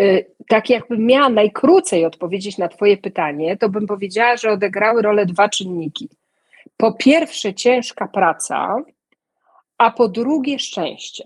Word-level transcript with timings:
y, 0.00 0.26
tak 0.48 0.70
jakbym 0.70 1.06
miała 1.06 1.28
najkrócej 1.28 2.04
odpowiedzieć 2.04 2.58
na 2.58 2.68
Twoje 2.68 2.96
pytanie, 2.96 3.56
to 3.56 3.68
bym 3.68 3.86
powiedziała, 3.86 4.36
że 4.36 4.50
odegrały 4.50 5.02
rolę 5.02 5.26
dwa 5.26 5.48
czynniki. 5.48 6.08
Po 6.76 6.92
pierwsze, 6.92 7.54
ciężka 7.54 8.08
praca, 8.08 8.82
a 9.78 9.90
po 9.90 10.08
drugie, 10.08 10.58
szczęście. 10.58 11.24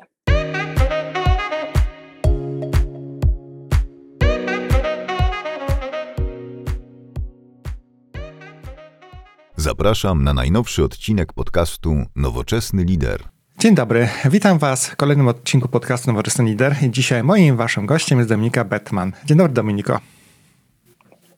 Zapraszam 9.56 10.24
na 10.24 10.34
najnowszy 10.34 10.84
odcinek 10.84 11.32
podcastu 11.32 11.96
Nowoczesny 12.16 12.84
Lider. 12.84 13.39
Dzień 13.60 13.74
dobry, 13.74 14.08
witam 14.30 14.58
Was 14.58 14.88
w 14.88 14.96
kolejnym 14.96 15.28
odcinku 15.28 15.68
podcastu 15.68 16.10
Nowoczesny 16.10 16.44
Lider. 16.44 16.76
Dzisiaj 16.90 17.22
moim 17.24 17.56
Waszym 17.56 17.86
gościem 17.86 18.18
jest 18.18 18.30
Dominika 18.30 18.64
Bettman. 18.64 19.12
Dzień 19.24 19.38
dobry, 19.38 19.52
Dominiko. 19.52 19.98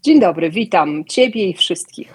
Dzień 0.02 0.20
dobry, 0.20 0.50
witam 0.50 1.04
Ciebie 1.04 1.48
i 1.50 1.54
wszystkich. 1.54 2.14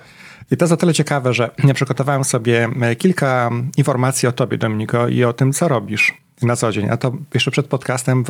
I 0.51 0.57
to 0.57 0.67
za 0.67 0.77
tyle 0.77 0.93
ciekawe, 0.93 1.33
że 1.33 1.49
ja 1.63 1.73
przygotowałem 1.73 2.23
sobie 2.23 2.69
e, 2.81 2.95
kilka 2.95 3.51
informacji 3.77 4.27
o 4.27 4.31
Tobie, 4.31 4.57
Dominiko, 4.57 5.07
i 5.07 5.23
o 5.23 5.33
tym, 5.33 5.53
co 5.53 5.67
robisz 5.67 6.13
na 6.41 6.55
co 6.55 6.71
dzień. 6.71 6.89
A 6.89 6.97
to 6.97 7.13
jeszcze 7.33 7.51
przed 7.51 7.67
podcastem 7.67 8.23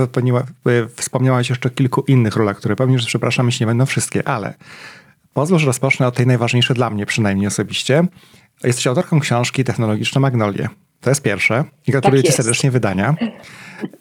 wspomniałaś 0.95 1.49
jeszcze 1.49 1.69
o 1.69 1.71
kilku 1.71 2.03
innych 2.07 2.35
rolach, 2.35 2.57
które 2.57 2.75
pewnie, 2.75 2.99
że 2.99 3.07
przepraszam, 3.07 3.45
jeśli 3.45 3.63
nie 3.63 3.67
będą 3.67 3.85
wszystkie, 3.85 4.27
ale 4.27 4.53
Pozwól, 5.33 5.59
że 5.59 5.65
rozpocznę 5.65 6.07
od 6.07 6.15
tej 6.15 6.27
najważniejszej 6.27 6.75
dla 6.75 6.89
mnie, 6.89 7.05
przynajmniej 7.05 7.47
osobiście. 7.47 8.03
Jesteś 8.63 8.87
autorką 8.87 9.19
książki 9.19 9.63
Technologiczne 9.63 10.21
Magnolie. 10.21 10.69
To 11.07 11.11
jest 11.11 11.21
pierwsze. 11.21 11.63
I 11.87 11.91
gratuluję 11.91 12.23
tak 12.23 12.31
Ci 12.31 12.37
serdecznie 12.37 12.71
wydania. 12.71 13.15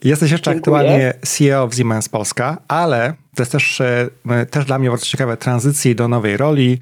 Jesteś 0.04 0.30
jeszcze 0.30 0.54
Dziękuję. 0.54 0.76
aktualnie 0.76 1.14
CEO 1.22 1.68
w 1.68 1.74
Siemens 1.74 2.08
Polska, 2.08 2.58
ale 2.68 3.14
to 3.36 3.42
jest 3.42 3.52
też, 3.52 3.80
e, 3.80 4.46
też 4.50 4.64
dla 4.64 4.78
mnie 4.78 4.90
bardzo 4.90 5.06
ciekawe 5.06 5.36
tranzycji 5.36 5.94
do 5.94 6.08
nowej 6.08 6.36
roli 6.36 6.78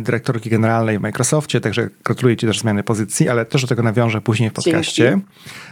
dyrektorki 0.00 0.50
generalnej 0.50 0.98
w 0.98 1.02
Microsoftie, 1.02 1.60
także 1.60 1.88
gratuluję 2.04 2.36
Ci 2.36 2.46
też 2.46 2.58
zmiany 2.58 2.82
pozycji, 2.82 3.28
ale 3.28 3.44
też 3.44 3.62
do 3.62 3.68
tego 3.68 3.82
nawiążę 3.82 4.20
później 4.20 4.50
w 4.50 4.52
podcaście. 4.52 5.10
Dzięki. 5.10 5.26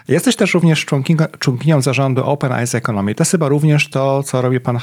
Jesteś 0.09 0.37
też 0.37 0.55
również 0.55 0.85
członkinią, 0.85 1.25
członkinią 1.39 1.83
zarządu 1.83 2.25
Open 2.25 2.53
Eyes 2.53 2.75
Economy. 2.75 3.15
To 3.15 3.23
jest 3.23 3.31
chyba 3.31 3.49
również 3.49 3.91
to, 3.91 4.23
co 4.23 4.43
robi 4.43 4.61
pan 4.61 4.79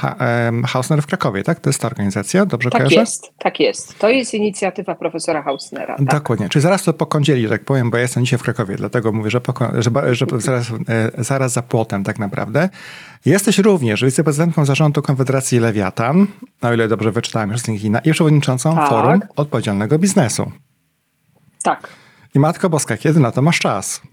Hausner 0.66 1.02
w 1.02 1.06
Krakowie, 1.06 1.42
tak? 1.42 1.60
To 1.60 1.70
jest 1.70 1.80
ta 1.80 1.86
organizacja, 1.86 2.46
dobrze 2.46 2.70
tak 2.70 2.78
kojarzę? 2.78 2.96
Tak 2.96 3.00
jest, 3.00 3.32
tak 3.38 3.60
jest. 3.60 3.98
To 3.98 4.08
jest 4.08 4.34
inicjatywa 4.34 4.94
profesora 4.94 5.42
Hausnera. 5.42 5.96
Tak. 5.96 6.06
Dokładnie. 6.06 6.48
Czyli 6.48 6.62
zaraz 6.62 6.82
to 6.82 6.92
pokądzieli, 6.92 7.48
tak 7.48 7.64
powiem, 7.64 7.90
bo 7.90 7.96
ja 7.96 8.02
jestem 8.02 8.24
dzisiaj 8.24 8.38
w 8.38 8.42
Krakowie, 8.42 8.76
dlatego 8.76 9.12
mówię, 9.12 9.30
że, 9.30 9.40
że, 9.78 10.14
że 10.14 10.26
zaraz, 10.38 10.70
e, 10.88 11.24
zaraz 11.24 11.52
za 11.52 11.62
płotem 11.62 12.04
tak 12.04 12.18
naprawdę. 12.18 12.68
Jesteś 13.26 13.58
również 13.58 14.04
wiceprezydentką 14.04 14.64
zarządu 14.64 15.02
Konfederacji 15.02 15.58
Lewiatan, 15.58 16.26
o 16.62 16.72
ile 16.72 16.88
dobrze 16.88 17.12
wyczytałem 17.12 17.50
już 17.50 17.60
z 17.60 17.68
LinkedIna, 17.68 17.98
i 17.98 18.12
przewodniczącą 18.12 18.74
tak. 18.74 18.88
Forum 18.88 19.20
Odpowiedzialnego 19.36 19.98
Biznesu. 19.98 20.52
Tak. 21.62 21.88
I 22.34 22.38
Matko 22.38 22.70
Boska, 22.70 22.96
kiedy 22.96 23.20
na 23.20 23.32
to 23.32 23.42
masz 23.42 23.58
czas? 23.58 24.00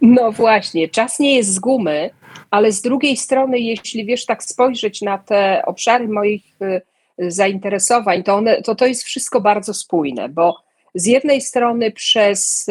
No 0.00 0.32
właśnie, 0.32 0.88
czas 0.88 1.18
nie 1.18 1.36
jest 1.36 1.54
z 1.54 1.58
gumy, 1.58 2.10
ale 2.50 2.72
z 2.72 2.82
drugiej 2.82 3.16
strony, 3.16 3.58
jeśli 3.58 4.04
wiesz, 4.06 4.26
tak 4.26 4.44
spojrzeć 4.44 5.02
na 5.02 5.18
te 5.18 5.62
obszary 5.66 6.08
moich 6.08 6.44
y, 6.62 6.80
zainteresowań, 7.30 8.22
to, 8.22 8.34
one, 8.34 8.62
to 8.62 8.74
to 8.74 8.86
jest 8.86 9.02
wszystko 9.02 9.40
bardzo 9.40 9.74
spójne, 9.74 10.28
bo 10.28 10.56
z 10.94 11.06
jednej 11.06 11.40
strony 11.40 11.90
przez 11.90 12.66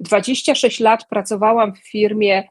26 0.00 0.80
y, 0.80 0.84
lat 0.84 1.04
pracowałam 1.08 1.74
w 1.74 1.78
firmie 1.78 2.48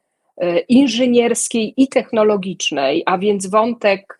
inżynierskiej 0.69 1.73
i 1.77 1.87
technologicznej, 1.87 3.03
a 3.05 3.17
więc 3.17 3.47
wątek 3.47 4.19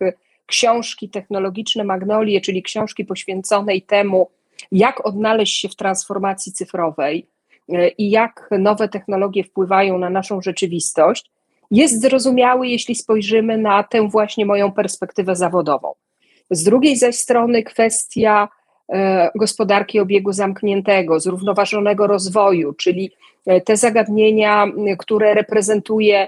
książki 0.50 1.10
technologiczne 1.10 1.84
Magnolie, 1.84 2.42
czyli 2.42 2.64
książki 2.64 3.06
poświęconej 3.06 3.82
temu, 3.82 4.30
jak 4.72 5.06
odnaleźć 5.06 5.60
się 5.60 5.70
w 5.70 5.76
transformacji 5.76 6.52
cyfrowej 6.52 7.28
e, 7.70 7.88
i 7.88 8.10
jak 8.10 8.50
nowe 8.60 8.90
technologie 8.90 9.44
wpływają 9.44 9.98
na 9.98 10.10
naszą 10.10 10.42
rzeczywistość, 10.42 11.32
jest 11.72 12.02
zrozumiały, 12.02 12.68
jeśli 12.68 12.96
spojrzymy 12.96 13.58
na 13.58 13.84
tę 13.84 14.08
właśnie 14.08 14.46
moją 14.46 14.72
perspektywę 14.72 15.36
zawodową. 15.36 15.94
Z 16.52 16.64
drugiej 16.64 16.98
zaś 16.98 17.16
strony 17.16 17.64
kwestia 17.64 18.44
e, 18.44 18.59
gospodarki 19.36 20.00
obiegu 20.00 20.34
zamkniętego, 20.34 21.20
zrównoważonego 21.20 22.08
rozwoju, 22.08 22.74
czyli 22.74 23.12
e, 23.46 23.62
te 23.62 23.78
zagadnienia, 23.78 24.68
które 24.98 25.34
reprezentuje 25.34 26.28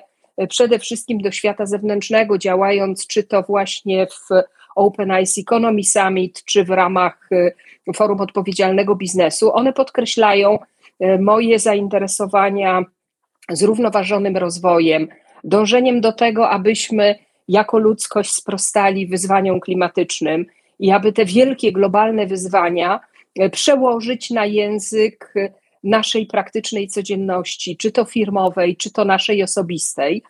przede 0.49 0.79
wszystkim 0.79 1.21
do 1.21 1.31
świata 1.31 1.65
zewnętrznego, 1.65 2.37
działając 2.37 3.07
czy 3.07 3.23
to 3.23 3.43
właśnie 3.43 4.07
w 4.07 4.29
Open 4.75 5.11
Eyes 5.11 5.37
Economy 5.37 5.83
Summit, 5.83 6.43
czy 6.45 6.63
w 6.63 6.69
ramach 6.69 7.29
Forum 7.95 8.21
Odpowiedzialnego 8.21 8.95
Biznesu, 8.95 9.53
one 9.53 9.73
podkreślają 9.73 10.59
moje 11.19 11.59
zainteresowania 11.59 12.83
zrównoważonym 13.49 14.37
rozwojem, 14.37 15.07
dążeniem 15.43 16.01
do 16.01 16.11
tego, 16.11 16.49
abyśmy 16.49 17.15
jako 17.47 17.79
ludzkość 17.79 18.31
sprostali 18.31 19.07
wyzwaniom 19.07 19.59
klimatycznym 19.59 20.45
i 20.81 20.91
aby 20.91 21.13
te 21.13 21.25
wielkie 21.25 21.71
globalne 21.71 22.27
wyzwania 22.27 22.99
y, 23.39 23.49
przełożyć 23.49 24.29
na 24.29 24.45
język 24.45 25.33
naszej 25.83 26.25
praktycznej 26.25 26.87
codzienności, 26.87 27.77
czy 27.77 27.91
to 27.91 28.05
firmowej, 28.05 28.77
czy 28.77 28.91
to 28.91 29.05
naszej 29.05 29.43
osobistej. 29.43 30.23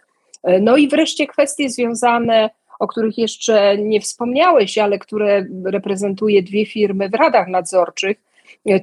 No 0.62 0.78
i 0.78 0.88
wreszcie 0.88 1.28
kwestie 1.28 1.70
związane 1.70 2.50
o 2.82 2.88
których 2.88 3.18
jeszcze 3.18 3.78
nie 3.78 4.02
wspomniałeś, 4.02 4.78
ale 4.78 5.00
które 5.00 5.46
reprezentuje 5.66 6.44
dwie 6.44 6.66
firmy 6.66 7.10
w 7.10 7.14
radach 7.14 7.48
nadzorczych, 7.48 8.18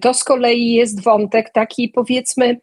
to 0.00 0.14
z 0.14 0.24
kolei 0.24 0.72
jest 0.72 1.02
wątek 1.02 1.50
taki, 1.50 1.88
powiedzmy, 1.88 2.60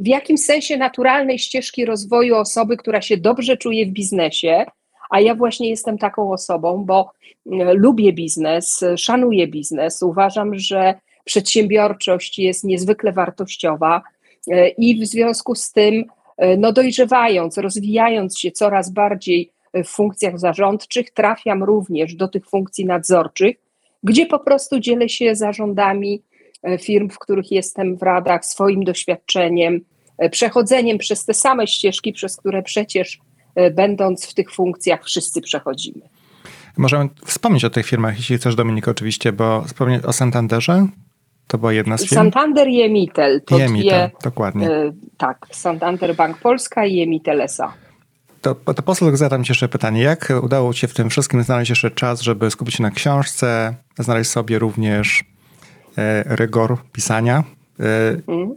w 0.00 0.06
jakim 0.06 0.38
sensie 0.38 0.76
naturalnej 0.76 1.38
ścieżki 1.38 1.84
rozwoju 1.84 2.36
osoby, 2.36 2.76
która 2.76 3.02
się 3.02 3.16
dobrze 3.16 3.56
czuje 3.56 3.86
w 3.86 3.90
biznesie, 3.90 4.64
a 5.12 5.20
ja 5.20 5.34
właśnie 5.34 5.70
jestem 5.70 5.98
taką 5.98 6.32
osobą, 6.32 6.84
bo 6.84 7.12
e, 7.52 7.74
lubię 7.74 8.12
biznes, 8.12 8.84
szanuję 8.96 9.48
biznes, 9.48 10.02
uważam, 10.02 10.54
że 10.54 10.94
przedsiębiorczość 11.24 12.38
jest 12.38 12.64
niezwykle 12.64 13.12
wartościowa 13.12 14.02
e, 14.50 14.68
i 14.68 15.00
w 15.00 15.06
związku 15.06 15.54
z 15.54 15.72
tym, 15.72 16.04
e, 16.36 16.56
no 16.56 16.72
dojrzewając, 16.72 17.58
rozwijając 17.58 18.38
się 18.38 18.50
coraz 18.50 18.90
bardziej 18.90 19.52
w 19.74 19.88
funkcjach 19.88 20.38
zarządczych, 20.38 21.10
trafiam 21.10 21.62
również 21.62 22.14
do 22.14 22.28
tych 22.28 22.48
funkcji 22.48 22.86
nadzorczych, 22.86 23.56
gdzie 24.02 24.26
po 24.26 24.38
prostu 24.38 24.80
dzielę 24.80 25.08
się 25.08 25.34
zarządami 25.34 26.22
firm, 26.80 27.08
w 27.08 27.18
których 27.18 27.50
jestem 27.50 27.96
w 27.96 28.02
radach, 28.02 28.44
swoim 28.44 28.84
doświadczeniem, 28.84 29.80
przechodzeniem 30.30 30.98
przez 30.98 31.24
te 31.24 31.34
same 31.34 31.66
ścieżki, 31.66 32.12
przez 32.12 32.36
które 32.36 32.62
przecież 32.62 33.18
będąc 33.74 34.26
w 34.26 34.34
tych 34.34 34.52
funkcjach 34.52 35.04
wszyscy 35.04 35.40
przechodzimy. 35.40 36.00
Możemy 36.76 37.08
wspomnieć 37.24 37.64
o 37.64 37.70
tych 37.70 37.86
firmach, 37.86 38.16
jeśli 38.16 38.38
chcesz, 38.38 38.54
Dominik, 38.54 38.88
oczywiście, 38.88 39.32
bo 39.32 39.62
wspomnieć 39.62 40.04
o 40.04 40.12
Santanderze? 40.12 40.86
To 41.46 41.58
była 41.58 41.72
jedna 41.72 41.98
z 41.98 42.00
firm? 42.00 42.14
Santander 42.14 42.68
i 42.68 42.82
Emitel. 42.82 43.40
To 43.46 43.58
I 43.58 43.62
Emitel, 43.62 44.08
dwie, 44.08 44.10
dokładnie. 44.24 44.68
tak, 45.16 45.46
Santander 45.50 46.16
Bank 46.16 46.38
Polska 46.38 46.86
i 46.86 47.00
Emitel 47.00 47.40
SA. 47.42 47.72
To, 48.42 48.54
to 48.54 48.82
posłuch 48.82 49.16
zadam 49.16 49.44
Ci 49.44 49.50
jeszcze 49.50 49.68
pytanie. 49.68 50.02
Jak 50.02 50.32
udało 50.42 50.74
Ci 50.74 50.80
się 50.80 50.88
w 50.88 50.94
tym 50.94 51.10
wszystkim 51.10 51.42
znaleźć 51.42 51.70
jeszcze 51.70 51.90
czas, 51.90 52.20
żeby 52.20 52.50
skupić 52.50 52.74
się 52.74 52.82
na 52.82 52.90
książce, 52.90 53.74
znaleźć 53.98 54.30
sobie 54.30 54.58
również 54.58 55.24
e, 55.98 56.36
rygor 56.36 56.76
pisania? 56.92 57.44
E, 57.80 57.84
mm. 58.28 58.54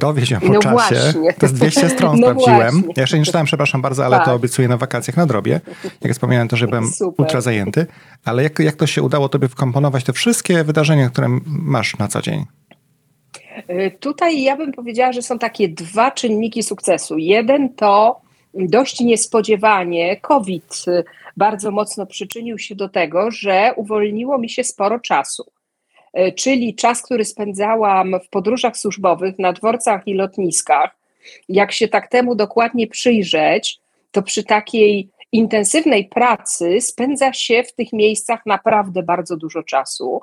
Dowie 0.00 0.26
się 0.26 0.40
po 0.40 0.48
no 0.48 0.60
czasie. 0.60 0.72
Właśnie. 0.72 1.32
To 1.32 1.46
jest 1.46 1.54
200 1.60 1.88
stron 1.88 2.20
no 2.20 2.26
sprawdziłem. 2.26 2.70
Właśnie. 2.72 2.92
Ja 2.96 3.02
jeszcze 3.02 3.18
nie 3.18 3.24
czytałem, 3.24 3.46
przepraszam 3.46 3.82
bardzo, 3.82 4.04
ale 4.04 4.16
tak. 4.16 4.26
to 4.26 4.34
obiecuję 4.34 4.68
na 4.68 4.76
wakacjach 4.76 5.16
na 5.16 5.26
drobie. 5.26 5.60
Jak 6.00 6.12
wspomniałem, 6.12 6.48
to, 6.48 6.56
że 6.56 6.66
byłem 6.66 6.86
Super. 6.86 7.24
ultra 7.26 7.40
zajęty. 7.40 7.86
Ale 8.24 8.42
jak, 8.42 8.58
jak 8.58 8.76
to 8.76 8.86
się 8.86 9.02
udało 9.02 9.28
Tobie 9.28 9.48
wkomponować 9.48 10.04
te 10.04 10.12
wszystkie 10.12 10.64
wydarzenia, 10.64 11.10
które 11.10 11.28
masz 11.46 11.98
na 11.98 12.08
co 12.08 12.22
dzień? 12.22 12.44
E, 13.68 13.90
tutaj 13.90 14.42
ja 14.42 14.56
bym 14.56 14.72
powiedziała, 14.72 15.12
że 15.12 15.22
są 15.22 15.38
takie 15.38 15.68
dwa 15.68 16.10
czynniki 16.10 16.62
sukcesu. 16.62 17.18
Jeden 17.18 17.74
to 17.74 18.20
dość 18.54 19.00
niespodziewanie 19.00 20.16
COVID 20.20 20.84
bardzo 21.36 21.70
mocno 21.70 22.06
przyczynił 22.06 22.58
się 22.58 22.74
do 22.74 22.88
tego, 22.88 23.30
że 23.30 23.72
uwolniło 23.76 24.38
mi 24.38 24.50
się 24.50 24.64
sporo 24.64 25.00
czasu. 25.00 25.44
E, 26.12 26.32
czyli 26.32 26.74
czas, 26.74 27.02
który 27.02 27.24
spędzałam 27.24 28.20
w 28.24 28.28
podróżach 28.28 28.76
służbowych 28.76 29.38
na 29.38 29.52
dworcach 29.52 30.02
i 30.06 30.14
lotniskach, 30.14 30.96
jak 31.48 31.72
się 31.72 31.88
tak 31.88 32.08
temu 32.08 32.34
dokładnie 32.34 32.86
przyjrzeć, 32.86 33.80
to 34.10 34.22
przy 34.22 34.44
takiej 34.44 35.10
intensywnej 35.32 36.04
pracy 36.04 36.80
spędza 36.80 37.32
się 37.32 37.62
w 37.62 37.74
tych 37.74 37.92
miejscach 37.92 38.46
naprawdę 38.46 39.02
bardzo 39.02 39.36
dużo 39.36 39.62
czasu. 39.62 40.20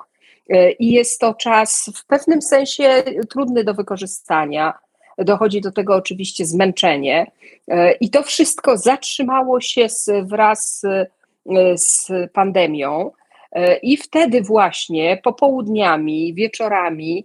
E, 0.50 0.72
I 0.72 0.90
jest 0.90 1.20
to 1.20 1.34
czas 1.34 1.90
w 1.96 2.06
pewnym 2.06 2.42
sensie 2.42 3.02
trudny 3.30 3.64
do 3.64 3.74
wykorzystania 3.74 4.74
dochodzi 5.18 5.60
do 5.60 5.72
tego 5.72 5.94
oczywiście 5.96 6.44
zmęczenie. 6.46 7.30
I 8.00 8.10
to 8.10 8.22
wszystko 8.22 8.76
zatrzymało 8.76 9.60
się 9.60 9.86
wraz 10.22 10.82
z 11.74 12.06
pandemią. 12.32 13.10
I 13.82 13.96
wtedy 13.96 14.42
właśnie 14.42 15.20
popołudniami, 15.22 16.34
wieczorami, 16.34 17.24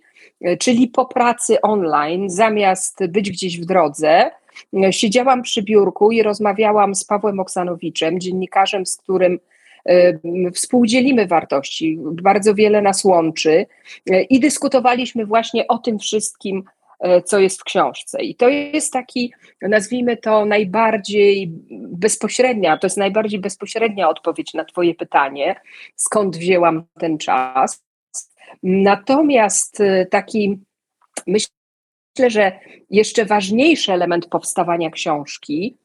czyli 0.60 0.88
po 0.88 1.06
pracy 1.06 1.62
online, 1.62 2.30
zamiast 2.30 3.06
być 3.08 3.32
gdzieś 3.32 3.60
w 3.60 3.66
drodze, 3.66 4.32
siedziałam 4.92 5.42
przy 5.42 5.64
biurku 5.64 6.12
i 6.12 6.24
rozmawiałam 6.24 6.96
z 6.96 7.06
Pawłem 7.06 7.40
Oksanowiczem, 7.40 8.20
dziennikarzem, 8.20 8.86
z 8.86 8.98
którym 8.98 9.40
współdzielimy 10.54 11.28
wartości, 11.28 11.98
bardzo 12.02 12.56
wiele 12.56 12.82
nas 12.82 13.04
łączy 13.04 13.66
i 14.30 14.40
dyskutowaliśmy 14.40 15.26
właśnie 15.26 15.68
o 15.68 15.78
tym 15.78 16.00
wszystkim, 16.00 16.58
e, 16.58 16.85
co 17.26 17.40
jest 17.40 17.62
w 17.62 17.64
książce. 17.64 18.24
I 18.24 18.36
to 18.36 18.50
jest 18.50 18.94
taki, 18.94 19.34
nazwijmy 19.62 20.18
to, 20.18 20.46
najbardziej 20.46 21.52
bezpośrednia, 21.72 22.78
to 22.78 22.88
jest 22.88 22.98
najbardziej 22.98 23.40
bezpośrednia 23.40 24.10
odpowiedź 24.10 24.54
na 24.54 24.66
Twoje 24.66 24.96
pytanie, 24.96 25.56
skąd 25.96 26.38
wzięłam 26.38 26.84
ten 27.00 27.18
czas. 27.18 27.84
Natomiast 28.64 29.82
e, 29.82 30.06
taki, 30.06 30.60
myślę, 31.28 31.50
że 32.28 32.60
jeszcze 32.90 33.26
ważniejszy 33.26 33.94
element 33.94 34.28
powstawania 34.28 34.90
książki 34.90 35.78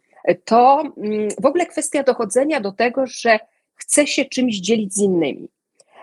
to 0.44 0.82
mm, 0.96 1.28
w 1.40 1.46
ogóle 1.46 1.66
kwestia 1.66 2.02
dochodzenia 2.02 2.60
do 2.60 2.72
tego, 2.72 3.06
że 3.06 3.38
chcę 3.74 4.06
się 4.06 4.24
czymś 4.24 4.56
dzielić 4.56 4.94
z 4.94 5.00
innymi, 5.00 5.48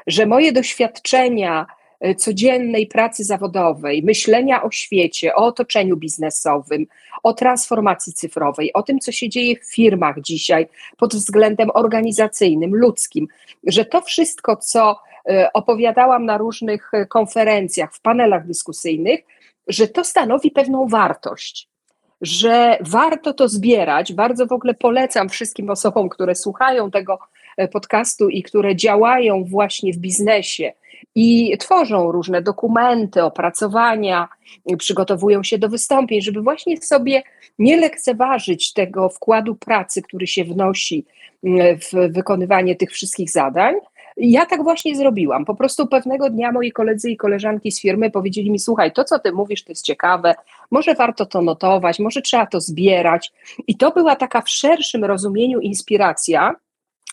że 0.08 0.26
moje 0.26 0.52
doświadczenia 0.52 1.66
e, 1.66 1.77
codziennej 2.18 2.88
pracy 2.88 3.24
zawodowej, 3.24 4.04
myślenia 4.04 4.64
o 4.64 4.72
świecie, 4.72 5.36
o 5.36 5.46
otoczeniu 5.46 5.98
biznesowym, 5.98 6.88
o 7.24 7.34
transformacji 7.34 8.14
cyfrowej, 8.14 8.74
o 8.74 8.84
tym, 8.84 9.00
co 9.00 9.12
się 9.12 9.30
dzieje 9.30 9.56
w 9.56 9.74
firmach 9.74 10.22
dzisiaj 10.22 10.68
pod 10.98 11.16
względem 11.16 11.70
organizacyjnym, 11.74 12.76
ludzkim, 12.76 13.28
że 13.64 13.86
to 13.86 14.02
wszystko, 14.02 14.56
co 14.56 15.00
e, 15.30 15.54
opowiadałam 15.54 16.26
na 16.26 16.38
różnych 16.38 16.94
e, 16.94 17.06
konferencjach, 17.06 17.96
w 17.96 18.02
panelach 18.02 18.48
dyskusyjnych, 18.48 19.20
że 19.68 19.88
to 19.88 20.04
stanowi 20.04 20.52
pewną 20.52 20.88
wartość 20.88 21.70
że 22.22 22.78
warto 22.82 23.34
to 23.34 23.48
zbierać. 23.48 24.14
Bardzo 24.14 24.48
w 24.48 24.52
ogóle 24.52 24.74
polecam 24.74 25.30
wszystkim 25.30 25.70
osobom, 25.70 26.10
które 26.10 26.36
słuchają 26.36 26.92
tego 26.92 27.20
E, 27.58 27.68
podcastu 27.68 28.30
i 28.30 28.44
które 28.44 28.76
działają 28.76 29.44
właśnie 29.44 29.94
w 29.94 29.98
biznesie 29.98 30.74
i 31.16 31.58
tworzą 31.58 32.12
różne 32.12 32.42
dokumenty, 32.42 33.24
opracowania, 33.24 34.28
przygotowują 34.78 35.44
się 35.44 35.58
do 35.58 35.70
wystąpień, 35.70 36.22
żeby 36.22 36.42
właśnie 36.42 36.78
sobie 36.78 37.24
nie 37.60 37.78
lekceważyć 37.78 38.74
tego 38.74 39.10
wkładu 39.10 39.56
pracy, 39.56 40.02
który 40.02 40.28
się 40.28 40.44
wnosi 40.44 41.06
w 41.80 42.14
wykonywanie 42.14 42.76
tych 42.76 42.92
wszystkich 42.92 43.30
zadań. 43.30 43.76
Ja 44.18 44.46
tak 44.46 44.64
właśnie 44.64 44.96
zrobiłam. 44.96 45.46
Po 45.46 45.56
prostu 45.56 45.88
pewnego 45.88 46.30
dnia 46.30 46.52
moi 46.52 46.72
koledzy 46.72 47.12
i 47.12 47.18
koleżanki 47.18 47.72
z 47.72 47.82
firmy 47.82 48.12
powiedzieli 48.12 48.52
mi: 48.52 48.60
Słuchaj, 48.60 48.92
to 48.92 49.04
co 49.04 49.20
ty 49.20 49.32
mówisz, 49.32 49.64
to 49.64 49.72
jest 49.72 49.86
ciekawe, 49.86 50.36
może 50.72 50.96
warto 50.96 51.26
to 51.26 51.42
notować, 51.42 52.00
może 52.00 52.22
trzeba 52.22 52.46
to 52.46 52.62
zbierać. 52.62 53.32
I 53.68 53.78
to 53.78 53.92
była 53.92 54.16
taka 54.16 54.42
w 54.42 54.50
szerszym 54.50 55.06
rozumieniu 55.06 55.60
inspiracja, 55.60 56.56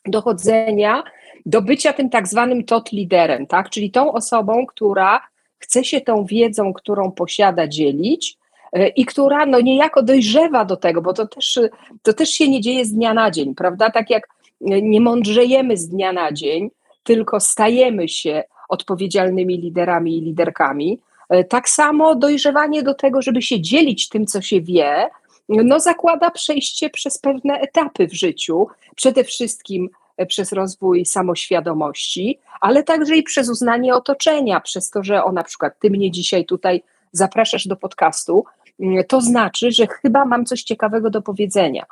dochodzenia 0.07 1.03
do 1.47 1.63
bycia 1.63 1.93
tym 1.93 2.11
tak 2.11 2.29
zwanym 2.29 2.65
tot 2.65 2.93
liderem, 2.93 3.47
tak? 3.47 3.71
czyli 3.71 3.91
tą 3.91 4.13
osobą, 4.13 4.67
która 4.67 5.21
chce 5.59 5.85
się 5.85 6.01
tą 6.01 6.25
wiedzą, 6.25 6.73
którą 6.73 7.13
posiada, 7.13 7.69
dzielić 7.69 8.37
e, 8.73 8.89
i 8.89 9.05
która 9.05 9.47
no 9.47 9.61
niejako 9.61 10.03
dojrzewa 10.03 10.65
do 10.65 10.77
tego, 10.77 11.03
bo 11.03 11.13
to 11.13 11.27
też, 11.27 11.61
to 12.03 12.13
też 12.13 12.29
się 12.29 12.49
nie 12.49 12.61
dzieje 12.61 12.85
z 12.85 12.93
dnia 12.93 13.15
na 13.15 13.31
dzień, 13.31 13.55
prawda? 13.55 13.91
Tak 13.91 14.11
jak 14.11 14.29
nie 14.61 15.01
mądrzejemy 15.01 15.77
z 15.77 15.89
dnia 15.89 16.13
na 16.13 16.33
dzień, 16.33 16.71
tylko 17.03 17.41
stajemy 17.41 18.09
się 18.09 18.43
odpowiedzialnymi 18.69 19.59
liderami 19.59 20.19
i 20.19 20.21
liderkami, 20.21 21.01
e, 21.29 21.45
tak 21.45 21.69
samo 21.69 22.15
dojrzewanie 22.15 22.83
do 22.83 22.95
tego, 22.95 23.23
żeby 23.23 23.43
się 23.43 23.61
dzielić 23.61 24.09
tym, 24.09 24.27
co 24.27 24.43
się 24.43 24.61
wie, 24.61 25.09
no 25.49 25.81
zakłada 25.81 26.31
przejście 26.31 26.91
przez 26.91 27.19
pewne 27.19 27.55
etapy 27.61 28.09
w 28.09 28.13
życiu, 28.13 28.67
przede 28.97 29.25
wszystkim 29.25 29.85
e, 29.85 30.04
przez 30.29 30.53
rozwój 30.53 31.05
samoświadomości, 31.05 32.39
ale 32.61 32.83
także 32.83 33.17
i 33.17 33.23
przez 33.23 33.49
uznanie 33.49 33.95
otoczenia, 33.95 34.61
przez 34.61 34.91
to, 34.91 35.03
że 35.03 35.25
o 35.25 35.33
na 35.33 35.45
przykład 35.45 35.79
ty 35.79 35.91
mnie 35.91 36.11
dzisiaj 36.11 36.45
tutaj 36.45 36.83
zapraszasz 37.13 37.67
do 37.67 37.77
podcastu, 37.77 38.45
mm, 38.81 39.05
to 39.05 39.21
znaczy, 39.21 39.73
że 39.73 39.87
chyba 39.87 40.25
mam 40.25 40.47
coś 40.47 40.63
ciekawego 40.63 41.11
do 41.11 41.23
powiedzenia. 41.23 41.85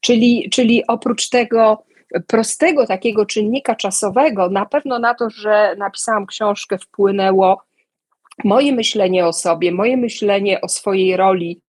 Czyli, 0.00 0.50
czyli 0.50 0.86
oprócz 0.86 1.28
tego 1.28 1.82
prostego 2.26 2.86
takiego 2.86 3.26
czynnika 3.26 3.74
czasowego, 3.74 4.48
na 4.48 4.66
pewno 4.66 4.98
na 4.98 5.14
to, 5.14 5.30
że 5.30 5.74
napisałam 5.78 6.26
książkę, 6.26 6.78
wpłynęło 6.78 7.62
moje 8.44 8.72
myślenie 8.72 9.26
o 9.26 9.32
sobie, 9.32 9.72
moje 9.72 9.96
myślenie 9.96 10.60
o 10.60 10.68
swojej 10.68 11.16
roli 11.16 11.60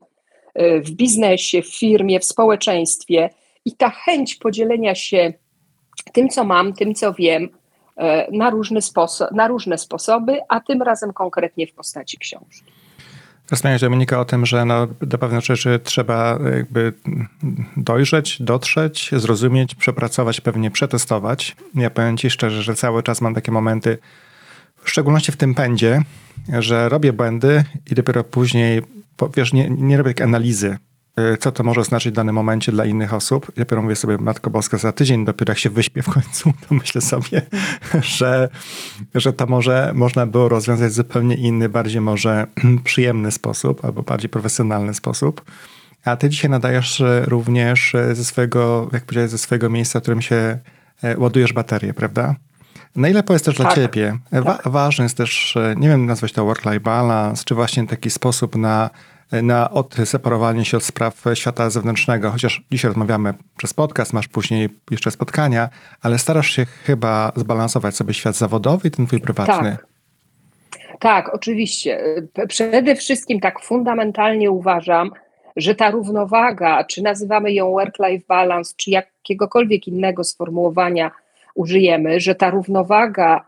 e, 0.54 0.80
w 0.80 0.92
biznesie, 0.92 1.62
w 1.62 1.78
firmie, 1.78 2.20
w 2.20 2.26
społeczeństwie 2.26 3.30
i 3.66 3.76
ta 3.76 3.90
chęć 3.90 4.36
podzielenia 4.36 4.96
się 4.96 5.34
tym, 6.04 6.30
co 6.30 6.44
mam, 6.44 6.74
tym, 6.74 6.96
co 6.96 7.14
wiem, 7.14 7.50
e, 7.98 8.28
na 8.32 8.50
różne, 8.50 8.82
sposo 8.82 9.28
na 9.32 9.48
różne 9.48 9.78
sposoby, 9.78 10.40
a 10.50 10.60
tym 10.60 10.82
razem 10.82 11.14
konkretnie 11.14 11.68
w 11.68 11.74
postaci 11.74 12.18
książki. 12.18 12.72
Rozmawiałeś 13.52 13.82
Dominika 13.82 14.20
o 14.20 14.26
tym, 14.26 14.46
że 14.46 14.66
no, 14.66 14.88
do 15.02 15.18
pewnych 15.18 15.44
rzeczy 15.44 15.80
trzeba 15.84 16.40
jakby 16.56 16.94
dojrzeć, 17.78 18.42
dotrzeć, 18.42 19.10
zrozumieć, 19.14 19.76
przepracować, 19.76 20.42
pewnie 20.42 20.72
przetestować. 20.72 21.56
Ja 21.76 21.90
powiem 21.90 22.18
Ci 22.18 22.30
szczerze, 22.30 22.64
że 22.64 22.76
cały 22.76 23.04
czas 23.04 23.22
mam 23.22 23.36
takie 23.36 23.52
momenty, 23.52 23.98
w 24.84 24.90
szczególności 24.90 25.32
w 25.32 25.38
tym 25.38 25.56
pędzie, 25.56 26.02
że 26.60 26.90
robię 26.90 27.14
błędy 27.14 27.64
i 27.92 27.96
dopiero 27.96 28.24
później, 28.24 28.82
wiesz, 29.36 29.54
nie, 29.54 29.70
nie 29.70 29.98
robię 29.98 30.10
takiej 30.10 30.24
analizy 30.24 30.78
co 31.40 31.52
to 31.52 31.64
może 31.64 31.84
znaczyć 31.84 32.14
w 32.14 32.16
danym 32.16 32.36
momencie 32.36 32.72
dla 32.72 32.86
innych 32.86 33.14
osób. 33.14 33.52
Dopiero 33.58 33.82
mówię 33.82 33.96
sobie, 33.96 34.18
Matko 34.18 34.50
Boska, 34.50 34.78
za 34.78 34.92
tydzień, 34.92 35.26
dopiero 35.26 35.52
jak 35.52 35.58
się 35.58 35.70
wyśpię 35.70 36.02
w 36.02 36.10
końcu, 36.10 36.54
to 36.70 36.76
myślę 36.76 37.02
sobie, 37.02 37.42
że, 38.18 38.50
że 39.16 39.34
to 39.34 39.48
może 39.48 39.92
można 39.96 40.26
było 40.26 40.50
rozwiązać 40.50 40.92
w 40.92 40.96
zupełnie 40.96 41.36
inny, 41.36 41.70
bardziej 41.70 42.02
może 42.02 42.48
przyjemny 42.84 43.32
sposób 43.32 43.86
albo 43.86 44.04
bardziej 44.04 44.30
profesjonalny 44.30 44.94
sposób. 44.94 45.42
A 46.06 46.16
ty 46.16 46.30
dzisiaj 46.30 46.52
nadajesz 46.52 47.04
również 47.26 47.94
ze 48.14 48.26
swojego, 48.26 48.90
jak 48.94 49.04
powiedziałeś, 49.04 49.32
ze 49.32 49.38
swojego 49.38 49.70
miejsca, 49.70 50.00
w 50.00 50.02
którym 50.02 50.22
się 50.22 50.58
e, 51.04 51.18
ładujesz 51.18 51.54
baterię, 51.54 51.94
prawda? 51.94 52.36
Na 52.96 53.10
ile 53.10 53.24
to 53.24 53.34
jest 53.34 53.46
też 53.46 53.56
tak, 53.58 53.66
dla 53.68 53.76
ciebie? 53.76 54.18
Wa 54.32 54.56
tak. 54.56 54.68
Ważny 54.72 55.06
jest 55.06 55.18
też, 55.18 55.58
e, 55.58 55.76
nie 55.78 55.90
wiem, 55.90 56.06
nazwać 56.06 56.34
to 56.34 56.46
work-life 56.46 56.80
balance, 56.80 57.44
czy 57.46 57.56
właśnie 57.56 57.88
taki 57.88 58.10
sposób 58.10 58.56
na 58.56 58.90
na 59.32 59.72
odseparowanie 59.72 60.66
się 60.66 60.78
od 60.78 60.84
spraw 60.84 61.24
świata 61.34 61.70
zewnętrznego, 61.70 62.32
chociaż 62.32 62.64
dzisiaj 62.72 62.90
rozmawiamy 62.90 63.34
przez 63.58 63.74
podcast, 63.74 64.14
masz 64.14 64.28
później 64.28 64.70
jeszcze 64.92 65.12
spotkania, 65.12 65.70
ale 66.02 66.20
starasz 66.20 66.50
się 66.50 66.66
chyba 66.66 67.32
zbalansować 67.36 67.96
sobie 67.96 68.14
świat 68.14 68.36
zawodowy 68.36 68.88
i 68.88 68.92
ten 68.92 69.08
twój 69.08 69.22
prywatny. 69.22 69.72
Tak. 69.72 69.92
Tak, 71.00 71.36
oczywiście. 71.36 72.00
Przede 72.48 72.96
wszystkim 72.96 73.40
tak 73.40 73.60
fundamentalnie 73.62 74.52
uważam, 74.52 75.12
że 75.56 75.76
ta 75.76 75.92
równowaga, 75.92 76.84
czy 76.84 77.02
nazywamy 77.02 77.54
ją 77.54 77.72
work-life 77.72 78.26
balance, 78.28 78.74
czy 78.78 78.92
jakiegokolwiek 78.92 79.88
innego 79.88 80.24
sformułowania 80.24 81.12
użyjemy, 81.56 82.20
że 82.20 82.36
ta 82.36 82.50
równowaga, 82.50 83.46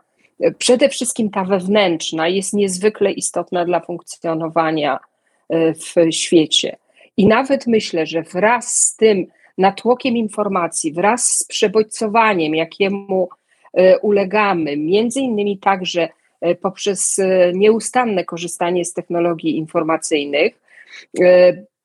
przede 0.58 0.88
wszystkim 0.88 1.30
ta 1.30 1.44
wewnętrzna, 1.44 2.28
jest 2.28 2.52
niezwykle 2.52 3.12
istotna 3.12 3.64
dla 3.64 3.80
funkcjonowania 3.80 4.98
E, 4.98 5.13
w 5.50 6.12
świecie. 6.12 6.76
I 7.16 7.26
nawet 7.26 7.66
myślę, 7.66 8.06
że 8.06 8.22
wraz 8.22 8.76
z 8.76 8.96
tym 8.96 9.26
natłokiem 9.58 10.16
informacji, 10.16 10.92
wraz 10.92 11.26
z 11.26 11.44
przebodźcowaniem, 11.44 12.54
jakiemu 12.54 13.28
e, 13.72 13.98
ulegamy, 13.98 14.76
między 14.76 15.20
innymi 15.20 15.58
także 15.58 16.08
e, 16.40 16.54
poprzez 16.54 17.20
nieustanne 17.54 18.24
korzystanie 18.24 18.84
z 18.84 18.92
technologii 18.92 19.56
informacyjnych, 19.56 20.60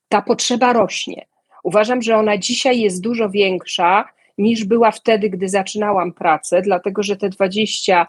ta 0.09 0.21
potrzeba 0.21 0.73
rośnie. 0.73 1.25
Uważam, 1.63 2.01
że 2.01 2.17
ona 2.17 2.37
dzisiaj 2.37 2.79
jest 2.79 3.01
dużo 3.01 3.29
większa 3.29 4.09
niż 4.37 4.65
była 4.65 4.91
wtedy, 4.91 5.29
gdy 5.29 5.49
zaczynałam 5.49 6.13
pracę, 6.13 6.61
dlatego 6.61 7.03
że 7.03 7.17
te 7.17 7.29
20 7.29 8.07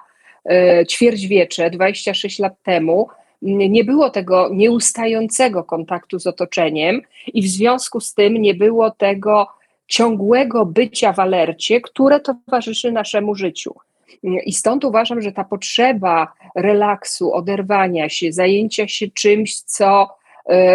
ćwierćwiecze, 0.88 1.70
26 1.70 2.38
lat 2.38 2.62
temu, 2.62 3.08
nie 3.42 3.84
było 3.84 4.10
tego 4.10 4.48
nieustającego 4.52 5.64
kontaktu 5.64 6.18
z 6.18 6.26
otoczeniem 6.26 7.02
i 7.26 7.42
w 7.42 7.48
związku 7.48 8.00
z 8.00 8.14
tym 8.14 8.34
nie 8.34 8.54
było 8.54 8.90
tego 8.90 9.46
ciągłego 9.86 10.66
bycia 10.66 11.12
w 11.12 11.18
alercie, 11.18 11.80
które 11.80 12.20
towarzyszy 12.20 12.92
naszemu 12.92 13.34
życiu. 13.34 13.74
I 14.22 14.52
stąd 14.52 14.84
uważam, 14.84 15.22
że 15.22 15.32
ta 15.32 15.44
potrzeba 15.44 16.32
relaksu, 16.54 17.34
oderwania 17.34 18.08
się, 18.08 18.32
zajęcia 18.32 18.88
się 18.88 19.08
czymś, 19.08 19.60
co 19.60 20.08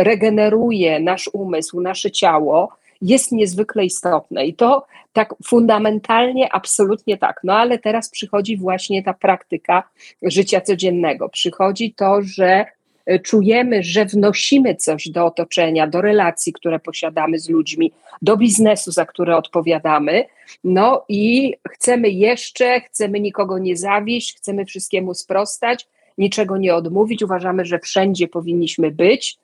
regeneruje 0.03 0.99
nasz 0.99 1.29
umysł, 1.33 1.81
nasze 1.81 2.11
ciało, 2.11 2.69
jest 3.01 3.31
niezwykle 3.31 3.85
istotne. 3.85 4.45
I 4.45 4.53
to 4.53 4.85
tak 5.13 5.35
fundamentalnie, 5.45 6.53
absolutnie 6.53 7.17
tak. 7.17 7.39
No 7.43 7.53
ale 7.53 7.79
teraz 7.79 8.09
przychodzi 8.09 8.57
właśnie 8.57 9.03
ta 9.03 9.13
praktyka 9.13 9.83
życia 10.21 10.61
codziennego. 10.61 11.29
Przychodzi 11.29 11.93
to, 11.93 12.21
że 12.21 12.65
e, 13.05 13.19
czujemy, 13.19 13.83
że 13.83 14.05
wnosimy 14.05 14.75
coś 14.75 15.09
do 15.09 15.25
otoczenia, 15.25 15.87
do 15.87 16.01
relacji, 16.01 16.53
które 16.53 16.79
posiadamy 16.79 17.39
z 17.39 17.49
ludźmi, 17.49 17.91
do 18.21 18.37
biznesu, 18.37 18.91
za 18.91 19.05
które 19.05 19.37
odpowiadamy. 19.37 20.25
No 20.63 21.05
i 21.09 21.53
chcemy 21.69 22.09
jeszcze, 22.09 22.81
chcemy 22.81 23.19
nikogo 23.19 23.57
nie 23.57 23.77
zawieść, 23.77 24.37
chcemy 24.37 24.65
wszystkiemu 24.65 25.13
sprostać, 25.13 25.87
niczego 26.17 26.57
nie 26.57 26.75
odmówić. 26.75 27.23
Uważamy, 27.23 27.65
że 27.65 27.79
wszędzie 27.79 28.27
powinniśmy 28.27 28.91
być. 28.91 29.37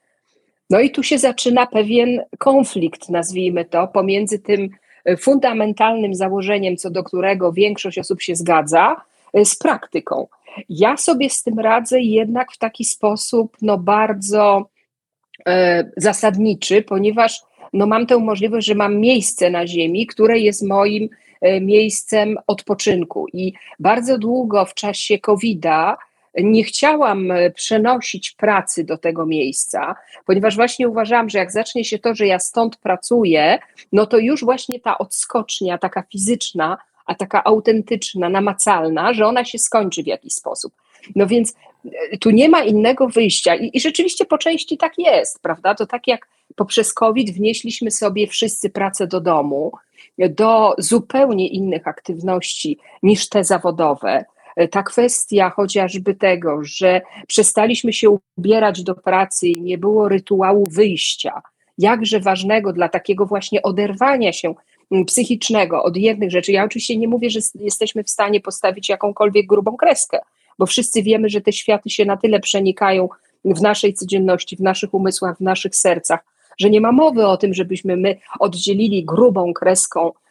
No 0.71 0.79
i 0.79 0.91
tu 0.91 1.03
się 1.03 1.17
zaczyna 1.17 1.67
pewien 1.67 2.21
konflikt, 2.37 3.09
nazwijmy 3.09 3.65
to, 3.65 3.87
pomiędzy 3.87 4.39
tym 4.39 4.69
e, 5.05 5.17
fundamentalnym 5.17 6.15
założeniem, 6.15 6.77
co 6.77 6.89
do 6.89 7.03
którego 7.03 7.53
większość 7.53 7.99
osób 7.99 8.21
się 8.21 8.35
zgadza, 8.35 9.01
e, 9.33 9.45
z 9.45 9.55
praktyką. 9.55 10.27
Ja 10.69 10.97
sobie 10.97 11.29
z 11.29 11.43
tym 11.43 11.59
radzę 11.59 12.01
jednak 12.01 12.51
w 12.51 12.57
taki 12.57 12.85
sposób 12.85 13.57
no, 13.61 13.77
bardzo 13.77 14.69
e, 15.47 15.91
zasadniczy, 15.97 16.81
ponieważ 16.81 17.41
no, 17.73 17.85
mam 17.85 18.05
tę 18.05 18.17
możliwość, 18.17 18.67
że 18.67 18.75
mam 18.75 18.99
miejsce 18.99 19.49
na 19.49 19.67
Ziemi, 19.67 20.07
które 20.07 20.39
jest 20.39 20.67
moim 20.67 21.09
e, 21.41 21.61
miejscem 21.61 22.37
odpoczynku. 22.47 23.25
I 23.33 23.53
bardzo 23.79 24.17
długo 24.17 24.65
w 24.65 24.73
czasie 24.73 25.19
COVID-a 25.19 25.97
nie 26.37 26.63
chciałam 26.63 27.31
e, 27.31 27.51
przenosić 27.51 28.31
pracy 28.31 28.83
do 28.83 28.97
tego 28.97 29.25
miejsca, 29.25 29.95
ponieważ 30.25 30.55
właśnie 30.55 30.89
uważałam, 30.89 31.29
że 31.29 31.37
jak 31.37 31.51
zacznie 31.51 31.85
się 31.85 31.99
to, 31.99 32.15
że 32.15 32.27
ja 32.27 32.39
stąd 32.39 32.77
pracuję, 32.77 33.59
no 33.91 34.05
to 34.05 34.17
już 34.17 34.43
właśnie 34.43 34.79
ta 34.79 34.97
odskocznia, 34.97 35.77
taka 35.77 36.03
fizyczna, 36.11 36.77
a 37.05 37.15
taka 37.15 37.43
autentyczna, 37.43 38.29
namacalna, 38.29 39.13
że 39.13 39.27
ona 39.27 39.45
się 39.45 39.57
skończy 39.57 40.03
w 40.03 40.07
jakiś 40.07 40.33
sposób. 40.33 40.73
No 41.15 41.27
więc 41.27 41.53
e, 41.85 42.17
tu 42.17 42.29
nie 42.29 42.49
ma 42.49 42.63
innego 42.63 43.07
wyjścia 43.07 43.55
i, 43.55 43.69
i 43.73 43.79
rzeczywiście 43.79 44.25
po 44.25 44.37
części 44.37 44.77
tak 44.77 44.97
jest, 44.97 45.41
prawda? 45.41 45.75
To 45.75 45.85
tak 45.85 46.07
jak 46.07 46.27
poprzez 46.55 46.93
COVID 46.93 47.31
wnieśliśmy 47.31 47.91
sobie 47.91 48.27
wszyscy 48.27 48.69
pracę 48.69 49.07
do 49.07 49.21
domu, 49.21 49.71
do 50.17 50.75
zupełnie 50.77 51.47
innych 51.47 51.87
aktywności 51.87 52.77
niż 53.03 53.29
te 53.29 53.43
zawodowe. 53.43 54.25
E, 54.55 54.67
ta 54.67 54.83
kwestia 54.83 55.49
chociażby 55.49 56.15
tego, 56.15 56.59
że 56.63 57.01
przestaliśmy 57.27 57.93
się 57.93 58.17
ubierać 58.37 58.83
do 58.83 58.95
pracy 58.95 59.47
i 59.47 59.61
nie 59.61 59.77
było 59.77 60.09
rytuału 60.09 60.67
wyjścia, 60.71 61.41
jakże 61.77 62.19
ważnego 62.19 62.73
dla 62.73 62.89
takiego 62.89 63.25
właśnie 63.25 63.61
oderwania 63.61 64.33
się 64.33 64.55
psychicznego 65.07 65.83
od 65.83 65.97
jednych 65.97 66.31
rzeczy. 66.31 66.51
Ja 66.51 66.63
oczywiście 66.63 66.97
nie 66.97 67.07
mówię, 67.07 67.29
że 67.29 67.39
jesteśmy 67.55 68.03
w 68.03 68.09
stanie 68.09 68.41
postawić 68.41 68.89
jakąkolwiek 68.89 69.45
grubą 69.45 69.77
kreskę, 69.77 70.19
bo 70.59 70.65
wszyscy 70.65 71.03
wiemy, 71.03 71.29
że 71.29 71.41
te 71.41 71.53
światy 71.53 71.89
się 71.89 72.05
na 72.05 72.17
tyle 72.17 72.39
przenikają 72.39 73.09
w 73.45 73.61
naszej 73.61 73.93
codzienności, 73.93 74.55
w 74.55 74.59
naszych 74.59 74.93
umysłach, 74.93 75.37
w 75.37 75.41
naszych 75.41 75.75
sercach, 75.75 76.19
że 76.57 76.69
nie 76.69 76.81
ma 76.81 76.91
mowy 76.91 77.27
o 77.27 77.37
tym, 77.37 77.53
żebyśmy 77.53 77.97
my 77.97 78.17
oddzielili 78.39 79.05
grubą 79.05 79.53
kreską 79.53 80.11
Mm, 80.11 80.30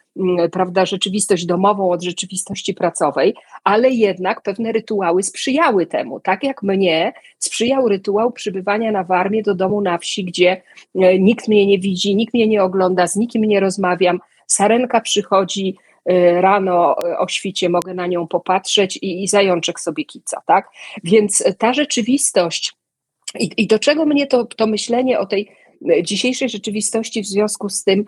prawda, 0.51 0.85
rzeczywistość 0.85 1.45
domową 1.45 1.91
od 1.91 2.03
rzeczywistości 2.03 2.73
pracowej, 2.73 3.35
ale 3.63 3.89
jednak 3.89 4.41
pewne 4.41 4.71
rytuały 4.71 5.23
sprzyjały 5.23 5.85
temu. 5.85 6.19
Tak 6.19 6.43
jak 6.43 6.63
mnie 6.63 7.13
sprzyjał 7.39 7.87
rytuał 7.87 8.31
przybywania 8.31 8.91
na 8.91 9.03
Warmię 9.03 9.43
do 9.43 9.55
domu 9.55 9.81
na 9.81 9.97
wsi, 9.97 10.25
gdzie 10.25 10.61
e, 10.95 11.19
nikt 11.19 11.47
mnie 11.47 11.67
nie 11.67 11.79
widzi, 11.79 12.15
nikt 12.15 12.33
mnie 12.33 12.47
nie 12.47 12.63
ogląda, 12.63 13.07
z 13.07 13.15
nikim 13.15 13.43
nie 13.43 13.59
rozmawiam. 13.59 14.19
Sarenka 14.47 15.01
przychodzi 15.01 15.77
e, 16.05 16.41
rano 16.41 16.95
e, 17.03 17.19
o 17.19 17.27
świcie, 17.27 17.69
mogę 17.69 17.93
na 17.93 18.07
nią 18.07 18.27
popatrzeć 18.27 18.97
i, 18.97 19.23
i 19.23 19.27
zajączek 19.27 19.79
sobie 19.79 20.05
kica, 20.05 20.41
tak? 20.45 20.69
Więc 21.03 21.43
ta 21.57 21.73
rzeczywistość 21.73 22.73
i, 23.39 23.49
i 23.57 23.67
do 23.67 23.79
czego 23.79 24.05
mnie 24.05 24.27
to, 24.27 24.45
to 24.45 24.67
myślenie 24.67 25.19
o 25.19 25.25
tej 25.25 25.51
dzisiejszej 26.03 26.49
rzeczywistości 26.49 27.21
w 27.21 27.27
związku 27.27 27.69
z 27.69 27.83
tym 27.83 28.05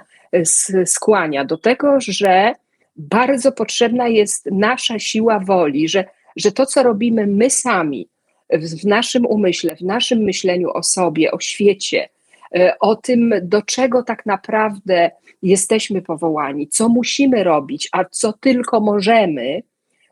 skłania 0.85 1.45
do 1.45 1.57
tego, 1.57 1.95
że 1.99 2.53
bardzo 2.95 3.51
potrzebna 3.51 4.07
jest 4.07 4.45
nasza 4.51 4.99
siła 4.99 5.39
woli, 5.39 5.89
że, 5.89 6.05
że 6.35 6.51
to, 6.51 6.65
co 6.65 6.83
robimy 6.83 7.27
my 7.27 7.49
sami 7.49 8.07
w 8.49 8.85
naszym 8.85 9.25
umyśle, 9.25 9.75
w 9.75 9.81
naszym 9.81 10.19
myśleniu 10.19 10.69
o 10.73 10.83
sobie, 10.83 11.31
o 11.31 11.39
świecie, 11.39 12.09
e, 12.55 12.75
o 12.79 12.95
tym, 12.95 13.33
do 13.41 13.61
czego 13.61 14.03
tak 14.03 14.25
naprawdę 14.25 15.11
jesteśmy 15.41 16.01
powołani, 16.01 16.67
co 16.67 16.89
musimy 16.89 17.43
robić, 17.43 17.89
a 17.91 18.05
co 18.05 18.33
tylko 18.33 18.79
możemy, 18.79 19.63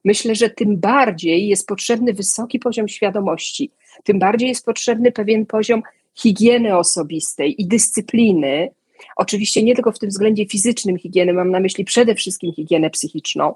myślę, 0.06 0.36
że 0.36 0.50
tym 0.50 0.78
bardziej 0.78 1.48
jest 1.48 1.68
potrzebny 1.68 2.14
wysoki 2.14 2.60
poziom 2.60 2.88
świadomości, 2.88 3.72
tym 4.04 4.20
bardziej 4.20 4.50
jest 4.50 4.66
potrzebny 4.66 5.12
pewien 5.12 5.46
poziom 5.46 5.84
higieny 6.16 6.78
osobistej 6.78 7.62
i 7.62 7.68
dyscypliny, 7.68 8.70
Oczywiście 9.16 9.64
nie 9.64 9.76
tylko 9.76 9.92
w 9.92 10.00
tym 10.00 10.10
względzie 10.10 10.46
fizycznym 10.46 10.98
higieny, 10.98 11.34
mam 11.34 11.52
na 11.52 11.60
myśli 11.60 11.86
przede 11.86 12.16
wszystkim 12.16 12.54
higienę 12.54 12.90
psychiczną, 12.90 13.54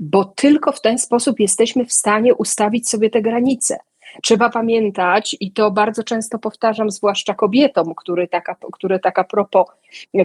bo 0.00 0.24
tylko 0.24 0.72
w 0.72 0.80
ten 0.80 0.98
sposób 0.98 1.40
jesteśmy 1.40 1.84
w 1.86 1.92
stanie 1.92 2.34
ustawić 2.34 2.88
sobie 2.88 3.10
te 3.10 3.22
granice. 3.22 3.78
Trzeba 4.22 4.50
pamiętać, 4.50 5.36
i 5.40 5.52
to 5.52 5.70
bardzo 5.70 6.04
często 6.04 6.38
powtarzam, 6.38 6.90
zwłaszcza 6.90 7.34
kobietom, 7.34 7.94
które 7.94 8.28
tak, 8.28 8.56
które 8.72 8.98
tak 8.98 9.18
a 9.18 9.24
propos 9.24 9.66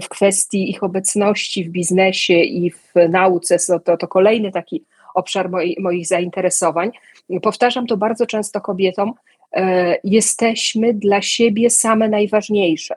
w 0.01 0.09
kwestii 0.09 0.69
ich 0.69 0.83
obecności 0.83 1.63
w 1.63 1.69
biznesie 1.69 2.33
i 2.33 2.71
w 2.71 2.93
nauce, 3.09 3.57
to, 3.85 3.97
to 3.97 4.07
kolejny 4.07 4.51
taki 4.51 4.83
obszar 5.13 5.49
moi, 5.49 5.75
moich 5.79 6.07
zainteresowań. 6.07 6.91
Powtarzam 7.41 7.87
to 7.87 7.97
bardzo 7.97 8.25
często 8.25 8.61
kobietom, 8.61 9.13
jesteśmy 10.03 10.93
dla 10.93 11.21
siebie 11.21 11.69
same 11.69 12.09
najważniejsze. 12.09 12.95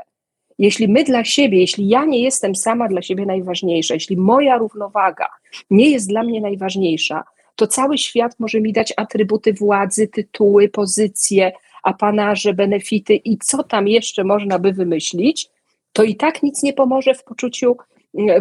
Jeśli 0.58 0.88
my 0.88 1.04
dla 1.04 1.24
siebie, 1.24 1.58
jeśli 1.58 1.88
ja 1.88 2.04
nie 2.04 2.22
jestem 2.22 2.54
sama 2.54 2.88
dla 2.88 3.02
siebie 3.02 3.26
najważniejsza, 3.26 3.94
jeśli 3.94 4.16
moja 4.16 4.58
równowaga 4.58 5.28
nie 5.70 5.90
jest 5.90 6.08
dla 6.08 6.22
mnie 6.22 6.40
najważniejsza, 6.40 7.24
to 7.56 7.66
cały 7.66 7.98
świat 7.98 8.40
może 8.40 8.60
mi 8.60 8.72
dać 8.72 8.94
atrybuty 8.96 9.52
władzy, 9.52 10.08
tytuły, 10.08 10.68
pozycje, 10.68 11.52
apanarze, 11.82 12.54
benefity 12.54 13.14
i 13.14 13.38
co 13.38 13.62
tam 13.64 13.88
jeszcze 13.88 14.24
można 14.24 14.58
by 14.58 14.72
wymyślić, 14.72 15.48
to 15.92 16.02
i 16.02 16.16
tak 16.16 16.42
nic 16.42 16.62
nie 16.62 16.72
pomoże 16.72 17.14
w 17.14 17.24
poczuciu, 17.24 17.76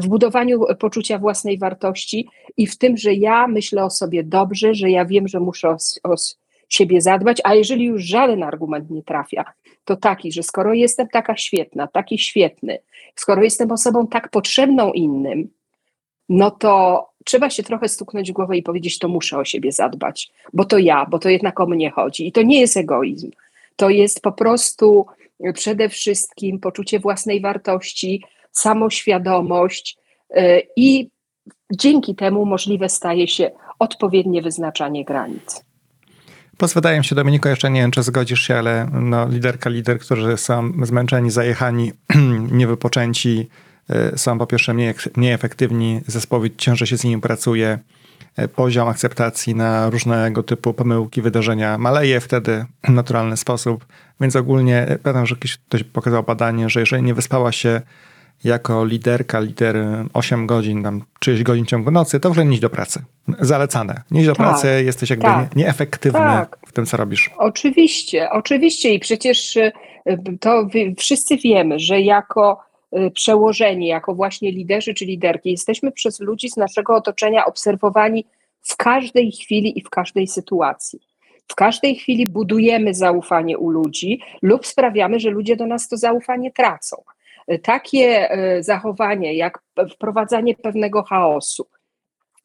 w 0.02 0.08
budowaniu 0.08 0.62
poczucia 0.80 1.18
własnej 1.18 1.58
wartości 1.58 2.28
i 2.58 2.68
w 2.68 2.78
tym, 2.78 2.98
że 2.98 3.14
ja 3.14 3.48
myślę 3.48 3.84
o 3.86 3.90
sobie 3.90 4.24
dobrze, 4.24 4.74
że 4.74 4.90
ja 4.90 5.06
wiem, 5.06 5.28
że 5.28 5.40
muszę 5.40 5.70
o, 5.70 5.78
o 6.04 6.16
siebie 6.76 7.02
zadbać, 7.02 7.42
a 7.44 7.56
jeżeli 7.56 7.86
już 7.86 8.04
żaden 8.04 8.44
argument 8.44 8.90
nie 8.90 9.04
trafia, 9.04 9.46
to 9.86 9.96
taki, 9.96 10.32
że 10.32 10.44
skoro 10.44 10.74
jestem 10.74 11.08
taka 11.08 11.38
świetna, 11.38 11.88
taki 11.88 12.20
świetny, 12.20 12.80
skoro 13.16 13.44
jestem 13.44 13.72
osobą 13.72 14.08
tak 14.08 14.30
potrzebną 14.30 14.92
innym, 14.92 15.50
no 16.30 16.52
to 16.52 17.06
trzeba 17.26 17.50
się 17.50 17.64
trochę 17.64 17.90
stuknąć 17.90 18.32
w 18.32 18.34
głowę 18.34 18.58
i 18.58 18.64
powiedzieć, 18.64 19.00
to 19.00 19.08
muszę 19.08 19.38
o 19.38 19.46
siebie 19.46 19.72
zadbać, 19.72 20.32
bo 20.54 20.66
to 20.66 20.78
ja, 20.78 21.06
bo 21.06 21.20
to 21.20 21.30
jednak 21.30 21.60
o 21.60 21.66
mnie 21.66 21.92
chodzi. 21.92 22.28
I 22.28 22.32
to 22.32 22.42
nie 22.42 22.60
jest 22.60 22.78
egoizm. 22.78 23.32
To 23.76 23.90
jest 23.90 24.22
po 24.22 24.32
prostu 24.32 25.06
przede 25.54 25.90
wszystkim 25.90 26.60
poczucie 26.60 27.00
własnej 27.00 27.42
wartości, 27.42 28.24
samoświadomość 28.52 29.98
yy, 30.30 30.62
i 30.76 31.10
dzięki 31.72 32.16
temu 32.16 32.46
możliwe 32.46 32.90
staje 32.90 33.28
się 33.28 33.52
odpowiednie 33.80 34.42
wyznaczanie 34.42 35.06
granic. 35.06 35.73
Pozwadają 36.58 37.04
się, 37.04 37.16
Dominiko, 37.16 37.50
jeszcze 37.50 37.70
nie 37.70 37.82
wiem, 37.82 37.92
czy 37.92 38.04
zgodzisz 38.04 38.42
się, 38.42 38.56
ale 38.56 38.90
no, 38.94 39.28
liderka, 39.30 39.70
lider, 39.70 40.00
którzy 40.00 40.38
są 40.38 40.72
zmęczeni, 40.84 41.32
zajechani, 41.32 41.92
niewypoczęci, 42.52 43.50
y, 44.14 44.18
są 44.18 44.38
po 44.38 44.48
pierwsze 44.48 44.74
mniej, 44.74 44.94
mniej 45.18 45.34
efektywni, 45.34 46.02
zespołowi 46.08 46.56
ciężej 46.56 46.88
się 46.88 46.98
z 46.98 47.04
nimi 47.04 47.22
pracuje, 47.22 47.80
y, 48.40 48.48
poziom 48.48 48.88
akceptacji 48.88 49.56
na 49.56 49.90
różnego 49.90 50.44
typu 50.44 50.74
pomyłki, 50.74 51.22
wydarzenia 51.22 51.78
maleje 51.78 52.20
wtedy 52.20 52.66
w 52.84 52.90
naturalny 52.90 53.38
sposób, 53.38 53.86
więc 54.22 54.36
ogólnie 54.36 54.92
y, 54.92 55.00
pamiętam, 55.00 55.26
że 55.26 55.36
ktoś 55.36 55.84
pokazał 55.84 56.24
badanie, 56.24 56.70
że 56.70 56.80
jeżeli 56.80 57.04
nie 57.04 57.14
wyspała 57.14 57.52
się 57.52 57.82
jako 58.44 58.86
liderka, 58.86 59.40
lider 59.40 59.76
8 60.14 60.48
godzin, 60.48 60.84
tam 60.84 61.02
30 61.20 61.44
godzin 61.44 61.66
w 61.66 61.68
ciągu 61.68 61.92
nocy, 61.92 62.20
to 62.20 62.34
w 62.34 62.46
nie 62.46 62.60
do 62.60 62.70
pracy. 62.70 63.04
Zalecane. 63.40 64.02
Nie 64.12 64.26
do 64.26 64.36
tak, 64.36 64.38
pracy, 64.38 64.84
jesteś 64.86 65.10
jakby 65.10 65.26
tak, 65.26 65.56
nieefektywny 65.56 66.20
tak. 66.20 66.58
w 66.68 66.72
tym, 66.72 66.86
co 66.86 66.98
robisz. 66.98 67.30
Oczywiście, 67.38 68.30
oczywiście 68.30 68.94
i 68.94 69.00
przecież 69.00 69.56
y, 69.56 69.72
to 70.40 70.68
wszyscy 70.98 71.38
wiemy, 71.38 71.80
że 71.80 72.02
jako 72.02 72.64
y, 72.98 73.12
przełożeni, 73.12 73.88
jako 73.88 74.16
właśnie 74.16 74.52
liderzy 74.52 74.94
czy 74.94 75.06
liderki, 75.06 75.52
jesteśmy 75.52 75.92
przez 75.92 76.20
ludzi 76.20 76.50
z 76.50 76.58
naszego 76.58 76.96
otoczenia 76.96 77.46
obserwowani 77.46 78.26
w 78.62 78.76
każdej 78.78 79.32
chwili 79.32 79.80
i 79.80 79.82
w 79.82 79.90
każdej 79.90 80.28
sytuacji. 80.28 81.00
w 81.48 81.56
każdej 81.56 81.96
chwili 81.96 82.28
budujemy 82.28 82.94
zaufanie 82.94 83.58
u 83.58 83.70
ludzi 83.70 84.22
lub 84.42 84.68
sprawiamy, 84.68 85.20
że 85.20 85.30
ludzie 85.30 85.56
do 85.56 85.66
nas 85.66 85.88
to 85.88 85.98
zaufanie 85.98 86.52
tracą. 86.52 87.04
Takie 87.64 88.30
zachowanie, 88.60 89.34
jak 89.34 89.60
wprowadzanie 89.94 90.56
pewnego 90.56 91.04
chaosu, 91.04 91.68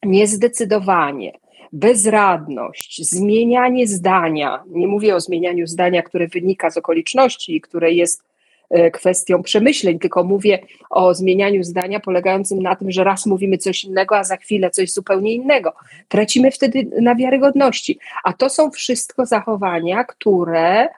niezdecydowanie, 0.03 1.39
bezradność, 1.73 3.09
zmienianie 3.09 3.87
zdania, 3.87 4.63
nie 4.67 4.87
mówię 4.87 5.15
o 5.15 5.19
zmienianiu 5.19 5.67
zdania, 5.67 6.01
które 6.01 6.27
wynika 6.27 6.69
z 6.69 6.77
okoliczności 6.77 7.55
i 7.55 7.61
które 7.61 7.91
jest 7.91 8.23
e, 8.69 8.91
kwestią 8.91 9.43
przemyśleń, 9.43 9.99
tylko 9.99 10.23
mówię 10.23 10.59
o 10.89 11.13
zmienianiu 11.13 11.63
zdania 11.63 11.99
polegającym 11.99 12.61
na 12.61 12.75
tym, 12.75 12.91
że 12.91 13.03
raz 13.03 13.25
mówimy 13.25 13.57
coś 13.57 13.83
innego, 13.83 14.17
a 14.17 14.23
za 14.23 14.37
chwilę 14.37 14.69
coś 14.69 14.91
zupełnie 14.91 15.33
innego. 15.33 15.73
Tracimy 16.07 16.51
wtedy 16.51 16.89
na 17.01 17.15
wiarygodności. 17.15 17.99
A 18.23 18.33
to 18.33 18.49
są 18.49 18.71
wszystko 18.71 19.25
zachowania, 19.25 20.03
które 20.03 20.83
e, 20.83 20.89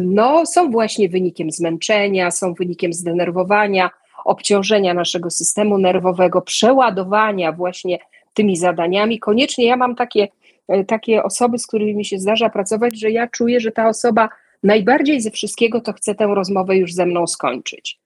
no, 0.00 0.46
są 0.46 0.70
właśnie 0.70 1.08
wynikiem 1.08 1.50
zmęczenia, 1.50 2.30
są 2.30 2.54
wynikiem 2.54 2.92
zdenerwowania, 2.92 3.90
obciążenia 4.24 4.94
naszego 4.94 5.30
systemu 5.30 5.78
nerwowego, 5.78 6.42
przeładowania 6.42 7.52
właśnie 7.52 7.98
tymi 8.34 8.56
zadaniami. 8.56 9.18
Koniecznie 9.18 9.66
ja 9.66 9.76
mam 9.76 9.94
takie, 9.96 10.28
e, 10.68 10.84
takie 10.84 11.22
osoby, 11.22 11.58
z 11.58 11.66
którymi 11.66 11.94
mi 11.94 12.04
się 12.04 12.18
zdarza 12.18 12.50
pracować, 12.50 13.00
że 13.00 13.10
ja 13.10 13.28
czuję, 13.28 13.60
że 13.60 13.72
ta 13.72 13.88
osoba 13.88 14.28
najbardziej 14.62 15.20
ze 15.20 15.30
wszystkiego 15.30 15.80
to 15.80 15.92
chce 15.92 16.14
tę 16.14 16.26
rozmowę 16.26 16.76
już 16.76 16.92
ze 16.92 17.06
mną 17.06 17.26
skończyć. 17.26 18.00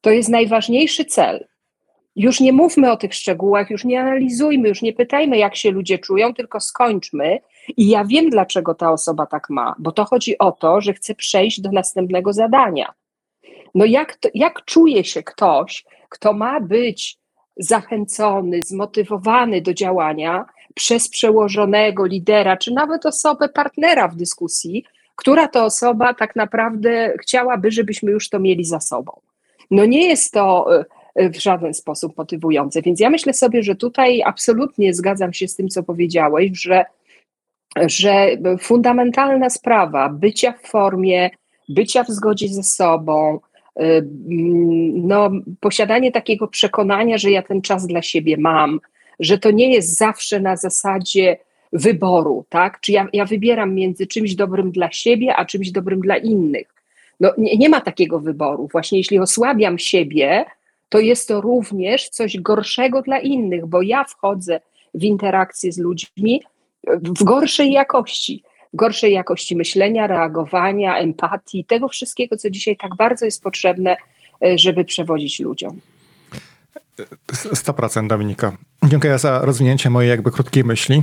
To 0.00 0.10
jest 0.10 0.28
najważniejszy 0.28 1.04
cel. 1.04 1.46
Już 2.16 2.40
nie 2.40 2.52
mówmy 2.52 2.90
o 2.92 2.96
tych 2.96 3.14
szczegółach, 3.14 3.70
już 3.70 3.84
nie 3.84 4.00
analizujmy, 4.00 4.68
już 4.68 4.82
nie 4.82 4.92
pytajmy, 4.92 5.38
jak 5.38 5.56
się 5.56 5.70
ludzie 5.70 5.98
czują, 5.98 6.34
tylko 6.34 6.60
skończmy. 6.60 7.38
I 7.76 7.88
ja 7.88 8.04
wiem, 8.04 8.30
dlaczego 8.30 8.74
ta 8.74 8.92
osoba 8.92 9.26
tak 9.26 9.50
ma, 9.50 9.74
bo 9.78 9.92
to 9.92 10.04
chodzi 10.04 10.38
o 10.38 10.52
to, 10.52 10.80
że 10.80 10.92
chce 10.92 11.14
przejść 11.14 11.60
do 11.60 11.72
następnego 11.72 12.32
zadania. 12.32 12.92
No 13.74 13.84
jak, 13.84 14.16
to, 14.16 14.28
jak 14.34 14.64
czuje 14.64 15.04
się 15.04 15.22
ktoś, 15.22 15.84
kto 16.08 16.32
ma 16.32 16.60
być 16.60 17.18
zachęcony, 17.56 18.62
zmotywowany 18.62 19.60
do 19.60 19.74
działania 19.74 20.44
przez 20.74 21.08
przełożonego 21.08 22.06
lidera, 22.06 22.56
czy 22.56 22.72
nawet 22.72 23.06
osobę 23.06 23.48
partnera 23.48 24.08
w 24.08 24.16
dyskusji, 24.16 24.84
która 25.16 25.48
to 25.48 25.64
osoba 25.64 26.14
tak 26.14 26.36
naprawdę 26.36 27.12
chciałaby, 27.22 27.70
żebyśmy 27.70 28.10
już 28.10 28.28
to 28.28 28.38
mieli 28.38 28.64
za 28.64 28.80
sobą. 28.80 29.20
No 29.70 29.84
nie 29.84 30.08
jest 30.08 30.32
to 30.32 30.66
e, 31.14 31.30
w 31.30 31.36
żaden 31.36 31.74
sposób 31.74 32.16
motywujące, 32.16 32.82
więc 32.82 33.00
ja 33.00 33.10
myślę 33.10 33.32
sobie, 33.32 33.62
że 33.62 33.74
tutaj 33.74 34.22
absolutnie 34.22 34.94
zgadzam 34.94 35.32
się 35.32 35.48
z 35.48 35.56
tym, 35.56 35.68
co 35.68 35.82
powiedziałeś, 35.82 36.50
że, 36.54 36.84
że 37.86 38.28
fundamentalna 38.60 39.50
sprawa 39.50 40.08
bycia 40.08 40.52
w 40.52 40.68
formie, 40.68 41.30
bycia 41.68 42.04
w 42.04 42.08
zgodzie 42.08 42.48
ze 42.48 42.62
sobą, 42.62 43.40
Y, 43.80 44.08
no, 44.94 45.30
posiadanie 45.60 46.12
takiego 46.12 46.48
przekonania, 46.48 47.18
że 47.18 47.30
ja 47.30 47.42
ten 47.42 47.62
czas 47.62 47.86
dla 47.86 48.02
siebie 48.02 48.36
mam, 48.36 48.80
że 49.20 49.38
to 49.38 49.50
nie 49.50 49.74
jest 49.74 49.98
zawsze 49.98 50.40
na 50.40 50.56
zasadzie 50.56 51.36
wyboru, 51.72 52.44
tak? 52.48 52.80
Czy 52.80 52.92
ja, 52.92 53.08
ja 53.12 53.24
wybieram 53.24 53.74
między 53.74 54.06
czymś 54.06 54.34
dobrym 54.34 54.72
dla 54.72 54.92
siebie, 54.92 55.36
a 55.36 55.44
czymś 55.44 55.70
dobrym 55.70 56.00
dla 56.00 56.16
innych. 56.16 56.74
No, 57.20 57.32
nie, 57.38 57.56
nie 57.56 57.68
ma 57.68 57.80
takiego 57.80 58.20
wyboru. 58.20 58.68
Właśnie 58.72 58.98
jeśli 58.98 59.18
osłabiam 59.18 59.78
siebie, 59.78 60.44
to 60.88 60.98
jest 60.98 61.28
to 61.28 61.40
również 61.40 62.08
coś 62.08 62.40
gorszego 62.40 63.02
dla 63.02 63.18
innych, 63.18 63.66
bo 63.66 63.82
ja 63.82 64.04
wchodzę 64.04 64.60
w 64.94 65.04
interakcję 65.04 65.72
z 65.72 65.78
ludźmi 65.78 66.42
w 66.86 67.24
gorszej 67.24 67.72
jakości 67.72 68.42
gorszej 68.74 69.12
jakości 69.12 69.56
myślenia, 69.56 70.06
reagowania, 70.06 70.98
empatii, 70.98 71.64
tego 71.64 71.88
wszystkiego, 71.88 72.36
co 72.36 72.50
dzisiaj 72.50 72.76
tak 72.76 72.96
bardzo 72.96 73.24
jest 73.24 73.42
potrzebne, 73.42 73.96
e, 74.44 74.58
żeby 74.58 74.84
przewodzić 74.84 75.40
ludziom. 75.40 75.80
100% 77.54 78.06
Dominika. 78.06 78.56
Dziękuję 78.84 79.18
za 79.18 79.38
rozwinięcie 79.38 79.90
mojej 79.90 80.10
jakby 80.10 80.30
krótkiej 80.30 80.64
myśli. 80.64 81.02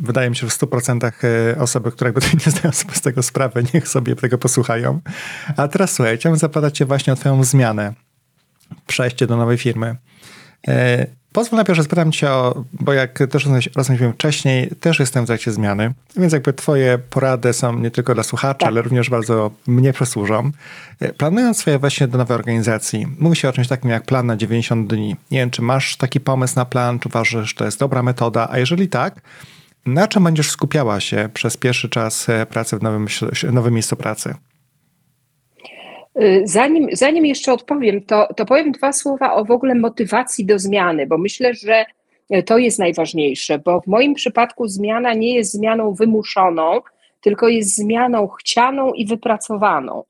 Wydaje 0.00 0.30
mi 0.30 0.36
się, 0.36 0.46
że 0.46 0.50
w 0.50 0.58
100% 0.58 1.12
e, 1.24 1.60
osoby, 1.60 1.92
które 1.92 2.08
jakby 2.08 2.26
nie 2.46 2.52
zdają 2.52 2.72
sobie 2.72 2.94
z 2.94 3.00
tego 3.00 3.22
sprawy, 3.22 3.64
niech 3.74 3.88
sobie 3.88 4.16
tego 4.16 4.38
posłuchają. 4.38 5.00
A 5.56 5.68
teraz 5.68 5.92
słuchaj, 5.92 6.18
chciałbym 6.18 6.38
zapytać 6.38 6.76
cię 6.76 6.84
właśnie 6.84 7.12
o 7.12 7.16
twoją 7.16 7.44
zmianę, 7.44 7.94
przejście 8.86 9.26
do 9.26 9.36
nowej 9.36 9.58
firmy. 9.58 9.96
Pozwól 11.34 11.56
najpierw, 11.56 11.76
że 11.76 11.84
spytam 11.84 12.12
cię 12.12 12.30
o, 12.30 12.64
bo 12.72 12.92
jak 12.92 13.18
też 13.30 13.46
rozmawialiśmy 13.76 14.12
wcześniej, 14.12 14.70
też 14.80 15.00
jestem 15.00 15.24
w 15.24 15.26
trakcie 15.26 15.52
zmiany, 15.52 15.94
więc 16.16 16.32
jakby 16.32 16.52
twoje 16.52 16.98
porady 17.10 17.52
są 17.52 17.78
nie 17.78 17.90
tylko 17.90 18.14
dla 18.14 18.22
słuchaczy, 18.22 18.58
tak. 18.58 18.68
ale 18.68 18.82
również 18.82 19.10
bardzo 19.10 19.50
mnie 19.66 19.92
przysłużą. 19.92 20.50
E, 21.00 21.12
planując 21.12 21.58
swoje 21.58 21.78
wejście 21.78 22.08
do 22.08 22.18
nowej 22.18 22.34
organizacji, 22.34 23.06
mówi 23.18 23.36
się 23.36 23.48
o 23.48 23.52
czymś 23.52 23.68
takim 23.68 23.90
jak 23.90 24.04
plan 24.04 24.26
na 24.26 24.36
90 24.36 24.90
dni. 24.90 25.16
Nie 25.30 25.38
wiem, 25.38 25.50
czy 25.50 25.62
masz 25.62 25.96
taki 25.96 26.20
pomysł 26.20 26.56
na 26.56 26.64
plan, 26.64 26.98
czy 26.98 27.08
uważasz, 27.08 27.48
że 27.48 27.54
to 27.54 27.64
jest 27.64 27.78
dobra 27.78 28.02
metoda, 28.02 28.48
a 28.50 28.58
jeżeli 28.58 28.88
tak, 28.88 29.20
na 29.86 30.08
czym 30.08 30.24
będziesz 30.24 30.50
skupiała 30.50 31.00
się 31.00 31.28
przez 31.34 31.56
pierwszy 31.56 31.88
czas 31.88 32.28
e, 32.28 32.46
pracy 32.46 32.78
w 32.78 32.82
nowym, 32.82 33.06
nowym 33.52 33.74
miejscu 33.74 33.96
pracy? 33.96 34.34
Y, 36.22 36.42
zanim, 36.44 36.88
zanim 36.92 37.26
jeszcze 37.26 37.52
odpowiem, 37.52 38.02
to, 38.02 38.28
to 38.36 38.44
powiem 38.44 38.72
dwa 38.72 38.92
słowa 38.92 39.34
o 39.34 39.44
w 39.44 39.50
ogóle 39.50 39.74
motywacji 39.74 40.44
do 40.44 40.58
zmiany, 40.58 41.06
bo 41.06 41.18
myślę, 41.18 41.54
że 41.54 41.84
y, 42.34 42.42
to 42.42 42.58
jest 42.58 42.78
najważniejsze, 42.78 43.58
bo 43.58 43.80
w 43.80 43.86
moim 43.86 44.14
przypadku 44.14 44.68
zmiana 44.68 45.14
nie 45.14 45.34
jest 45.34 45.52
zmianą 45.52 45.94
wymuszoną, 45.94 46.80
tylko 47.20 47.48
jest 47.48 47.76
zmianą 47.76 48.28
chcianą 48.28 48.92
i 48.92 49.06
wypracowaną. 49.06 50.04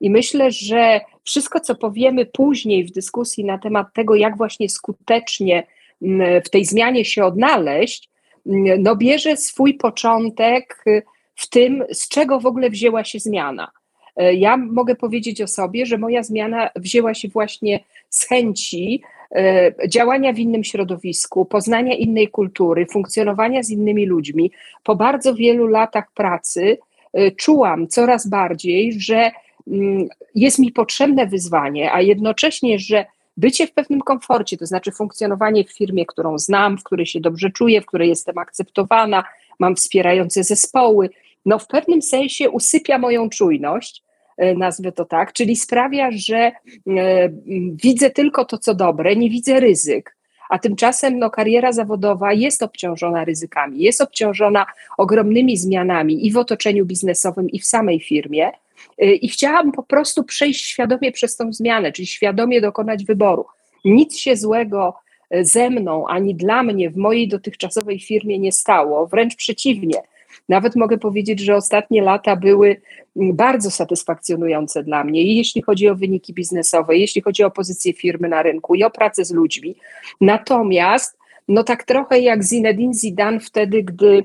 I 0.00 0.10
myślę, 0.10 0.50
że 0.50 1.00
wszystko, 1.24 1.60
co 1.60 1.74
powiemy 1.74 2.26
później 2.26 2.84
w 2.84 2.92
dyskusji 2.92 3.44
na 3.44 3.58
temat 3.58 3.86
tego, 3.94 4.14
jak 4.14 4.36
właśnie 4.36 4.68
skutecznie 4.68 5.66
mm, 6.02 6.42
w 6.42 6.50
tej 6.50 6.64
zmianie 6.64 7.04
się 7.04 7.24
odnaleźć, 7.24 8.10
mm, 8.46 8.82
no 8.82 8.96
bierze 8.96 9.36
swój 9.36 9.74
początek 9.74 10.82
y, 10.86 11.02
w 11.34 11.48
tym, 11.48 11.84
z 11.92 12.08
czego 12.08 12.40
w 12.40 12.46
ogóle 12.46 12.70
wzięła 12.70 13.04
się 13.04 13.18
zmiana. 13.18 13.70
E, 14.18 14.34
ja 14.34 14.56
mogę 14.56 14.94
powiedzieć 14.94 15.42
o 15.42 15.46
sobie, 15.46 15.86
że 15.86 15.98
moja 15.98 16.22
zmiana 16.22 16.70
wzięła 16.76 17.14
się 17.14 17.28
właśnie 17.28 17.80
z 18.10 18.28
chęci 18.28 19.02
e, 19.30 19.72
działania 19.88 20.32
w 20.32 20.38
innym 20.38 20.64
środowisku, 20.64 21.44
poznania 21.44 21.94
innej 21.94 22.28
kultury, 22.28 22.86
funkcjonowania 22.86 23.62
z 23.62 23.70
innymi 23.70 24.06
ludźmi. 24.06 24.50
Po 24.84 24.96
bardzo 24.96 25.34
wielu 25.34 25.66
latach 25.66 26.12
pracy 26.14 26.78
e, 27.12 27.30
czułam 27.30 27.88
coraz 27.88 28.28
bardziej, 28.28 29.00
że 29.00 29.30
mm, 29.68 30.08
jest 30.34 30.58
mi 30.58 30.72
potrzebne 30.72 31.26
wyzwanie, 31.26 31.92
a 31.92 32.00
jednocześnie, 32.00 32.78
że 32.78 33.06
bycie 33.36 33.66
w 33.66 33.72
pewnym 33.72 34.00
komforcie, 34.00 34.56
to 34.56 34.66
znaczy 34.66 34.92
funkcjonowanie 34.92 35.64
w 35.64 35.72
firmie, 35.72 36.06
którą 36.06 36.38
znam, 36.38 36.78
w 36.78 36.84
której 36.84 37.06
się 37.06 37.20
dobrze 37.20 37.50
czuję, 37.50 37.80
w 37.80 37.86
której 37.86 38.08
jestem 38.08 38.38
akceptowana, 38.38 39.24
mam 39.58 39.76
wspierające 39.76 40.44
zespoły, 40.44 41.10
no 41.46 41.58
w 41.58 41.66
pewnym 41.66 42.02
sensie 42.02 42.50
usypia 42.50 42.98
moją 42.98 43.28
czujność 43.28 44.02
nazwę 44.56 44.92
to 44.92 45.04
tak, 45.04 45.32
czyli 45.32 45.56
sprawia, 45.56 46.10
że 46.10 46.36
e, 46.36 46.52
widzę 47.82 48.10
tylko 48.10 48.44
to, 48.44 48.58
co 48.58 48.74
dobre, 48.74 49.16
nie 49.16 49.30
widzę 49.30 49.60
ryzyk. 49.60 50.16
A 50.50 50.58
tymczasem 50.58 51.18
no, 51.18 51.30
kariera 51.30 51.72
zawodowa 51.72 52.32
jest 52.32 52.62
obciążona 52.62 53.24
ryzykami, 53.24 53.78
jest 53.78 54.00
obciążona 54.00 54.66
ogromnymi 54.98 55.56
zmianami 55.56 56.26
i 56.26 56.32
w 56.32 56.36
otoczeniu 56.36 56.86
biznesowym, 56.86 57.50
i 57.50 57.58
w 57.58 57.66
samej 57.66 58.00
firmie. 58.00 58.50
E, 58.98 59.12
I 59.12 59.28
chciałam 59.28 59.72
po 59.72 59.82
prostu 59.82 60.24
przejść 60.24 60.66
świadomie 60.66 61.12
przez 61.12 61.36
tą 61.36 61.52
zmianę, 61.52 61.92
czyli 61.92 62.06
świadomie 62.06 62.60
dokonać 62.60 63.04
wyboru. 63.04 63.46
Nic 63.84 64.18
się 64.18 64.36
złego 64.36 64.94
ze 65.30 65.70
mną 65.70 66.06
ani 66.06 66.34
dla 66.34 66.62
mnie 66.62 66.90
w 66.90 66.96
mojej 66.96 67.28
dotychczasowej 67.28 68.00
firmie 68.00 68.38
nie 68.38 68.52
stało, 68.52 69.06
wręcz 69.06 69.36
przeciwnie. 69.36 70.02
Nawet 70.48 70.76
mogę 70.76 70.98
powiedzieć, 70.98 71.40
że 71.40 71.56
ostatnie 71.56 72.02
lata 72.02 72.36
były 72.36 72.80
bardzo 73.16 73.70
satysfakcjonujące 73.70 74.82
dla 74.82 75.04
mnie, 75.04 75.22
i 75.22 75.36
jeśli 75.36 75.62
chodzi 75.62 75.88
o 75.88 75.94
wyniki 75.94 76.34
biznesowe, 76.34 76.96
jeśli 76.96 77.22
chodzi 77.22 77.44
o 77.44 77.50
pozycję 77.50 77.92
firmy 77.92 78.28
na 78.28 78.42
rynku 78.42 78.74
i 78.74 78.84
o 78.84 78.90
pracę 78.90 79.24
z 79.24 79.32
ludźmi. 79.32 79.76
Natomiast, 80.20 81.18
no 81.48 81.64
tak 81.64 81.84
trochę 81.84 82.20
jak 82.20 82.44
Zinedine 82.44 82.94
Zidane 82.94 83.40
wtedy, 83.40 83.82
gdy 83.82 84.24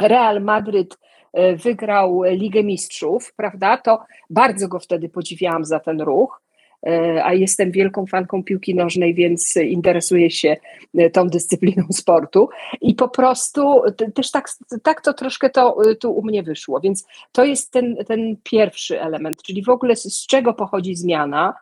Real 0.00 0.42
Madryt 0.42 0.98
e, 1.32 1.56
wygrał 1.56 2.22
Ligę 2.22 2.62
Mistrzów, 2.64 3.34
prawda, 3.36 3.76
to 3.76 4.04
bardzo 4.30 4.68
go 4.68 4.78
wtedy 4.78 5.08
podziwiałam 5.08 5.64
za 5.64 5.80
ten 5.80 6.00
ruch. 6.00 6.45
E, 6.86 7.24
a 7.24 7.34
jestem 7.34 7.70
wielką 7.70 8.06
fanką 8.06 8.44
piłki 8.44 8.74
nożnej, 8.74 9.14
więc 9.14 9.56
interesuję 9.56 10.30
się 10.30 10.56
e, 10.94 11.10
tą 11.10 11.28
dyscypliną 11.28 11.84
sportu. 12.00 12.48
I 12.80 12.94
po 12.94 13.08
prostu 13.08 13.82
też 14.14 14.30
tak, 14.30 14.48
tak 14.82 15.00
to 15.00 15.14
troszkę 15.14 15.50
to 15.50 15.90
e, 15.90 15.94
tu 15.94 16.12
u 16.12 16.22
mnie 16.22 16.42
wyszło, 16.42 16.80
więc 16.80 17.06
to 17.32 17.44
jest 17.44 17.72
ten, 17.72 17.96
ten 18.08 18.36
pierwszy 18.42 19.00
element, 19.00 19.42
czyli 19.42 19.62
w 19.62 19.68
ogóle 19.68 19.96
z 19.96 20.26
czego 20.26 20.54
pochodzi 20.54 20.96
zmiana, 20.96 21.54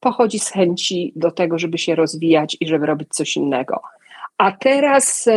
pochodzi 0.00 0.38
z 0.38 0.48
chęci 0.48 1.12
do 1.16 1.30
tego, 1.30 1.58
żeby 1.58 1.78
się 1.78 1.94
rozwijać 1.94 2.56
i 2.60 2.68
żeby 2.68 2.86
robić 2.86 3.08
coś 3.08 3.36
innego. 3.36 3.80
A 4.38 4.52
teraz, 4.52 5.28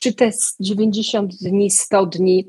czy 0.00 0.14
te 0.14 0.30
90 0.60 1.34
dni, 1.34 1.70
100 1.70 2.06
dni, 2.06 2.48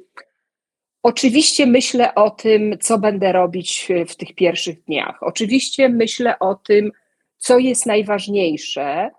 Oczywiście 1.04 1.66
myślę 1.66 2.16
o 2.16 2.30
tym, 2.30 2.78
co 2.80 2.98
będę 2.98 3.32
robić 3.32 3.88
w 4.08 4.16
tych 4.16 4.36
pierwszych 4.36 4.84
dniach. 4.84 5.18
Oczywiście 5.22 5.90
myślę 5.90 6.40
o 6.40 6.56
tym, 6.56 6.92
co 7.38 7.58
jest 7.58 7.86
najważniejsze 7.86 9.10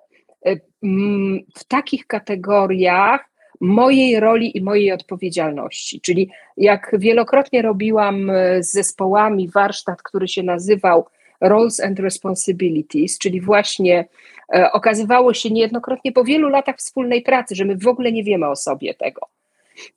w 1.57 1.65
takich 1.69 2.07
kategoriach 2.07 3.31
mojej 3.61 4.21
roli 4.21 4.59
i 4.59 4.63
mojej 4.63 4.93
odpowiedzialności. 4.93 6.01
Czyli 6.01 6.31
jak 6.57 6.91
wielokrotnie 6.99 7.63
robiłam 7.63 8.31
z 8.61 8.73
zespołami 8.73 9.49
warsztat, 9.49 10.03
który 10.03 10.29
się 10.29 10.43
nazywał 10.43 11.07
Roles 11.41 11.81
and 11.81 12.01
Responsibilities, 12.01 13.19
czyli 13.19 13.41
właśnie 13.41 14.09
e, 14.55 14.73
okazywało 14.73 15.35
się 15.35 15.51
niejednokrotnie 15.51 16.13
po 16.13 16.25
wielu 16.25 16.49
latach 16.49 16.77
wspólnej 16.77 17.23
pracy, 17.23 17.55
że 17.55 17.65
my 17.65 17.77
w 17.77 17.89
ogóle 17.89 18.13
nie 18.13 18.25
wiemy 18.25 18.49
o 18.49 18.57
sobie 18.57 18.95
tego. 18.95 19.21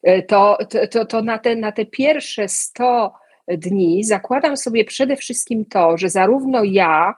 E, 0.03 0.21
to, 0.21 0.57
to, 0.91 1.05
to 1.05 1.21
na, 1.21 1.39
te, 1.39 1.55
na 1.55 1.71
te 1.71 1.85
pierwsze 1.85 2.47
100 2.47 3.13
dni 3.47 4.03
zakładam 4.03 4.57
sobie 4.57 4.85
przede 4.85 5.15
wszystkim 5.15 5.65
to, 5.65 5.97
że 5.97 6.09
zarówno 6.09 6.63
ja 6.63 7.13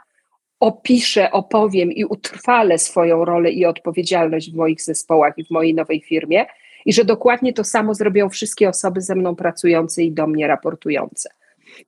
opiszę, 0.59 1.31
opowiem 1.31 1.91
i 1.91 2.05
utrwalę 2.05 2.77
swoją 2.77 3.25
rolę 3.25 3.51
i 3.51 3.65
odpowiedzialność 3.65 4.51
w 4.51 4.55
moich 4.55 4.81
zespołach 4.81 5.33
i 5.37 5.43
w 5.43 5.51
mojej 5.51 5.73
nowej 5.73 6.01
firmie, 6.01 6.45
i 6.85 6.93
że 6.93 7.05
dokładnie 7.05 7.53
to 7.53 7.63
samo 7.63 7.93
zrobią 7.93 8.29
wszystkie 8.29 8.69
osoby 8.69 9.01
ze 9.01 9.15
mną 9.15 9.35
pracujące 9.35 10.03
i 10.03 10.11
do 10.11 10.27
mnie 10.27 10.47
raportujące. 10.47 11.29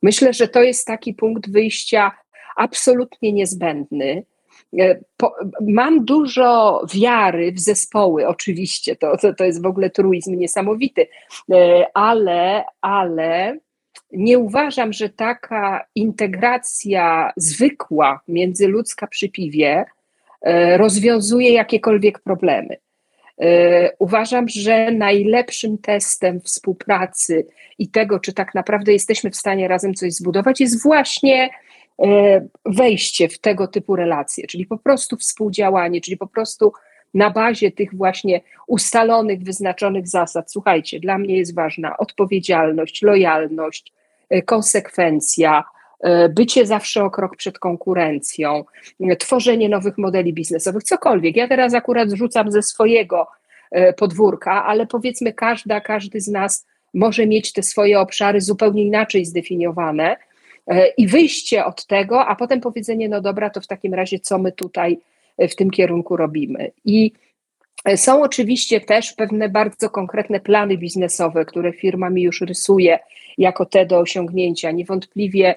Myślę, 0.01 0.33
że 0.33 0.47
to 0.47 0.63
jest 0.63 0.88
taki 0.88 1.13
punkt 1.13 1.51
wyjścia 1.51 2.11
absolutnie 2.55 3.33
niezbędny. 3.33 4.23
E, 4.80 4.99
mam 5.62 6.06
dużo 6.06 6.82
wiary 6.93 7.51
w 7.51 7.60
zespoły, 7.60 8.28
oczywiście, 8.28 8.95
to, 8.95 9.17
to, 9.17 9.34
to 9.34 9.43
jest 9.45 9.62
w 9.62 9.65
ogóle 9.65 9.89
truizm 9.89 10.36
niesamowity, 10.36 11.08
e, 11.51 11.86
ale, 11.93 12.63
ale 12.82 13.58
nie 14.12 14.39
uważam, 14.39 14.93
że 14.93 15.10
taka 15.10 15.86
integracja 15.95 17.32
zwykła, 17.38 18.21
międzyludzka 18.28 19.08
przy 19.08 19.30
piwie 19.30 19.86
e, 20.41 20.78
rozwiązuje 20.78 21.54
jakiekolwiek 21.54 22.19
problemy. 22.19 22.78
Uważam, 23.99 24.49
że 24.49 24.91
najlepszym 24.91 25.78
testem 25.78 26.41
współpracy 26.41 27.47
i 27.80 27.88
tego, 27.88 28.19
czy 28.19 28.34
tak 28.34 28.56
naprawdę 28.56 28.93
jesteśmy 28.93 29.32
w 29.32 29.36
stanie 29.36 29.67
razem 29.67 29.93
coś 29.93 30.13
zbudować, 30.13 30.62
jest 30.62 30.84
właśnie 30.84 31.49
wejście 32.65 33.29
w 33.29 33.39
tego 33.39 33.67
typu 33.67 33.95
relacje, 33.95 34.47
czyli 34.47 34.65
po 34.65 34.77
prostu 34.77 35.17
współdziałanie, 35.17 36.01
czyli 36.01 36.17
po 36.17 36.27
prostu 36.27 36.73
na 37.13 37.29
bazie 37.29 37.71
tych 37.71 37.95
właśnie 37.95 38.41
ustalonych, 38.67 39.43
wyznaczonych 39.43 40.08
zasad. 40.08 40.51
Słuchajcie, 40.51 40.99
dla 40.99 41.17
mnie 41.17 41.38
jest 41.38 41.55
ważna 41.55 41.97
odpowiedzialność, 41.97 43.01
lojalność, 43.01 43.93
e, 44.29 44.41
konsekwencja, 44.41 45.63
e, 45.99 46.29
bycie 46.29 46.65
zawsze 46.65 47.03
o 47.03 47.12
krok 47.12 47.36
przed 47.38 47.60
konkurencją, 47.60 48.65
tworzenie 49.19 49.69
nowych 49.69 49.97
modeli 49.97 50.34
biznesowych, 50.34 50.84
cokolwiek. 50.84 51.36
Ja 51.36 51.47
teraz 51.47 51.73
akurat 51.73 52.12
rzucam 52.12 52.51
ze 52.51 52.62
swojego 52.62 53.27
podwórka, 53.97 54.65
ale 54.65 54.88
powiedzmy, 54.88 55.34
każda, 55.34 55.81
każdy 55.81 56.21
z 56.21 56.27
nas 56.27 56.67
może 56.93 57.27
mieć 57.27 57.53
te 57.53 57.63
swoje 57.63 57.99
obszary 57.99 58.41
zupełnie 58.41 58.84
inaczej 58.84 59.25
zdefiniowane 59.25 60.15
E, 60.15 60.35
i 60.97 61.08
wyjście 61.08 61.65
od 61.65 61.86
tego, 61.86 62.25
a 62.25 62.36
potem 62.36 62.62
powiedzenie, 62.62 63.10
no 63.10 63.21
dobra, 63.21 63.49
to 63.49 63.62
w 63.62 63.67
takim 63.67 63.93
razie 63.93 64.19
co 64.19 64.38
my 64.38 64.51
tutaj 64.51 64.97
e, 65.38 65.47
w 65.47 65.56
tym 65.56 65.71
kierunku 65.71 66.17
robimy. 66.17 66.71
I 66.86 67.12
e, 67.86 67.97
są 67.97 68.23
oczywiście 68.23 68.82
też 68.82 69.13
pewne 69.13 69.49
bardzo 69.49 69.89
konkretne 69.89 70.39
plany 70.39 70.78
biznesowe, 70.78 71.45
które 71.45 71.73
firma 71.73 72.10
mi 72.10 72.21
już 72.21 72.41
rysuje 72.41 72.99
jako 73.38 73.65
te 73.65 73.86
do 73.86 73.99
osiągnięcia. 73.99 74.71
Niewątpliwie 74.71 75.56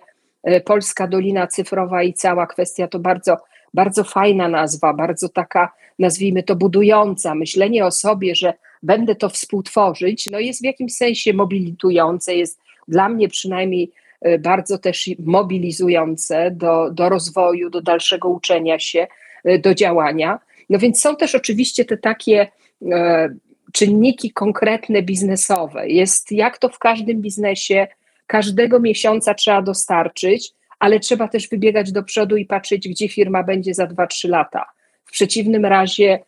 Polska 0.64 1.08
Dolina 1.08 1.46
Cyfrowa 1.46 2.02
i 2.02 2.12
cała 2.12 2.46
kwestia 2.46 2.88
to 2.88 2.98
bardzo, 2.98 3.36
bardzo 3.74 4.04
fajna 4.04 4.48
nazwa, 4.48 4.94
bardzo 4.94 5.28
taka, 5.28 5.72
nazwijmy 5.98 6.42
to, 6.42 6.56
budująca. 6.56 7.34
Myślenie 7.34 7.86
o 7.86 7.90
sobie, 7.90 8.34
że 8.34 8.54
będę 8.82 9.14
to 9.14 9.28
współtworzyć, 9.28 10.30
no 10.30 10.38
jest 10.38 10.60
w 10.60 10.64
jakimś 10.64 10.94
sensie 10.94 11.32
mobilitujące, 11.32 12.34
jest 12.34 12.60
dla 12.88 13.08
mnie 13.08 13.28
przynajmniej 13.28 13.92
bardzo 14.38 14.78
też 14.78 15.10
mobilizujące 15.18 16.50
do, 16.50 16.90
do 16.90 17.08
rozwoju, 17.08 17.70
do 17.70 17.82
dalszego 17.82 18.28
uczenia 18.28 18.78
się, 18.78 19.06
y, 19.48 19.58
do 19.58 19.74
działania. 19.74 20.38
No 20.70 20.78
więc 20.78 21.00
są 21.00 21.16
też 21.16 21.34
oczywiście 21.34 21.84
te 21.84 21.96
takie 21.96 22.48
e, 22.92 23.28
czynniki 23.72 24.32
konkretne 24.32 25.02
biznesowe. 25.02 25.88
Jest 25.88 26.32
jak 26.32 26.58
to 26.58 26.68
w 26.68 26.78
każdym 26.78 27.20
biznesie, 27.20 27.86
każdego 28.26 28.80
miesiąca 28.80 29.34
trzeba 29.34 29.62
dostarczyć, 29.62 30.52
ale 30.78 31.00
trzeba 31.00 31.28
też 31.28 31.48
wybiegać 31.48 31.92
do 31.92 32.02
przodu 32.02 32.36
i 32.36 32.46
patrzeć, 32.46 32.88
gdzie 32.88 33.08
firma 33.08 33.42
będzie 33.42 33.74
za 33.74 33.86
2-3 33.86 34.28
lata. 34.28 34.64
W 35.04 35.10
przeciwnym 35.10 35.66
razie 35.66 36.18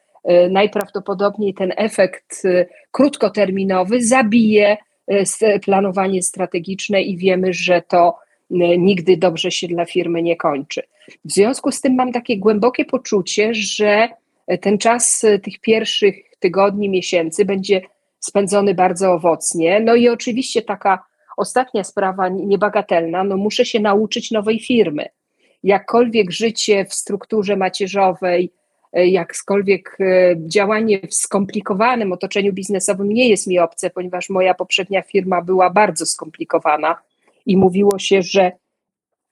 najprawdopodobniej 0.50 1.54
ten 1.54 1.72
efekt 1.76 2.42
krótkoterminowy 2.90 4.02
zabije 4.02 4.76
planowanie 5.64 6.22
strategiczne 6.22 7.02
i 7.02 7.16
wiemy, 7.16 7.52
że 7.52 7.82
to 7.88 8.18
e, 8.50 8.78
nigdy 8.78 9.16
dobrze 9.16 9.50
się 9.50 9.68
dla 9.68 9.84
firmy 9.84 10.22
nie 10.22 10.36
kończy. 10.36 10.82
W 11.24 11.32
związku 11.32 11.72
z 11.72 11.80
tym 11.80 11.94
mam 11.94 12.12
takie 12.12 12.38
głębokie 12.38 12.84
poczucie, 12.84 13.54
że 13.54 14.08
ten 14.60 14.78
czas 14.78 15.24
e, 15.24 15.38
tych 15.38 15.60
pierwszych 15.60 16.16
tygodni, 16.38 16.88
miesięcy 16.88 17.44
będzie 17.44 17.82
spędzony 18.18 18.74
bardzo 18.74 19.12
owocnie. 19.12 19.80
No 19.80 19.94
i 19.94 20.08
oczywiście 20.08 20.62
taka 20.62 21.04
ostatnia 21.36 21.84
sprawa 21.84 22.28
niebagatelna, 22.28 23.24
no 23.24 23.36
muszę 23.36 23.64
się 23.64 23.80
nauczyć 23.80 24.30
nowej 24.30 24.60
firmy. 24.60 25.06
Jakkolwiek 25.62 26.30
życie 26.30 26.84
w 26.84 26.94
strukturze 26.94 27.56
macierzowej 27.56 28.52
E, 28.52 28.59
jakkolwiek 28.92 29.96
e, 30.00 30.34
działanie 30.38 31.00
w 31.08 31.14
skomplikowanym 31.14 32.12
otoczeniu 32.12 32.52
biznesowym 32.52 33.08
nie 33.08 33.28
jest 33.28 33.46
mi 33.46 33.58
obce, 33.58 33.90
ponieważ 33.90 34.30
moja 34.30 34.54
poprzednia 34.54 35.02
firma 35.02 35.42
była 35.42 35.70
bardzo 35.70 36.06
skomplikowana 36.06 36.96
i 37.46 37.56
mówiło 37.56 37.98
się, 37.98 38.22
że 38.22 38.52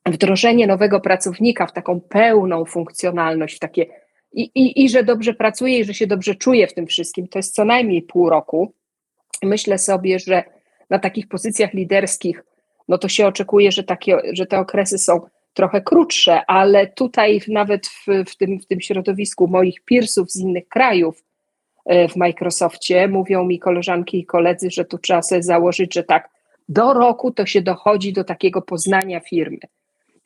wdrożenie 0.06 0.66
nowego 0.66 1.00
pracownika 1.00 1.66
w 1.66 1.72
taką 1.72 2.00
pełną 2.00 2.64
funkcjonalność, 2.64 3.56
w 3.56 3.58
takie 3.58 3.86
i, 4.32 4.42
i, 4.54 4.84
i 4.84 4.88
że 4.88 5.04
dobrze 5.04 5.34
pracuje 5.34 5.78
i 5.78 5.84
że 5.84 5.94
się 5.94 6.06
dobrze 6.06 6.34
czuje 6.34 6.66
w 6.66 6.74
tym 6.74 6.86
wszystkim, 6.86 7.28
to 7.28 7.38
jest 7.38 7.54
co 7.54 7.64
najmniej 7.64 8.02
pół 8.02 8.30
roku. 8.30 8.72
Myślę 9.42 9.78
sobie, 9.78 10.18
że 10.18 10.44
na 10.90 10.98
takich 10.98 11.28
pozycjach 11.28 11.74
liderskich, 11.74 12.44
no 12.88 12.98
to 12.98 13.08
się 13.08 13.26
oczekuje, 13.26 13.72
że, 13.72 13.84
takie, 13.84 14.18
że 14.32 14.46
te 14.46 14.58
okresy 14.58 14.98
są 14.98 15.20
trochę 15.58 15.80
krótsze, 15.80 16.46
ale 16.46 16.86
tutaj 16.86 17.40
nawet 17.48 17.86
w, 17.86 18.06
w, 18.26 18.36
tym, 18.36 18.60
w 18.60 18.66
tym 18.66 18.80
środowisku 18.80 19.48
moich 19.48 19.80
peersów 19.80 20.30
z 20.30 20.40
innych 20.40 20.68
krajów 20.68 21.24
e, 21.86 22.08
w 22.08 22.16
Microsoftie 22.16 23.08
mówią 23.08 23.44
mi 23.44 23.58
koleżanki 23.58 24.18
i 24.18 24.26
koledzy, 24.26 24.70
że 24.70 24.84
tu 24.84 24.98
trzeba 24.98 25.22
sobie 25.22 25.42
założyć, 25.42 25.94
że 25.94 26.04
tak 26.04 26.30
do 26.68 26.92
roku 26.92 27.30
to 27.30 27.46
się 27.46 27.62
dochodzi 27.62 28.12
do 28.12 28.24
takiego 28.24 28.62
poznania 28.62 29.20
firmy. 29.20 29.58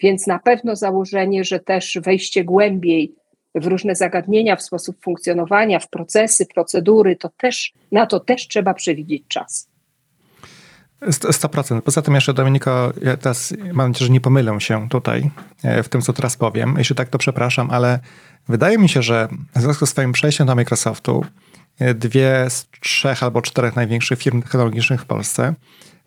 Więc 0.01 0.27
na 0.27 0.38
pewno 0.38 0.77
założenie, 0.77 1.45
że 1.45 1.61
też 1.61 1.99
wejście 2.03 2.45
głębiej 2.45 3.14
w 3.55 3.66
różne 3.66 3.95
zagadnienia, 3.95 4.57
w 4.57 4.62
sposób 4.62 4.97
funkcjonowania, 5.03 5.79
w 5.79 5.88
procesy, 5.88 6.47
procedury, 6.47 7.16
to 7.16 7.29
też 7.37 7.73
na 7.92 8.07
to 8.07 8.21
też 8.21 8.49
trzeba 8.49 8.75
przewidzieć 8.75 9.23
czas. 9.29 9.72
100%. 11.07 11.81
Poza 11.81 12.03
tym 12.03 12.15
jeszcze, 12.15 12.35
Dominiko, 12.35 12.93
ja 13.03 13.17
teraz 13.17 13.55
mam 13.73 13.91
nadzieję, 13.91 14.07
że 14.07 14.12
nie 14.12 14.21
pomylę 14.21 14.61
się 14.61 14.88
tutaj 14.88 15.31
e, 15.65 15.83
w 15.83 15.88
tym, 15.88 16.01
co 16.01 16.12
teraz 16.12 16.37
powiem. 16.37 16.75
Jeśli 16.79 16.97
tak, 16.97 17.09
to 17.09 17.19
przepraszam, 17.19 17.71
ale 17.71 17.99
wydaje 18.49 18.79
mi 18.79 18.88
się, 18.88 19.03
że 19.03 19.29
w 19.57 19.61
związku 19.61 19.87
z 19.87 19.91
swoim 19.91 20.12
przejściem 20.12 20.47
do 20.47 20.55
Microsoftu 20.55 21.25
e, 21.79 21.95
dwie 21.95 22.45
z 22.49 22.69
trzech 22.81 23.23
albo 23.23 23.43
czterech 23.43 23.77
największych 23.77 24.19
firm 24.19 24.43
technologicznych 24.43 25.01
w 25.01 25.07
Polsce 25.07 25.55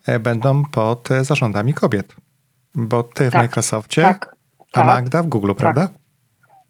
e, 0.06 0.20
będą 0.20 0.66
pod 0.66 1.10
zarządami 1.22 1.74
kobiet. 1.74 2.16
Bo 2.76 3.04
ty 3.04 3.30
w 3.30 3.32
tak, 3.32 3.42
Microsoftie, 3.42 4.02
tak, 4.02 4.36
a 4.74 4.80
tak, 4.80 4.86
Magda 4.86 5.24
w 5.24 5.28
Google, 5.28 5.54
prawda? 5.54 5.88
Tak. 5.88 5.98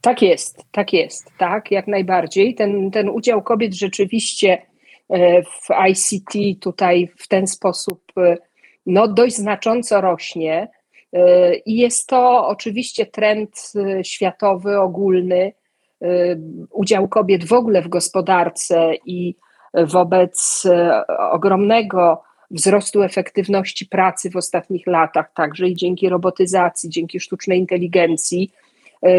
tak 0.02 0.22
jest, 0.22 0.64
tak 0.72 0.94
jest, 0.94 1.32
tak, 1.38 1.72
jak 1.72 1.88
najbardziej. 1.88 2.56
Ten, 2.56 2.92
ten 2.92 3.10
udział 3.10 3.42
kobiet 3.42 3.74
rzeczywiście 3.74 4.62
w 5.10 5.90
ICT 5.90 6.60
tutaj 6.62 7.12
w 7.18 7.28
ten 7.28 7.48
sposób 7.48 8.02
e, 8.18 8.38
no, 8.86 9.08
dość 9.08 9.36
znacząco 9.36 10.02
rośnie. 10.02 10.68
E, 11.14 11.56
I 11.56 11.76
jest 11.76 12.08
to 12.08 12.48
oczywiście 12.48 13.06
trend 13.06 13.74
światowy, 14.04 14.80
ogólny. 14.80 15.54
Udział 16.72 17.08
kobiet 17.08 17.46
w 17.46 17.54
ogóle 17.54 17.82
w 17.82 17.88
gospodarce 17.88 18.94
i 19.06 19.36
wobec 19.74 20.64
ogromnego 21.32 22.24
wzrostu 22.52 23.04
efektywności 23.04 23.86
pracy 23.86 24.30
w 24.30 24.36
ostatnich 24.36 24.88
latach, 24.88 25.34
także 25.34 25.68
i 25.68 25.76
dzięki 25.76 26.10
robotyzacji, 26.10 26.90
dzięki 26.90 27.20
sztucznej 27.20 27.60
inteligencji, 27.60 28.52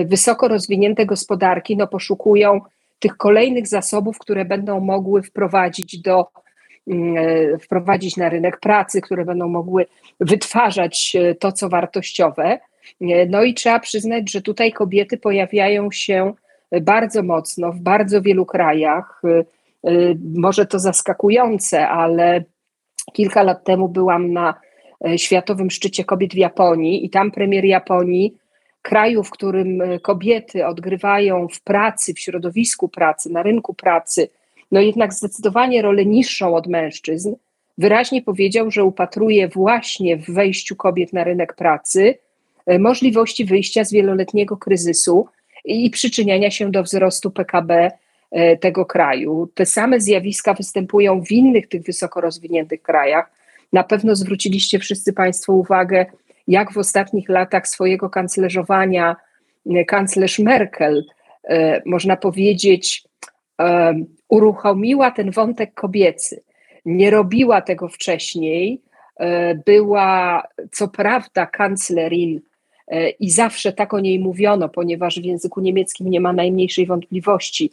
wysoko 0.04 0.48
rozwinięte 0.48 1.06
gospodarki 1.06 1.76
no, 1.76 1.86
poszukują 1.86 2.60
tych 2.98 3.16
kolejnych 3.16 3.66
zasobów, 3.66 4.18
które 4.18 4.44
będą 4.44 4.80
mogły 4.80 5.22
wprowadzić 5.22 6.00
do 6.00 6.26
mm, 6.86 7.58
wprowadzić 7.58 8.16
na 8.16 8.28
rynek 8.28 8.60
pracy, 8.60 9.00
które 9.00 9.24
będą 9.24 9.48
mogły 9.48 9.86
wytwarzać 10.20 11.16
to, 11.40 11.52
co 11.52 11.68
wartościowe. 11.68 12.58
No 13.28 13.42
i 13.42 13.54
trzeba 13.54 13.80
przyznać, 13.80 14.30
że 14.30 14.42
tutaj 14.42 14.72
kobiety 14.72 15.18
pojawiają 15.18 15.90
się 15.90 16.32
bardzo 16.82 17.22
mocno 17.22 17.72
w 17.72 17.80
bardzo 17.80 18.22
wielu 18.22 18.46
krajach. 18.46 19.22
Może 20.34 20.66
to 20.66 20.78
zaskakujące, 20.78 21.88
ale 21.88 22.44
kilka 23.12 23.42
lat 23.42 23.64
temu 23.64 23.88
byłam 23.88 24.32
na 24.32 24.54
Światowym 25.16 25.70
Szczycie 25.70 26.04
Kobiet 26.04 26.34
w 26.34 26.36
Japonii 26.36 27.04
i 27.04 27.10
tam 27.10 27.30
premier 27.30 27.64
Japonii 27.64 28.36
kraju, 28.86 29.22
w 29.22 29.30
którym 29.30 29.82
e, 29.82 30.00
kobiety 30.00 30.66
odgrywają 30.66 31.48
w 31.48 31.60
pracy, 31.60 32.14
w 32.14 32.18
środowisku 32.18 32.88
pracy, 32.88 33.32
na 33.32 33.42
rynku 33.42 33.74
pracy, 33.74 34.28
no 34.72 34.80
jednak 34.80 35.14
zdecydowanie 35.14 35.82
rolę 35.82 36.04
niższą 36.04 36.54
od 36.54 36.66
mężczyzn, 36.66 37.34
wyraźnie 37.78 38.22
powiedział, 38.22 38.70
że 38.70 38.84
upatruje 38.84 39.48
właśnie 39.48 40.16
w 40.16 40.30
wejściu 40.30 40.76
kobiet 40.76 41.12
na 41.12 41.24
rynek 41.24 41.54
pracy 41.54 42.14
e, 42.66 42.78
możliwości 42.78 43.44
wyjścia 43.44 43.84
z 43.84 43.92
wieloletniego 43.92 44.56
kryzysu 44.56 45.26
i 45.64 45.90
przyczyniania 45.90 46.50
się 46.50 46.70
do 46.70 46.82
wzrostu 46.82 47.30
PKB 47.30 47.90
e, 48.30 48.56
tego 48.56 48.84
kraju. 48.84 49.48
Te 49.54 49.66
same 49.66 50.00
zjawiska 50.00 50.54
występują 50.54 51.22
w 51.22 51.32
innych 51.32 51.68
tych 51.68 51.82
wysoko 51.82 52.20
rozwiniętych 52.20 52.82
krajach. 52.82 53.30
Na 53.72 53.84
pewno 53.84 54.16
zwróciliście 54.16 54.78
wszyscy 54.78 55.12
Państwo 55.12 55.52
uwagę 55.52 56.06
jak 56.48 56.72
w 56.72 56.78
ostatnich 56.78 57.28
latach 57.28 57.68
swojego 57.68 58.10
kanclerzowania 58.10 59.16
e, 59.70 59.84
kanclerz 59.84 60.38
Merkel, 60.38 61.04
e, 61.48 61.82
można 61.86 62.16
powiedzieć, 62.16 63.04
uruchomiła 64.28 65.10
ten 65.10 65.30
wątek 65.30 65.74
kobiecy. 65.74 66.42
Nie 66.84 67.10
robiła 67.10 67.60
tego 67.60 67.88
wcześniej. 67.88 68.82
Była 69.66 70.42
co 70.72 70.88
prawda 70.88 71.46
kanclerin 71.46 72.40
i 73.20 73.30
zawsze 73.30 73.72
tak 73.72 73.94
o 73.94 74.00
niej 74.00 74.18
mówiono, 74.18 74.68
ponieważ 74.68 75.20
w 75.20 75.24
języku 75.24 75.60
niemieckim 75.60 76.10
nie 76.10 76.20
ma 76.20 76.32
najmniejszej 76.32 76.86
wątpliwości, 76.86 77.70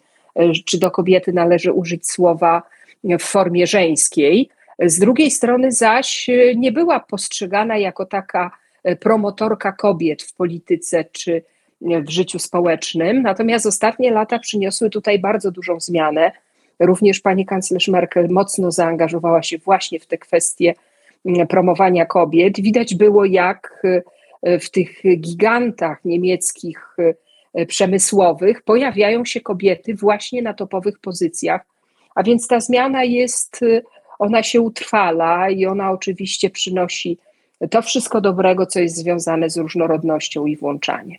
czy 0.65 0.79
do 0.79 0.91
kobiety 0.91 1.33
należy 1.33 1.73
użyć 1.73 2.09
słowa 2.09 2.63
w 3.03 3.23
formie 3.23 3.67
żeńskiej. 3.67 4.49
Z 4.79 4.99
drugiej 4.99 5.31
strony 5.31 5.71
zaś 5.71 6.29
nie 6.55 6.71
była 6.71 6.99
postrzegana 6.99 7.77
jako 7.77 8.05
taka 8.05 8.51
promotorka 8.99 9.71
kobiet 9.71 10.23
w 10.23 10.35
polityce 10.35 11.05
czy 11.11 11.43
w 11.81 12.09
życiu 12.09 12.39
społecznym. 12.39 13.21
Natomiast 13.21 13.65
ostatnie 13.65 14.11
lata 14.11 14.39
przyniosły 14.39 14.89
tutaj 14.89 15.19
bardzo 15.19 15.51
dużą 15.51 15.79
zmianę. 15.79 16.31
Również 16.79 17.19
pani 17.19 17.45
kanclerz 17.45 17.87
Merkel 17.87 18.29
mocno 18.29 18.71
zaangażowała 18.71 19.43
się 19.43 19.57
właśnie 19.57 19.99
w 19.99 20.05
te 20.07 20.17
kwestie 20.17 20.73
promowania 21.49 22.05
kobiet. 22.05 22.61
Widać 22.61 22.95
było, 22.95 23.25
jak 23.25 23.83
e, 24.43 24.59
w 24.59 24.69
tych 24.69 25.01
gigantach 25.17 26.05
niemieckich 26.05 26.95
e, 27.53 27.65
przemysłowych 27.65 28.61
pojawiają 28.61 29.25
się 29.25 29.41
kobiety 29.41 29.95
właśnie 29.95 30.41
na 30.41 30.53
topowych 30.53 30.99
pozycjach. 30.99 31.61
A 32.15 32.23
więc 32.23 32.47
ta 32.47 32.59
zmiana 32.59 33.03
jest, 33.03 33.59
ona 34.19 34.43
się 34.43 34.61
utrwala 34.61 35.49
i 35.49 35.65
ona 35.65 35.91
oczywiście 35.91 36.49
przynosi 36.49 37.17
to 37.71 37.81
wszystko 37.81 38.21
dobrego, 38.21 38.65
co 38.65 38.79
jest 38.79 38.95
związane 38.95 39.49
z 39.49 39.57
różnorodnością 39.57 40.45
i 40.45 40.57
włączaniem. 40.57 41.17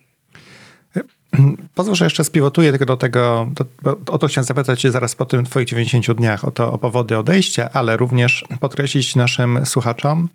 Pozwól, 1.75 1.95
że 1.95 2.05
jeszcze 2.05 2.23
spiwotuję 2.23 2.71
tylko 2.71 2.85
do 2.85 2.97
tego, 2.97 3.47
do, 3.81 3.97
o 4.07 4.17
to 4.17 4.27
chciałem 4.27 4.45
zapytać 4.45 4.81
Cię 4.81 4.91
zaraz 4.91 5.15
po 5.15 5.25
tym 5.25 5.45
Twoich 5.45 5.67
90 5.67 6.17
dniach, 6.17 6.45
o 6.45 6.51
to 6.51 6.73
o 6.73 6.77
powody 6.77 7.17
odejścia, 7.17 7.69
ale 7.73 7.97
również 7.97 8.45
podkreślić 8.59 9.15
naszym 9.15 9.65
słuchaczom, 9.65 10.29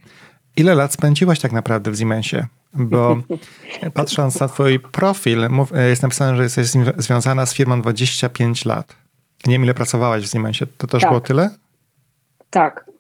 ile 0.57 0.75
lat 0.75 0.93
spędziłaś 0.93 1.41
tak 1.41 1.53
naprawdę 1.53 1.91
w 1.91 1.99
Siemensie? 1.99 2.47
Bo 2.75 3.17
patrząc 3.95 4.41
na 4.41 4.49
Twój 4.49 4.81
profil, 4.81 5.49
mów, 5.51 5.73
jest 5.89 6.03
napisane, 6.03 6.37
że 6.37 6.43
jesteś 6.43 6.67
związana 6.97 7.47
z 7.47 7.55
firmą 7.55 7.83
25 7.83 8.65
lat. 8.65 8.97
Nie 9.47 9.53
wiem, 9.53 9.65
ile 9.65 9.75
pracowałaś 9.75 10.25
w 10.25 10.31
Siemensie. 10.31 10.67
To 10.79 10.87
też 10.87 11.03
tak. 11.03 11.11
było 11.11 11.21
tyle? 11.21 11.51
Tak, 12.51 12.91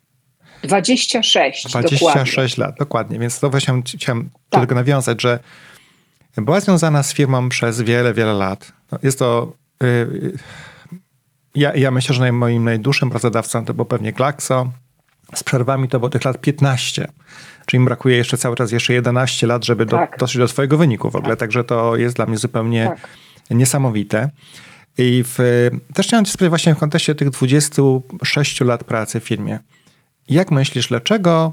26. 0.63 1.67
26 1.69 2.01
dokładnie. 2.01 2.65
lat, 2.65 2.79
dokładnie. 2.79 3.19
Więc 3.19 3.41
to 3.41 3.51
właśnie 3.51 3.83
chciałem 3.97 4.31
tak. 4.51 4.61
do 4.61 4.67
tego 4.67 4.75
nawiązać, 4.75 5.23
że 5.23 5.39
była 6.37 6.61
związana 6.61 7.03
z 7.03 7.15
firmą 7.15 7.49
przez 7.49 7.81
wiele, 7.81 8.15
wiele 8.15 8.33
lat. 8.33 8.73
No, 8.93 8.99
jest 9.03 9.19
to. 9.19 9.53
Yy, 9.83 10.33
ja, 11.55 11.75
ja 11.75 11.91
myślę, 11.91 12.15
że 12.15 12.33
moim 12.33 12.65
najdłuższym 12.65 13.11
pracodawcą 13.11 13.65
to 13.65 13.75
był 13.75 13.85
pewnie 13.85 14.13
Glaxo. 14.13 14.73
Z 15.35 15.45
przerwami 15.45 15.89
to 15.89 15.99
było 15.99 16.11
tych 16.11 16.25
lat 16.25 16.41
15. 16.41 17.09
Czyli 17.67 17.81
mi 17.81 17.85
brakuje 17.85 18.17
jeszcze 18.17 18.39
cały 18.39 18.57
czas 18.57 18.73
jeszcze 18.73 18.93
11 18.93 19.47
lat, 19.47 19.65
żeby 19.65 19.87
tak. 19.87 20.11
do, 20.11 20.17
dotrzeć 20.17 20.39
do 20.39 20.49
Twojego 20.49 20.79
wyniku 20.79 21.11
w 21.11 21.17
ogóle. 21.17 21.33
Tak. 21.33 21.41
Także 21.41 21.65
to 21.65 21.97
jest 21.97 22.17
dla 22.17 22.27
mnie 22.27 22.37
zupełnie 22.37 22.85
tak. 22.85 23.09
niesamowite. 23.51 24.31
I 24.99 25.25
w, 25.27 25.69
też 25.95 26.07
chciałem 26.07 26.25
Cię 26.25 26.33
spytać 26.33 26.49
właśnie 26.49 26.75
w 26.75 26.79
kontekście 26.79 27.15
tych 27.15 27.31
26 27.31 28.61
lat 28.61 28.85
pracy 28.85 29.21
w 29.21 29.25
firmie. 29.25 29.59
Jak 30.31 30.51
myślisz, 30.51 30.89
dlaczego 30.89 31.53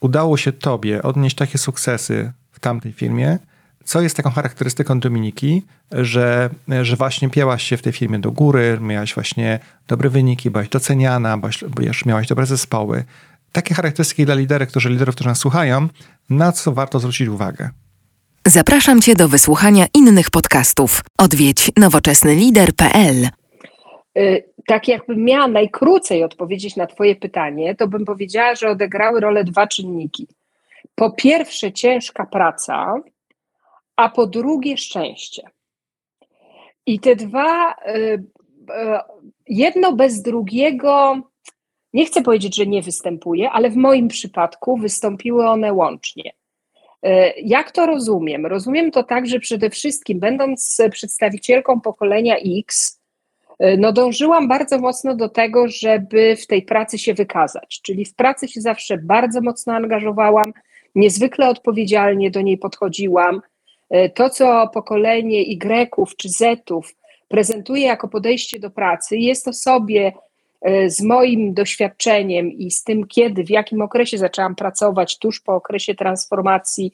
udało 0.00 0.36
się 0.36 0.52
Tobie 0.52 1.02
odnieść 1.02 1.36
takie 1.36 1.58
sukcesy 1.58 2.32
w 2.52 2.60
tamtej 2.60 2.92
firmie? 2.92 3.38
Co 3.84 4.00
jest 4.00 4.16
taką 4.16 4.30
charakterystyką 4.30 5.00
Dominiki, 5.00 5.62
że, 5.92 6.50
że 6.82 6.96
właśnie 6.96 7.30
pięłaś 7.30 7.62
się 7.62 7.76
w 7.76 7.82
tej 7.82 7.92
firmie 7.92 8.18
do 8.18 8.32
góry, 8.32 8.78
miałaś 8.80 9.14
właśnie 9.14 9.58
dobre 9.88 10.10
wyniki, 10.10 10.50
byłaś 10.50 10.68
doceniana, 10.68 11.38
byłaś, 11.68 12.04
miałaś 12.06 12.26
dobre 12.26 12.46
zespoły. 12.46 13.04
Takie 13.52 13.74
charakterystyki 13.74 14.26
dla 14.26 14.34
liderów, 14.34 14.68
którzy 14.68 14.90
liderów, 14.90 15.14
którzy 15.14 15.28
nas 15.28 15.38
słuchają, 15.38 15.88
na 16.30 16.52
co 16.52 16.72
warto 16.72 16.98
zwrócić 16.98 17.28
uwagę. 17.28 17.70
Zapraszam 18.46 19.02
Cię 19.02 19.14
do 19.14 19.28
wysłuchania 19.28 19.86
innych 19.94 20.30
podcastów. 20.30 21.02
Odwiedź 21.18 21.70
nowoczesnylider.pl. 21.76 23.28
Y, 24.68 24.74
tak 24.78 24.88
jakbym 24.88 25.24
miała 25.24 25.48
najkrócej 25.48 26.24
odpowiedzieć 26.24 26.76
na 26.76 26.86
Twoje 26.86 27.16
pytanie, 27.16 27.74
to 27.74 27.88
bym 27.88 28.04
powiedziała, 28.04 28.54
że 28.54 28.68
odegrały 28.68 29.20
rolę 29.20 29.44
dwa 29.44 29.66
czynniki. 29.66 30.26
Po 30.94 31.10
pierwsze, 31.10 31.72
ciężka 31.72 32.26
praca, 32.26 32.94
a 33.96 34.08
po 34.08 34.26
drugie, 34.26 34.76
szczęście. 34.76 35.42
I 36.86 37.00
te 37.00 37.16
dwa, 37.16 37.72
y, 37.72 37.94
y, 37.94 38.22
jedno 39.46 39.92
bez 39.92 40.22
drugiego, 40.22 41.20
nie 41.92 42.06
chcę 42.06 42.22
powiedzieć, 42.22 42.56
że 42.56 42.66
nie 42.66 42.82
występuje, 42.82 43.50
ale 43.50 43.70
w 43.70 43.76
moim 43.76 44.08
przypadku 44.08 44.76
wystąpiły 44.76 45.48
one 45.48 45.72
łącznie. 45.72 46.32
Jak 47.42 47.70
to 47.70 47.86
rozumiem? 47.86 48.46
Rozumiem 48.46 48.90
to 48.90 49.02
tak, 49.02 49.26
że 49.26 49.40
przede 49.40 49.70
wszystkim, 49.70 50.20
będąc 50.20 50.80
przedstawicielką 50.90 51.80
pokolenia 51.80 52.36
X, 52.36 52.97
no 53.78 53.92
dążyłam 53.92 54.48
bardzo 54.48 54.78
mocno 54.78 55.16
do 55.16 55.28
tego, 55.28 55.68
żeby 55.68 56.36
w 56.36 56.46
tej 56.46 56.62
pracy 56.62 56.98
się 56.98 57.14
wykazać. 57.14 57.80
Czyli 57.82 58.04
w 58.04 58.14
pracy 58.14 58.48
się 58.48 58.60
zawsze 58.60 58.98
bardzo 58.98 59.40
mocno 59.40 59.74
angażowałam, 59.74 60.52
niezwykle 60.94 61.48
odpowiedzialnie 61.48 62.30
do 62.30 62.40
niej 62.40 62.58
podchodziłam. 62.58 63.40
E, 63.90 64.08
to, 64.08 64.30
co 64.30 64.68
pokolenie 64.74 65.42
Y 65.42 66.16
czy 66.16 66.28
Zetów 66.28 66.94
prezentuje 67.28 67.86
jako 67.86 68.08
podejście 68.08 68.58
do 68.58 68.70
pracy, 68.70 69.16
jest 69.16 69.44
to 69.44 69.52
sobie 69.52 70.12
e, 70.60 70.90
z 70.90 71.02
moim 71.02 71.54
doświadczeniem 71.54 72.52
i 72.52 72.70
z 72.70 72.84
tym, 72.84 73.06
kiedy, 73.06 73.44
w 73.44 73.50
jakim 73.50 73.82
okresie 73.82 74.18
zaczęłam 74.18 74.54
pracować, 74.54 75.18
tuż 75.18 75.40
po 75.40 75.54
okresie 75.54 75.94
transformacji 75.94 76.92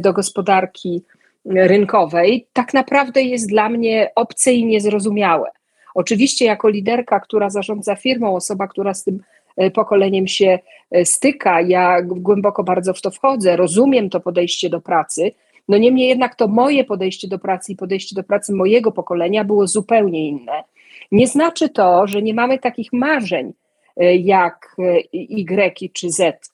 do 0.00 0.12
gospodarki 0.12 1.02
rynkowej, 1.44 2.46
tak 2.52 2.74
naprawdę 2.74 3.22
jest 3.22 3.48
dla 3.48 3.68
mnie 3.68 4.10
obce 4.14 4.52
i 4.52 4.66
niezrozumiałe. 4.66 5.50
Oczywiście, 5.94 6.44
jako 6.44 6.68
liderka, 6.68 7.20
która 7.20 7.50
zarządza 7.50 7.96
firmą, 7.96 8.36
osoba, 8.36 8.68
która 8.68 8.94
z 8.94 9.04
tym 9.04 9.18
e, 9.56 9.70
pokoleniem 9.70 10.26
się 10.26 10.58
e, 10.90 11.04
styka, 11.04 11.60
ja 11.60 12.02
głęboko 12.02 12.64
bardzo 12.64 12.94
w 12.94 13.00
to 13.00 13.10
wchodzę, 13.10 13.56
rozumiem 13.56 14.10
to 14.10 14.20
podejście 14.20 14.70
do 14.70 14.80
pracy. 14.80 15.32
No 15.68 15.78
niemniej 15.78 16.08
jednak 16.08 16.34
to 16.34 16.48
moje 16.48 16.84
podejście 16.84 17.28
do 17.28 17.38
pracy 17.38 17.72
i 17.72 17.76
podejście 17.76 18.16
do 18.16 18.24
pracy 18.24 18.54
mojego 18.54 18.92
pokolenia 18.92 19.44
było 19.44 19.66
zupełnie 19.66 20.28
inne. 20.28 20.64
Nie 21.12 21.26
znaczy 21.26 21.68
to, 21.68 22.06
że 22.06 22.22
nie 22.22 22.34
mamy 22.34 22.58
takich 22.58 22.92
marzeń 22.92 23.52
e, 23.96 24.16
jak 24.16 24.76
Y 25.12 25.92
czy 25.92 26.10
Z, 26.10 26.50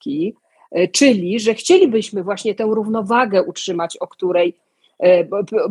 czyli 0.92 1.40
że 1.40 1.54
chcielibyśmy 1.54 2.22
właśnie 2.22 2.54
tę 2.54 2.64
równowagę 2.64 3.42
utrzymać, 3.42 3.96
o 3.96 4.06
której 4.06 4.56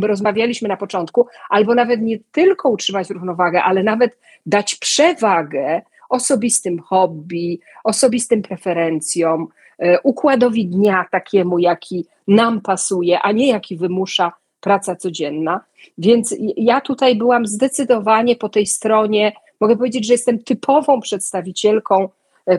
rozmawialiśmy 0.01 0.69
na 0.69 0.77
początku, 0.77 1.27
albo 1.49 1.75
nawet 1.75 2.01
nie 2.01 2.19
tylko 2.31 2.69
utrzymać 2.69 3.09
równowagę, 3.09 3.63
ale 3.63 3.83
nawet 3.83 4.17
dać 4.45 4.75
przewagę 4.75 5.81
osobistym 6.09 6.79
hobby, 6.79 7.59
osobistym 7.83 8.41
preferencjom, 8.41 9.47
e, 9.79 10.01
układowi 10.01 10.67
dnia 10.67 11.05
takiemu, 11.11 11.59
jaki 11.59 12.05
nam 12.27 12.61
pasuje, 12.61 13.19
a 13.19 13.31
nie 13.31 13.47
jaki 13.47 13.77
wymusza 13.77 14.31
praca 14.61 14.95
codzienna. 14.95 15.61
Więc 15.97 16.35
ja 16.57 16.81
tutaj 16.81 17.15
byłam 17.15 17.47
zdecydowanie 17.47 18.35
po 18.35 18.49
tej 18.49 18.65
stronie, 18.65 19.31
mogę 19.59 19.77
powiedzieć, 19.77 20.07
że 20.07 20.13
jestem 20.13 20.43
typową 20.43 21.01
przedstawicielką 21.01 22.09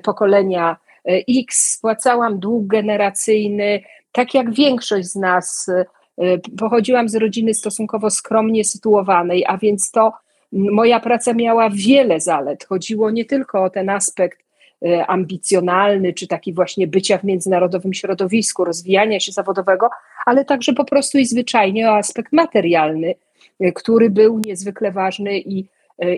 pokolenia 0.02 0.76
X, 1.38 1.72
spłacałam 1.72 2.38
dług 2.38 2.66
generacyjny, 2.66 3.82
tak 4.12 4.34
jak 4.34 4.54
większość 4.54 5.08
z 5.08 5.16
nas. 5.16 5.70
Pochodziłam 6.58 7.08
z 7.08 7.14
rodziny 7.14 7.54
stosunkowo 7.54 8.10
skromnie 8.10 8.64
sytuowanej, 8.64 9.44
a 9.46 9.58
więc 9.58 9.90
to 9.90 10.12
moja 10.52 11.00
praca 11.00 11.32
miała 11.34 11.70
wiele 11.70 12.20
zalet. 12.20 12.64
Chodziło 12.64 13.10
nie 13.10 13.24
tylko 13.24 13.64
o 13.64 13.70
ten 13.70 13.90
aspekt 13.90 14.38
ambicjonalny, 15.06 16.12
czy 16.12 16.26
taki 16.26 16.52
właśnie 16.52 16.86
bycia 16.86 17.18
w 17.18 17.24
międzynarodowym 17.24 17.94
środowisku, 17.94 18.64
rozwijania 18.64 19.20
się 19.20 19.32
zawodowego, 19.32 19.90
ale 20.26 20.44
także 20.44 20.72
po 20.72 20.84
prostu 20.84 21.18
i 21.18 21.26
zwyczajnie 21.26 21.90
o 21.90 21.96
aspekt 21.96 22.32
materialny, 22.32 23.14
który 23.74 24.10
był 24.10 24.40
niezwykle 24.46 24.92
ważny 24.92 25.38
i, 25.38 25.64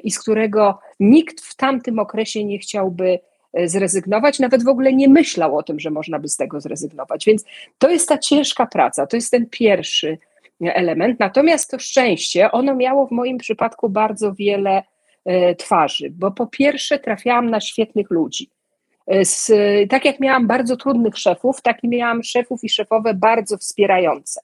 i 0.05 0.11
z 0.11 0.19
którego 0.19 0.79
nikt 1.01 1.41
w 1.41 1.57
tamtym 1.57 1.99
okresie 1.99 2.45
nie 2.45 2.59
chciałby 2.59 3.19
zrezygnować, 3.65 4.39
nawet 4.39 4.65
w 4.65 4.69
ogóle 4.69 4.93
nie 4.93 5.09
myślał 5.09 5.57
o 5.57 5.63
tym, 5.63 5.81
że 5.81 5.91
można 5.91 6.19
by 6.19 6.29
z 6.29 6.37
tego 6.37 6.61
zrezygnować. 6.61 7.25
Więc 7.27 7.45
to 7.79 7.91
jest 7.91 8.09
ta 8.09 8.19
ciężka 8.19 8.67
praca, 8.67 9.07
to 9.07 9.17
jest 9.17 9.31
ten 9.31 9.47
pierwszy 9.51 10.19
element. 10.61 11.21
Natomiast 11.21 11.71
to 11.71 11.79
szczęście, 11.79 12.53
ono 12.53 12.75
miało 12.75 13.07
w 13.07 13.11
moim 13.11 13.39
przypadku 13.39 13.89
bardzo 13.89 14.35
wiele 14.35 14.83
e, 15.25 15.55
twarzy, 15.55 16.11
bo 16.11 16.31
po 16.31 16.47
pierwsze 16.47 16.99
trafiałam 16.99 17.51
na 17.51 17.61
świetnych 17.61 18.11
ludzi. 18.11 18.51
E, 19.07 19.25
z, 19.25 19.51
tak 19.91 20.05
jak 20.05 20.21
miałam 20.21 20.47
bardzo 20.47 20.77
trudnych 20.77 21.19
szefów, 21.19 21.63
tak 21.63 21.85
i 21.85 21.89
miałam 21.89 22.23
szefów 22.23 22.65
i 22.65 22.69
szefowe 22.69 23.15
bardzo 23.15 23.59
wspierające. 23.59 24.41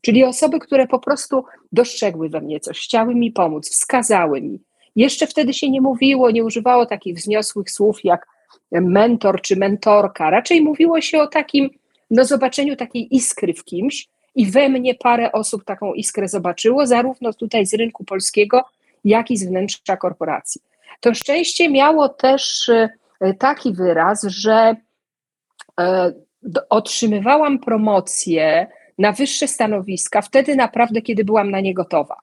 Czyli 0.00 0.24
osoby, 0.24 0.58
które 0.58 0.86
po 0.86 0.98
prostu 0.98 1.44
dostrzegły 1.72 2.28
we 2.28 2.40
mnie 2.40 2.60
coś, 2.60 2.78
chciały 2.78 3.14
mi 3.14 3.32
pomóc, 3.32 3.70
wskazały 3.70 4.42
mi. 4.42 4.60
Jeszcze 4.96 5.26
wtedy 5.26 5.54
się 5.54 5.70
nie 5.70 5.80
mówiło, 5.80 6.30
nie 6.30 6.44
używało 6.44 6.86
takich 6.86 7.16
wzniosłych 7.16 7.70
słów 7.70 8.04
jak 8.04 8.26
mentor 8.72 9.40
czy 9.40 9.56
mentorka. 9.56 10.30
Raczej 10.30 10.62
mówiło 10.62 11.00
się 11.00 11.20
o 11.20 11.26
takim, 11.26 11.70
no 12.10 12.24
zobaczeniu 12.24 12.76
takiej 12.76 13.16
iskry 13.16 13.54
w 13.54 13.64
kimś 13.64 14.08
i 14.34 14.46
we 14.50 14.68
mnie 14.68 14.94
parę 14.94 15.32
osób 15.32 15.64
taką 15.64 15.94
iskrę 15.94 16.28
zobaczyło, 16.28 16.86
zarówno 16.86 17.32
tutaj 17.32 17.66
z 17.66 17.74
rynku 17.74 18.04
polskiego, 18.04 18.64
jak 19.04 19.30
i 19.30 19.36
z 19.36 19.46
wnętrza 19.46 19.96
korporacji. 19.96 20.60
To 21.00 21.14
szczęście 21.14 21.68
miało 21.68 22.08
też 22.08 22.68
e, 22.68 23.34
taki 23.34 23.72
wyraz, 23.72 24.22
że 24.22 24.76
e, 25.80 26.12
otrzymywałam 26.68 27.58
promocję 27.58 28.66
na 28.98 29.12
wyższe 29.12 29.48
stanowiska 29.48 30.22
wtedy 30.22 30.56
naprawdę, 30.56 31.02
kiedy 31.02 31.24
byłam 31.24 31.50
na 31.50 31.60
nie 31.60 31.74
gotowa. 31.74 32.16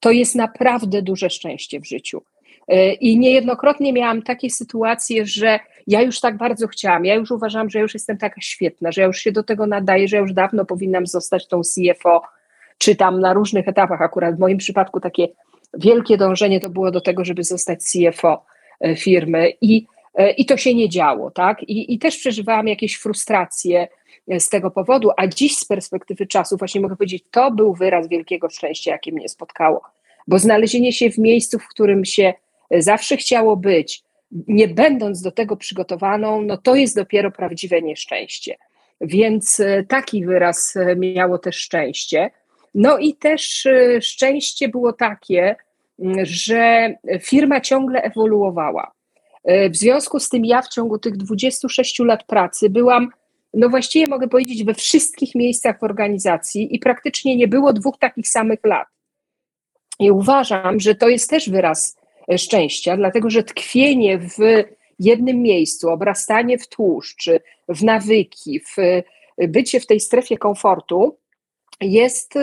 To 0.00 0.10
jest 0.10 0.34
naprawdę 0.34 1.02
duże 1.02 1.30
szczęście 1.30 1.80
w 1.80 1.86
życiu. 1.86 2.22
E, 2.68 2.92
I 2.92 3.18
niejednokrotnie 3.18 3.92
miałam 3.92 4.22
takie 4.22 4.50
sytuacje, 4.50 5.26
że 5.26 5.60
ja 5.86 6.02
już 6.02 6.20
tak 6.20 6.36
bardzo 6.36 6.68
chciałam, 6.68 7.04
ja 7.04 7.14
już 7.14 7.30
uważam, 7.30 7.70
że 7.70 7.80
już 7.80 7.94
jestem 7.94 8.18
taka 8.18 8.40
świetna, 8.40 8.92
że 8.92 9.00
ja 9.00 9.06
już 9.06 9.18
się 9.18 9.32
do 9.32 9.42
tego 9.42 9.66
nadaję, 9.66 10.08
że 10.08 10.16
ja 10.16 10.22
już 10.22 10.32
dawno 10.32 10.64
powinnam 10.64 11.06
zostać 11.06 11.48
tą 11.48 11.60
CFO, 11.60 12.22
czy 12.78 12.96
tam 12.96 13.20
na 13.20 13.32
różnych 13.32 13.68
etapach. 13.68 14.02
Akurat 14.02 14.36
w 14.36 14.38
moim 14.38 14.58
przypadku 14.58 15.00
takie 15.00 15.28
wielkie 15.74 16.16
dążenie 16.16 16.60
to 16.60 16.70
było 16.70 16.90
do 16.90 17.00
tego, 17.00 17.24
żeby 17.24 17.44
zostać 17.44 17.78
CFO 17.82 18.44
e, 18.80 18.96
firmy 18.96 19.52
i, 19.60 19.86
e, 20.14 20.30
i 20.30 20.46
to 20.46 20.56
się 20.56 20.74
nie 20.74 20.88
działo, 20.88 21.30
tak? 21.30 21.62
I, 21.62 21.94
I 21.94 21.98
też 21.98 22.16
przeżywałam 22.16 22.68
jakieś 22.68 22.96
frustracje 22.96 23.88
z 24.38 24.48
tego 24.48 24.70
powodu, 24.70 25.10
a 25.16 25.26
dziś 25.26 25.56
z 25.56 25.64
perspektywy 25.64 26.26
czasu 26.26 26.56
właśnie 26.56 26.80
mogę 26.80 26.96
powiedzieć, 26.96 27.24
to 27.30 27.50
był 27.50 27.74
wyraz 27.74 28.08
wielkiego 28.08 28.48
szczęścia, 28.48 28.90
jakie 28.90 29.12
mnie 29.12 29.28
spotkało, 29.28 29.82
bo 30.26 30.38
znalezienie 30.38 30.92
się 30.92 31.10
w 31.10 31.18
miejscu, 31.18 31.58
w 31.58 31.68
którym 31.68 32.04
się 32.04 32.34
zawsze 32.70 33.16
chciało 33.16 33.56
być, 33.56 34.02
nie 34.30 34.68
będąc 34.68 35.22
do 35.22 35.30
tego 35.30 35.56
przygotowaną, 35.56 36.42
no 36.42 36.56
to 36.56 36.74
jest 36.74 36.96
dopiero 36.96 37.30
prawdziwe 37.30 37.82
nieszczęście. 37.82 38.56
Więc 39.00 39.60
e, 39.60 39.84
taki 39.84 40.26
wyraz 40.26 40.76
e, 40.76 40.96
miało 40.96 41.38
też 41.38 41.56
szczęście. 41.56 42.30
No 42.74 42.98
i 42.98 43.14
też 43.14 43.66
e, 43.66 44.02
szczęście 44.02 44.68
było 44.68 44.92
takie, 44.92 45.56
że 46.22 46.94
firma 47.22 47.60
ciągle 47.60 48.02
ewoluowała. 48.02 48.92
W 49.70 49.76
związku 49.76 50.20
z 50.20 50.28
tym 50.28 50.44
ja 50.44 50.62
w 50.62 50.68
ciągu 50.68 50.98
tych 50.98 51.16
26 51.16 51.98
lat 51.98 52.24
pracy 52.24 52.70
byłam, 52.70 53.10
no 53.54 53.68
właściwie 53.68 54.06
mogę 54.06 54.28
powiedzieć, 54.28 54.64
we 54.64 54.74
wszystkich 54.74 55.34
miejscach 55.34 55.78
w 55.80 55.82
organizacji 55.82 56.74
i 56.76 56.78
praktycznie 56.78 57.36
nie 57.36 57.48
było 57.48 57.72
dwóch 57.72 57.98
takich 57.98 58.28
samych 58.28 58.58
lat. 58.64 58.88
I 60.00 60.10
uważam, 60.10 60.80
że 60.80 60.94
to 60.94 61.08
jest 61.08 61.30
też 61.30 61.50
wyraz 61.50 61.97
szczęścia, 62.36 62.96
dlatego 62.96 63.30
że 63.30 63.42
tkwienie 63.42 64.18
w 64.18 64.64
jednym 64.98 65.42
miejscu, 65.42 65.88
obrastanie 65.88 66.58
w 66.58 66.68
tłuszcz, 66.68 67.30
w 67.68 67.82
nawyki, 67.82 68.60
w 68.60 68.76
bycie 69.48 69.80
w 69.80 69.86
tej 69.86 70.00
strefie 70.00 70.38
komfortu 70.38 71.18
jest 71.80 72.34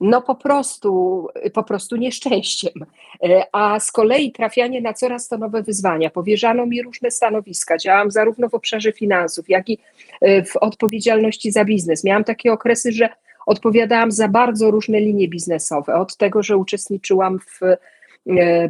no 0.00 0.22
po 0.22 0.34
prostu, 0.34 1.26
po 1.54 1.62
prostu 1.62 1.96
nieszczęściem. 1.96 2.72
A 3.52 3.80
z 3.80 3.92
kolei 3.92 4.32
trafianie 4.32 4.80
na 4.80 4.92
coraz 4.92 5.28
to 5.28 5.38
nowe 5.38 5.62
wyzwania. 5.62 6.10
Powierzano 6.10 6.66
mi 6.66 6.82
różne 6.82 7.10
stanowiska. 7.10 7.78
Działam 7.78 8.10
zarówno 8.10 8.48
w 8.48 8.54
obszarze 8.54 8.92
finansów, 8.92 9.48
jak 9.48 9.68
i 9.68 9.78
w 10.22 10.56
odpowiedzialności 10.60 11.52
za 11.52 11.64
biznes. 11.64 12.04
Miałam 12.04 12.24
takie 12.24 12.52
okresy, 12.52 12.92
że 12.92 13.08
odpowiadałam 13.46 14.12
za 14.12 14.28
bardzo 14.28 14.70
różne 14.70 15.00
linie 15.00 15.28
biznesowe. 15.28 15.94
Od 15.94 16.16
tego, 16.16 16.42
że 16.42 16.56
uczestniczyłam 16.56 17.38
w 17.38 17.60
E, 17.62 17.76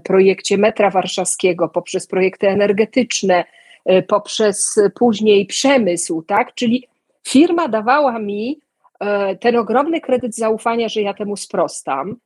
projekcie 0.05 0.59
metra 0.59 0.90
warszawskiego, 0.90 1.69
poprzez 1.69 2.07
projekty 2.07 2.49
energetyczne, 2.49 3.45
e, 3.85 4.03
poprzez 4.03 4.75
później 4.95 5.47
przemysł, 5.47 6.23
tak? 6.23 6.55
Czyli 6.55 6.88
firma 7.29 7.69
dawała 7.69 8.19
mi 8.19 8.61
e, 9.01 9.37
ten 9.37 9.57
ogromny 9.57 10.01
kredyt 10.01 10.37
zaufania, 10.37 10.88
że 10.88 11.03
ja 11.03 11.14
temu 11.14 11.37
sprostam. 11.37 12.16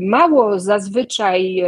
Mało 0.00 0.60
zazwyczaj 0.60 1.62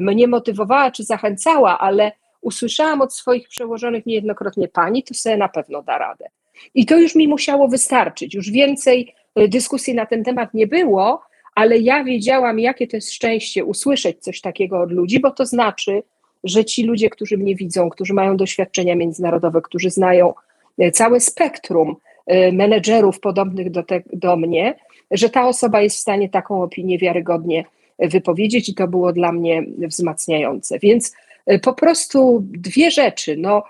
mnie 0.00 0.28
motywowała 0.28 0.90
czy 0.90 1.04
zachęcała, 1.04 1.78
ale 1.78 2.12
usłyszałam 2.40 3.00
od 3.00 3.14
swoich 3.14 3.48
przełożonych 3.48 4.06
niejednokrotnie 4.06 4.68
pani, 4.68 5.02
to 5.02 5.14
sobie 5.14 5.36
na 5.36 5.48
pewno 5.48 5.82
da 5.82 5.98
radę. 5.98 6.28
I 6.74 6.86
to 6.86 6.98
już 6.98 7.14
mi 7.14 7.28
musiało 7.28 7.68
wystarczyć. 7.68 8.34
Już 8.34 8.50
więcej 8.50 9.14
dyskusji 9.36 9.94
na 9.94 10.06
ten 10.06 10.24
temat 10.24 10.54
nie 10.54 10.66
było, 10.66 11.22
ale 11.58 11.78
ja 11.78 12.04
wiedziałam, 12.04 12.58
jakie 12.58 12.86
to 12.86 12.96
jest 12.96 13.12
szczęście 13.12 13.64
usłyszeć 13.64 14.18
coś 14.18 14.40
takiego 14.40 14.80
od 14.80 14.92
ludzi, 14.92 15.20
bo 15.20 15.30
to 15.30 15.46
znaczy, 15.46 16.02
że 16.44 16.64
ci 16.64 16.84
ludzie, 16.84 17.10
którzy 17.10 17.38
mnie 17.38 17.54
widzą, 17.54 17.90
którzy 17.90 18.14
mają 18.14 18.36
doświadczenia 18.36 18.96
międzynarodowe, 18.96 19.62
którzy 19.62 19.90
znają 19.90 20.34
e, 20.78 20.90
całe 20.90 21.20
spektrum 21.20 21.96
e, 22.26 22.52
menedżerów 22.52 23.20
podobnych 23.20 23.70
do, 23.70 23.82
te, 23.82 24.02
do 24.12 24.36
mnie, 24.36 24.74
że 25.10 25.30
ta 25.30 25.48
osoba 25.48 25.80
jest 25.80 25.96
w 25.96 26.00
stanie 26.00 26.28
taką 26.28 26.62
opinię 26.62 26.98
wiarygodnie 26.98 27.64
wypowiedzieć 27.98 28.68
i 28.68 28.74
to 28.74 28.88
było 28.88 29.12
dla 29.12 29.32
mnie 29.32 29.64
wzmacniające. 29.78 30.78
Więc 30.78 31.14
e, 31.46 31.58
po 31.58 31.72
prostu 31.72 32.42
dwie 32.42 32.90
rzeczy, 32.90 33.36
no, 33.38 33.64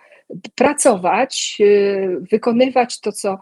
pracować, 0.55 1.59
wykonywać 2.33 3.01
to, 3.01 3.13
co, 3.13 3.39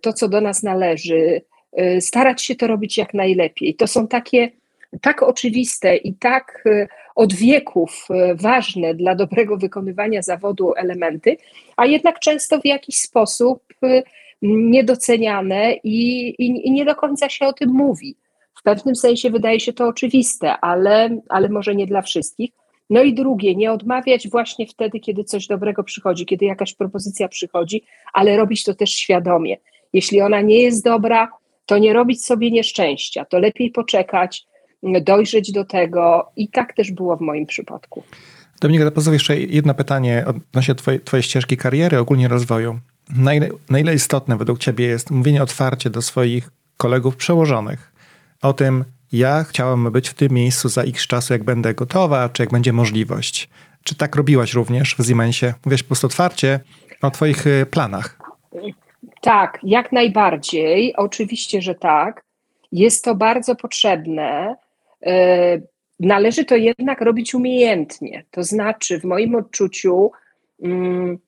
to, 0.00 0.12
co 0.12 0.28
do 0.28 0.40
nas 0.40 0.62
należy, 0.62 1.42
starać 2.00 2.42
się 2.42 2.54
to 2.54 2.66
robić 2.66 2.98
jak 2.98 3.14
najlepiej. 3.14 3.74
To 3.74 3.86
są 3.86 4.08
takie 4.08 4.50
tak 5.00 5.22
oczywiste 5.22 5.96
i 5.96 6.14
tak 6.14 6.62
y, 6.66 6.88
od 7.14 7.34
wieków 7.34 8.06
y, 8.10 8.34
ważne 8.34 8.94
dla 8.94 9.14
dobrego 9.14 9.56
wykonywania 9.56 10.22
zawodu 10.22 10.74
elementy, 10.76 11.36
a 11.76 11.86
jednak 11.86 12.20
często 12.20 12.60
w 12.60 12.64
jakiś 12.64 12.96
sposób 12.96 13.62
niedoceniane 14.42 15.74
i, 15.84 16.28
i, 16.28 16.66
i 16.68 16.70
nie 16.70 16.84
do 16.84 16.94
końca 16.94 17.28
się 17.28 17.46
o 17.46 17.52
tym 17.52 17.70
mówi. 17.70 18.16
W 18.58 18.62
pewnym 18.62 18.96
sensie 18.96 19.30
wydaje 19.30 19.60
się 19.60 19.72
to 19.72 19.86
oczywiste, 19.86 20.56
ale, 20.60 21.18
ale 21.28 21.48
może 21.48 21.74
nie 21.74 21.86
dla 21.86 22.02
wszystkich. 22.02 22.50
No 22.90 23.02
i 23.02 23.14
drugie, 23.14 23.54
nie 23.54 23.72
odmawiać 23.72 24.28
właśnie 24.28 24.66
wtedy, 24.66 25.00
kiedy 25.00 25.24
coś 25.24 25.46
dobrego 25.46 25.84
przychodzi, 25.84 26.26
kiedy 26.26 26.44
jakaś 26.44 26.74
propozycja 26.74 27.28
przychodzi, 27.28 27.84
ale 28.12 28.36
robić 28.36 28.64
to 28.64 28.74
też 28.74 28.90
świadomie. 28.90 29.56
Jeśli 29.92 30.20
ona 30.20 30.40
nie 30.40 30.62
jest 30.62 30.84
dobra, 30.84 31.28
to 31.66 31.78
nie 31.78 31.92
robić 31.92 32.24
sobie 32.24 32.50
nieszczęścia, 32.50 33.24
to 33.24 33.38
lepiej 33.38 33.70
poczekać, 33.70 34.46
dojrzeć 35.02 35.52
do 35.52 35.64
tego 35.64 36.30
i 36.36 36.48
tak 36.48 36.74
też 36.74 36.92
było 36.92 37.16
w 37.16 37.20
moim 37.20 37.46
przypadku. 37.46 38.02
Dominika, 38.60 38.90
pozwól 38.90 39.12
jeszcze 39.12 39.40
jedno 39.40 39.74
pytanie 39.74 40.24
odnośnie 40.26 40.74
twojej, 40.74 41.00
twojej 41.00 41.22
ścieżki 41.22 41.56
kariery, 41.56 41.98
ogólnie 41.98 42.28
rozwoju. 42.28 42.78
Na 43.16 43.34
ile, 43.34 43.48
na 43.70 43.78
ile 43.78 43.94
istotne 43.94 44.36
według 44.36 44.58
ciebie 44.58 44.86
jest 44.86 45.10
mówienie 45.10 45.42
otwarcie 45.42 45.90
do 45.90 46.02
swoich 46.02 46.50
kolegów 46.76 47.16
przełożonych 47.16 47.92
o 48.42 48.52
tym, 48.52 48.84
ja 49.12 49.44
chciałam 49.44 49.92
być 49.92 50.08
w 50.08 50.14
tym 50.14 50.32
miejscu 50.32 50.68
za 50.68 50.82
x 50.82 51.06
czasu, 51.06 51.32
jak 51.32 51.44
będę 51.44 51.74
gotowa, 51.74 52.28
czy 52.28 52.42
jak 52.42 52.50
będzie 52.50 52.72
możliwość. 52.72 53.48
Czy 53.84 53.94
tak 53.94 54.16
robiłaś 54.16 54.54
również 54.54 54.94
w 54.94 55.06
Siemensie? 55.06 55.54
Mówiłaś 55.64 55.82
po 55.82 55.86
prostu 55.86 56.06
otwarcie 56.06 56.60
o 57.02 57.10
twoich 57.10 57.46
y, 57.46 57.66
planach. 57.70 58.18
Tak, 59.22 59.58
jak 59.62 59.92
najbardziej. 59.92 60.96
Oczywiście, 60.96 61.62
że 61.62 61.74
tak. 61.74 62.24
Jest 62.72 63.04
to 63.04 63.14
bardzo 63.14 63.56
potrzebne. 63.56 64.56
E, 65.06 65.60
należy 66.00 66.44
to 66.44 66.56
jednak 66.56 67.00
robić 67.00 67.34
umiejętnie. 67.34 68.24
To 68.30 68.42
znaczy, 68.42 69.00
w 69.00 69.04
moim 69.04 69.34
odczuciu, 69.34 70.10
mm, 70.62 71.18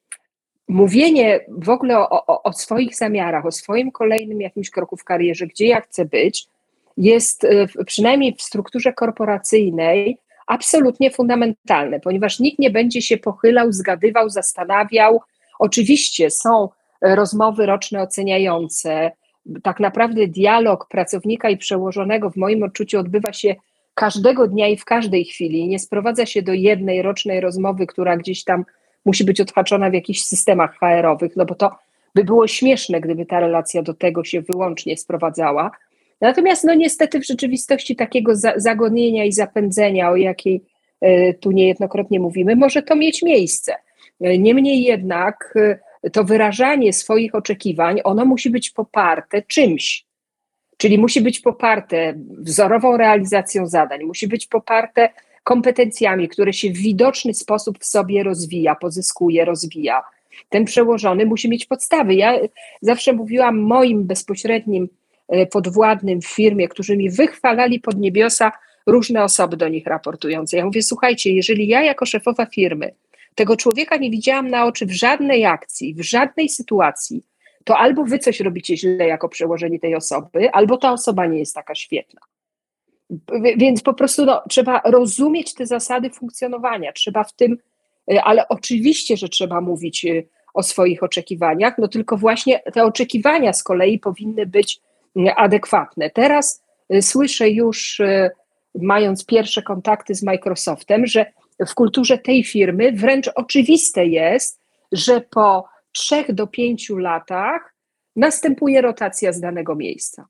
mówienie 0.69 1.41
w 1.49 1.69
ogóle 1.69 1.99
o, 1.99 2.27
o, 2.27 2.43
o, 2.43 2.53
swoich 2.53 2.97
zamiarach, 2.97 3.47
o 3.47 3.53
swoim 3.53 3.91
kolejnym 3.91 4.41
jakimś 4.41 4.71
kroku 4.71 4.97
w 4.97 5.05
karierze, 5.05 5.47
gdzie 5.47 5.67
ja 5.67 5.81
chcę 5.81 6.05
być, 6.05 6.47
jest 6.97 7.47
przynajmniej 7.87 8.35
w 8.35 8.43
strukturze 8.43 8.93
korporacyjnej 8.93 10.19
absolutnie 10.47 11.11
fundamentalne, 11.11 12.01
ponieważ 12.01 12.41
nikt 12.41 12.59
nie 12.59 12.71
będzie 12.71 13.03
się 13.03 13.17
pochylał, 13.19 13.73
zgadywał, 13.73 14.31
zastanawiał. 14.31 15.21
Oczywiście 15.59 16.31
są 16.31 16.69
rozmowy 17.05 17.67
roczne 17.67 18.03
oceniające. 18.03 19.11
Tak 19.63 19.81
naprawdę 19.81 20.27
dialog 20.27 20.89
pracownika 20.89 21.51
i 21.51 21.57
przełożonego 21.57 22.31
w 22.31 22.37
moim 22.37 22.63
odczuciu 22.63 22.99
odbywa 22.99 23.33
się 23.33 23.55
każdego 23.95 24.49
dnia 24.49 24.69
i 24.69 24.77
w 24.77 24.85
każdej 24.85 25.25
chwili. 25.25 25.69
Nie 25.69 25.79
sprowadza 25.79 26.27
się 26.27 26.43
do 26.43 26.53
jednej 26.53 27.03
rocznej 27.03 27.41
rozmowy, 27.41 27.87
która 27.87 28.17
gdzieś 28.17 28.45
tam 28.45 28.65
musi 29.05 29.25
być 29.25 29.41
odhaczona 29.41 29.91
w 29.91 29.95
jakichś 29.95 30.21
systemach 30.21 30.79
HR-owych, 30.79 31.37
no 31.37 31.45
bo 31.45 31.55
to 31.55 31.71
by 32.15 32.25
było 32.25 32.47
śmieszne, 32.47 33.01
gdyby 33.01 33.27
ta 33.27 33.41
relacja 33.41 33.83
do 33.83 33.95
tego 33.95 34.25
się 34.25 34.41
wyłącznie 34.41 34.97
sprowadzała. 34.97 35.71
Natomiast 36.21 36.65
no 36.65 36.75
niestety 36.75 37.21
w 37.21 37.27
rzeczywistości 37.27 37.97
takiego 37.97 38.37
za, 38.37 38.53
zagodnienia 38.57 39.25
i 39.25 39.33
zapędzenia, 39.33 40.11
o 40.11 40.17
jakiej 40.17 40.63
y, 41.05 41.39
tu 41.41 41.51
niejednokrotnie 41.51 42.21
mówimy, 42.21 42.57
może 42.57 42.83
to 42.83 42.97
mieć 42.97 43.23
miejsce. 43.23 43.75
Niemniej 44.21 44.83
jednak 44.83 45.55
y, 45.57 45.79
to 46.13 46.25
wyrażanie 46.25 46.93
swoich 46.93 47.35
oczekiwań, 47.35 48.01
ono 48.05 48.25
musi 48.25 48.51
być 48.51 48.71
poparte 48.71 49.43
czymś. 49.43 50.05
Czyli 50.77 50.99
musi 50.99 51.21
być 51.21 51.41
poparte 51.41 52.15
wzorową 52.39 52.97
realizacją 52.97 53.67
zadań, 53.67 54.05
musi 54.05 54.29
być 54.29 54.47
poparte 54.47 55.09
kompetencjami, 55.45 56.29
które 56.29 56.53
się 56.53 56.71
w 56.71 56.77
widoczny 56.77 57.35
sposób 57.35 57.79
w 57.79 57.87
sobie 57.87 58.23
rozwija, 58.23 58.75
pozyskuje, 58.75 59.45
rozwija. 59.45 60.03
Ten 60.49 60.65
przełożony 60.65 61.27
musi 61.27 61.49
mieć 61.49 61.67
podstawy. 61.67 62.15
Ja 62.15 62.39
zawsze 62.81 63.13
mówiłam 63.13 63.59
moim 63.59 64.05
bezpośrednim 64.05 64.89
e, 65.29 65.47
podwładnym 65.47 66.21
w 66.21 66.27
firmie, 66.27 66.69
którzy 66.69 66.97
mi 66.97 67.11
wychwalali 67.11 67.81
pod 67.81 67.99
niebiosa 67.99 68.53
różne 68.87 69.25
osoby 69.25 69.57
do 69.57 69.69
nich 69.69 69.87
raportujące. 69.87 70.57
Ja 70.57 70.65
mówię, 70.65 70.83
słuchajcie, 70.83 71.33
jeżeli 71.33 71.69
ja 71.69 71.83
jako 71.83 72.07
szefowa 72.07 72.47
firmy 72.47 72.95
tego 73.35 73.57
człowieka 73.57 73.97
nie 73.97 74.11
widziałam 74.11 74.51
na 74.51 74.67
oczy 74.67 74.87
w 74.87 74.93
żadnej 74.93 75.45
akcji, 75.45 75.95
w 75.95 76.03
żadnej 76.03 76.49
sytuacji, 76.49 77.23
to 77.65 77.79
albo 77.79 78.05
wy 78.05 78.19
coś 78.19 78.41
robicie 78.41 78.77
źle 78.77 79.07
jako 79.07 79.29
przełożeni 79.29 79.81
tej 79.81 79.95
osoby, 79.95 80.51
albo 80.53 80.77
ta 80.77 80.93
osoba 80.93 81.27
nie 81.27 81.39
jest 81.39 81.55
taka 81.55 81.75
świetna. 81.75 82.21
Więc 83.57 83.83
po 83.83 83.95
prostu 83.95 84.25
no, 84.25 84.43
trzeba 84.49 84.81
rozumieć 84.85 85.55
te 85.55 85.67
zasady 85.67 86.11
funkcjonowania, 86.11 86.93
trzeba 86.93 87.25
w 87.25 87.33
tym, 87.33 87.59
y, 88.13 88.21
ale 88.23 88.49
oczywiście, 88.49 89.17
że 89.17 89.29
trzeba 89.29 89.61
mówić 89.61 90.05
y, 90.05 90.29
o 90.55 90.63
swoich 90.63 91.03
oczekiwaniach, 91.03 91.79
no 91.79 91.89
tylko 91.89 92.17
właśnie 92.17 92.59
te 92.59 92.85
oczekiwania 92.85 93.53
z 93.53 93.63
kolei 93.63 93.99
powinny 93.99 94.47
być 94.47 94.81
y, 95.17 95.35
adekwatne. 95.35 96.11
Teraz 96.11 96.65
słyszę 97.01 97.51
już, 97.51 98.03
mając 98.75 99.27
pierwsze 99.27 99.63
kontakty 99.63 100.15
z 100.15 100.23
Microsoftem, 100.23 101.07
że 101.07 101.27
w 101.67 101.75
kulturze 101.75 102.19
tej 102.19 102.45
firmy 102.45 102.93
wręcz 102.93 103.31
oczywiste 103.35 104.07
jest, 104.07 104.61
że 104.93 105.21
po 105.21 105.65
trzech 105.93 106.33
do 106.33 106.47
pięciu 106.47 106.99
latach 106.99 107.75
następuje 108.17 108.81
rotacja 108.81 109.33
z 109.33 109.41
danego 109.41 109.75
miejsca. 109.75 110.27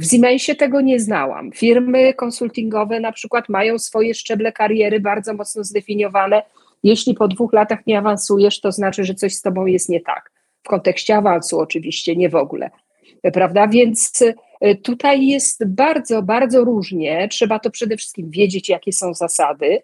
W 0.00 0.10
Siemensie 0.10 0.54
tego 0.54 0.80
nie 0.80 1.00
znałam. 1.00 1.52
Firmy 1.52 2.14
konsultingowe 2.14 3.00
na 3.00 3.12
przykład 3.12 3.48
mają 3.48 3.78
swoje 3.78 4.14
szczeble 4.14 4.52
kariery 4.52 5.00
bardzo 5.00 5.34
mocno 5.34 5.64
zdefiniowane. 5.64 6.42
Jeśli 6.82 7.14
po 7.14 7.28
dwóch 7.28 7.52
latach 7.52 7.86
nie 7.86 7.98
awansujesz, 7.98 8.60
to 8.60 8.72
znaczy, 8.72 9.04
że 9.04 9.14
coś 9.14 9.34
z 9.34 9.42
tobą 9.42 9.66
jest 9.66 9.88
nie 9.88 10.00
tak. 10.00 10.32
W 10.62 10.68
kontekście 10.68 11.16
awansu 11.16 11.58
oczywiście, 11.58 12.16
nie 12.16 12.28
w 12.28 12.34
ogóle. 12.34 12.70
Prawda? 13.32 13.68
Więc 13.68 14.24
e, 14.60 14.74
tutaj 14.74 15.26
jest 15.26 15.66
bardzo, 15.66 16.22
bardzo 16.22 16.64
różnie. 16.64 17.28
Trzeba 17.30 17.58
to 17.58 17.70
przede 17.70 17.96
wszystkim 17.96 18.30
wiedzieć, 18.30 18.68
jakie 18.68 18.92
są 18.92 19.14
zasady 19.14 19.82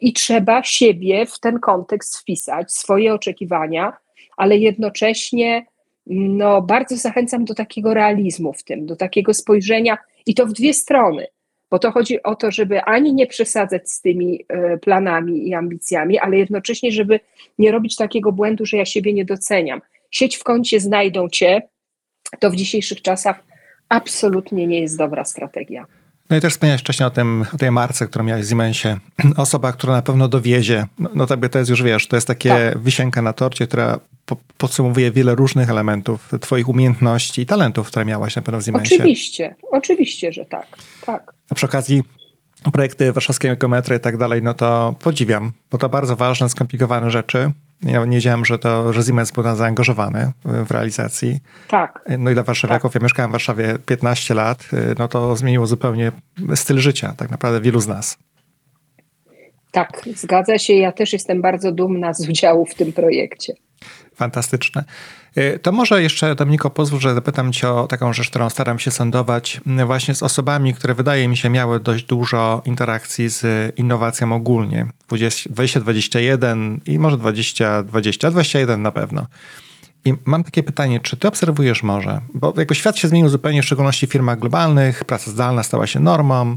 i 0.00 0.12
trzeba 0.12 0.62
siebie 0.62 1.26
w 1.26 1.40
ten 1.40 1.60
kontekst 1.60 2.18
wpisać, 2.18 2.72
swoje 2.72 3.14
oczekiwania, 3.14 3.96
ale 4.36 4.56
jednocześnie 4.56 5.66
no, 6.06 6.62
bardzo 6.62 6.96
zachęcam 6.96 7.44
do 7.44 7.54
takiego 7.54 7.94
realizmu 7.94 8.52
w 8.52 8.62
tym, 8.62 8.86
do 8.86 8.96
takiego 8.96 9.34
spojrzenia 9.34 9.98
i 10.26 10.34
to 10.34 10.46
w 10.46 10.52
dwie 10.52 10.74
strony, 10.74 11.26
bo 11.70 11.78
to 11.78 11.90
chodzi 11.90 12.22
o 12.22 12.34
to, 12.34 12.50
żeby 12.50 12.82
ani 12.82 13.14
nie 13.14 13.26
przesadzać 13.26 13.90
z 13.90 14.00
tymi 14.00 14.44
e, 14.48 14.78
planami 14.78 15.48
i 15.48 15.54
ambicjami, 15.54 16.18
ale 16.18 16.38
jednocześnie, 16.38 16.92
żeby 16.92 17.20
nie 17.58 17.72
robić 17.72 17.96
takiego 17.96 18.32
błędu, 18.32 18.66
że 18.66 18.76
ja 18.76 18.84
siebie 18.84 19.12
nie 19.12 19.24
doceniam. 19.24 19.80
Sieć 20.10 20.36
w 20.36 20.44
kącie 20.44 20.80
znajdą 20.80 21.28
cię, 21.28 21.62
to 22.38 22.50
w 22.50 22.56
dzisiejszych 22.56 23.02
czasach 23.02 23.44
absolutnie 23.88 24.66
nie 24.66 24.80
jest 24.80 24.98
dobra 24.98 25.24
strategia. 25.24 25.86
No 26.30 26.36
i 26.36 26.40
też 26.40 26.52
wspomniałeś 26.52 26.80
wcześniej 26.80 27.06
o, 27.06 27.10
tym, 27.10 27.44
o 27.54 27.56
tej 27.56 27.70
marce, 27.70 28.06
którą 28.06 28.24
miałeś 28.24 28.46
w 28.46 28.48
Siemensie. 28.48 28.98
Osoba, 29.36 29.72
która 29.72 29.92
na 29.92 30.02
pewno 30.02 30.28
dowiezie. 30.28 30.86
No, 30.98 31.10
no 31.14 31.26
to 31.26 31.58
jest 31.58 31.70
już, 31.70 31.82
wiesz, 31.82 32.08
to 32.08 32.16
jest 32.16 32.26
takie 32.26 32.48
tak. 32.48 32.78
wisienka 32.78 33.22
na 33.22 33.32
torcie, 33.32 33.66
która 33.66 34.00
po, 34.26 34.36
podsumowuje 34.58 35.12
wiele 35.12 35.34
różnych 35.34 35.70
elementów 35.70 36.32
twoich 36.40 36.68
umiejętności 36.68 37.42
i 37.42 37.46
talentów, 37.46 37.88
które 37.88 38.04
miałaś 38.04 38.36
na 38.36 38.42
pewno 38.42 38.60
w 38.60 38.64
Siemensie. 38.64 38.94
Oczywiście, 38.94 39.54
oczywiście, 39.70 40.32
że 40.32 40.44
tak. 40.44 40.66
tak. 41.06 41.34
A 41.50 41.54
przy 41.54 41.66
okazji 41.66 42.02
projekty 42.72 43.12
warszawskiego 43.12 43.56
geometry 43.56 43.96
i 43.96 44.00
tak 44.00 44.16
dalej, 44.16 44.42
no 44.42 44.54
to 44.54 44.94
podziwiam, 45.02 45.52
bo 45.70 45.78
to 45.78 45.88
bardzo 45.88 46.16
ważne, 46.16 46.48
skomplikowane 46.48 47.10
rzeczy. 47.10 47.52
Ja 47.82 48.04
nie 48.04 48.16
wiedziałem, 48.16 48.44
że 48.44 48.58
to, 48.58 48.92
że 48.92 49.02
Siemens 49.02 49.32
był 49.32 49.56
zaangażowany 49.56 50.32
w 50.44 50.70
realizacji. 50.70 51.40
Tak. 51.68 52.04
No 52.18 52.30
i 52.30 52.34
dla 52.34 52.42
warszawiaków, 52.42 52.92
tak. 52.92 53.02
ja 53.02 53.04
mieszkałem 53.04 53.30
w 53.30 53.32
Warszawie 53.32 53.78
15 53.86 54.34
lat, 54.34 54.68
no 54.98 55.08
to 55.08 55.36
zmieniło 55.36 55.66
zupełnie 55.66 56.12
styl 56.54 56.78
życia, 56.78 57.14
tak 57.16 57.30
naprawdę 57.30 57.60
wielu 57.60 57.80
z 57.80 57.86
nas. 57.86 58.18
Tak, 59.70 60.02
zgadza 60.14 60.58
się. 60.58 60.74
Ja 60.74 60.92
też 60.92 61.12
jestem 61.12 61.42
bardzo 61.42 61.72
dumna 61.72 62.14
z 62.14 62.28
udziału 62.28 62.66
w 62.66 62.74
tym 62.74 62.92
projekcie. 62.92 63.54
Fantastyczne. 64.14 64.84
Y, 65.38 65.58
to 65.62 65.72
może 65.72 66.02
jeszcze, 66.02 66.34
Dominiko, 66.34 66.70
pozwól, 66.70 67.00
że 67.00 67.14
zapytam 67.14 67.52
cię 67.52 67.68
o 67.68 67.86
taką 67.86 68.12
rzecz, 68.12 68.30
którą 68.30 68.50
staram 68.50 68.78
się 68.78 68.90
sądować 68.90 69.60
y, 69.80 69.84
właśnie 69.84 70.14
z 70.14 70.22
osobami, 70.22 70.74
które 70.74 70.94
wydaje 70.94 71.28
mi 71.28 71.36
się 71.36 71.50
miały 71.50 71.80
dość 71.80 72.04
dużo 72.04 72.62
interakcji 72.64 73.28
z 73.28 73.44
innowacją 73.78 74.32
ogólnie. 74.32 74.86
2021 75.08 76.80
i 76.86 76.98
może 76.98 77.16
2020, 77.16 78.30
21 78.30 78.82
na 78.82 78.92
pewno. 78.92 79.26
I 80.04 80.14
mam 80.24 80.44
takie 80.44 80.62
pytanie, 80.62 81.00
czy 81.00 81.16
ty 81.16 81.28
obserwujesz 81.28 81.82
może, 81.82 82.20
bo 82.34 82.54
jakby 82.56 82.74
świat 82.74 82.98
się 82.98 83.08
zmienił 83.08 83.28
zupełnie, 83.28 83.62
w 83.62 83.64
szczególności 83.64 84.06
w 84.06 84.12
firmach 84.12 84.38
globalnych, 84.38 85.04
praca 85.04 85.30
zdalna 85.30 85.62
stała 85.62 85.86
się 85.86 86.00
normą, 86.00 86.56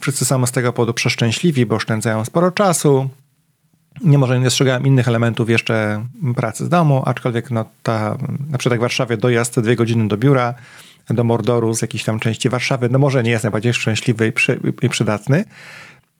wszyscy 0.00 0.24
są 0.24 0.46
z 0.46 0.52
tego 0.52 0.72
powodu 0.72 0.94
przeszczęśliwi, 0.94 1.66
bo 1.66 1.76
oszczędzają 1.76 2.24
sporo 2.24 2.50
czasu, 2.50 3.10
nie 4.00 4.18
może 4.18 4.38
nie 4.38 4.44
dostrzegałem 4.44 4.86
innych 4.86 5.08
elementów 5.08 5.50
jeszcze 5.50 6.06
pracy 6.36 6.64
z 6.64 6.68
domu, 6.68 7.02
aczkolwiek 7.06 7.50
no 7.50 7.64
ta, 7.82 8.18
na 8.50 8.58
przykład 8.58 8.78
w 8.78 8.82
Warszawie 8.82 9.16
dojazd 9.16 9.60
dwie 9.60 9.76
godziny 9.76 10.08
do 10.08 10.16
biura, 10.16 10.54
do 11.10 11.24
Mordoru 11.24 11.74
z 11.74 11.82
jakiejś 11.82 12.04
tam 12.04 12.20
części 12.20 12.48
Warszawy, 12.48 12.88
no 12.88 12.98
może 12.98 13.22
nie 13.22 13.30
jest 13.30 13.44
najbardziej 13.44 13.74
szczęśliwy 13.74 14.26
i, 14.26 14.32
przy, 14.32 14.60
i 14.82 14.88
przydatny. 14.88 15.44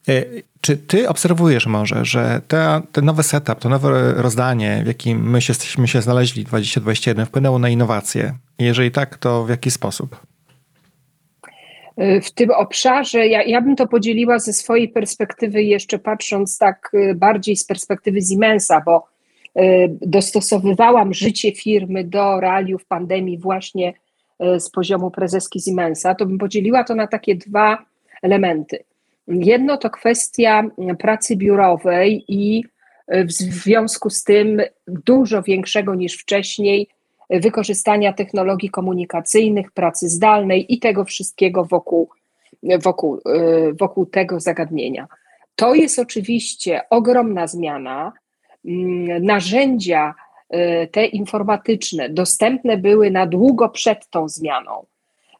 E, 0.07 0.23
czy 0.61 0.77
ty 0.77 1.09
obserwujesz 1.09 1.67
może, 1.67 2.05
że 2.05 2.41
te, 2.47 2.81
ten 2.91 3.05
nowy 3.05 3.23
setup, 3.23 3.59
to 3.59 3.69
nowe 3.69 4.13
rozdanie, 4.13 4.81
w 4.83 4.87
jakim 4.87 5.29
my 5.29 5.41
się, 5.41 5.53
my 5.77 5.87
się 5.87 6.01
znaleźli 6.01 6.43
2021, 6.43 7.25
wpłynęło 7.25 7.59
na 7.59 7.69
innowacje? 7.69 8.33
Jeżeli 8.59 8.91
tak, 8.91 9.17
to 9.17 9.45
w 9.45 9.49
jaki 9.49 9.71
sposób? 9.71 10.32
Y, 12.01 12.21
w 12.21 12.31
tym 12.31 12.51
obszarze, 12.51 13.27
ja, 13.27 13.43
ja 13.43 13.61
bym 13.61 13.75
to 13.75 13.87
podzieliła 13.87 14.39
ze 14.39 14.53
swojej 14.53 14.89
perspektywy, 14.89 15.63
jeszcze 15.63 15.99
patrząc 15.99 16.57
tak 16.57 16.91
y, 16.93 17.15
bardziej 17.15 17.55
z 17.55 17.65
perspektywy 17.65 18.21
Siemensa, 18.21 18.81
bo 18.85 19.07
y, 19.59 19.97
dostosowywałam 20.01 21.13
życie 21.13 21.51
firmy 21.51 22.03
do 22.03 22.39
realiów 22.39 22.85
pandemii 22.85 23.37
właśnie 23.37 23.93
z 24.59 24.69
poziomu 24.69 25.11
prezeski 25.11 25.61
Siemensa, 25.61 26.15
to 26.15 26.25
bym 26.25 26.37
podzieliła 26.37 26.83
to 26.83 26.95
na 26.95 27.07
takie 27.07 27.35
dwa 27.35 27.85
elementy. 28.21 28.83
Jedno 29.27 29.77
to 29.77 29.89
kwestia 29.89 30.63
pracy 30.99 31.35
biurowej 31.35 32.25
i 32.27 32.63
w 33.07 33.31
związku 33.31 34.09
z 34.09 34.23
tym 34.23 34.61
dużo 34.87 35.43
większego 35.43 35.95
niż 35.95 36.17
wcześniej 36.17 36.87
wykorzystania 37.39 38.13
technologii 38.13 38.69
komunikacyjnych, 38.69 39.71
pracy 39.71 40.09
zdalnej 40.09 40.73
i 40.73 40.79
tego 40.79 41.05
wszystkiego 41.05 41.65
wokół, 41.65 42.09
wokół, 42.83 43.17
y, 43.17 43.73
wokół 43.73 44.05
tego 44.05 44.39
zagadnienia. 44.39 45.07
To 45.55 45.75
jest 45.75 45.99
oczywiście 45.99 46.81
ogromna 46.89 47.47
zmiana. 47.47 48.13
Mm, 48.65 49.25
narzędzia 49.25 50.13
y, 50.53 50.87
te 50.87 51.05
informatyczne 51.05 52.09
dostępne 52.09 52.77
były 52.77 53.11
na 53.11 53.25
długo 53.25 53.69
przed 53.69 54.09
tą 54.09 54.29
zmianą. 54.29 54.85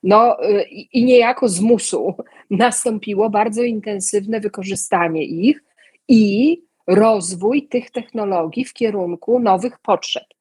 No 0.04 0.44
y, 0.50 0.64
i 0.70 1.06
niejako 1.06 1.50
z 1.50 1.60
musu 1.60 2.14
nastąpiło 2.50 3.30
bardzo 3.30 3.64
intensywne 3.64 4.40
wykorzystanie 4.40 5.24
ich 5.24 5.64
i 6.08 6.62
rozwój 6.88 7.68
tych 7.68 7.92
technologii 7.92 8.66
w 8.66 8.74
kierunku 8.74 9.40
nowych 9.40 9.80
potrzeb. 9.80 10.33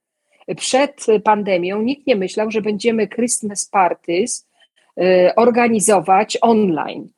Przed 0.57 1.07
pandemią 1.25 1.83
nikt 1.83 2.07
nie 2.07 2.17
myślał, 2.17 2.51
że 2.51 2.63
będziemy 2.63 3.09
Christmas 3.09 3.65
parties 3.65 4.49
y, 5.01 5.35
organizować 5.37 6.39
online. 6.41 7.09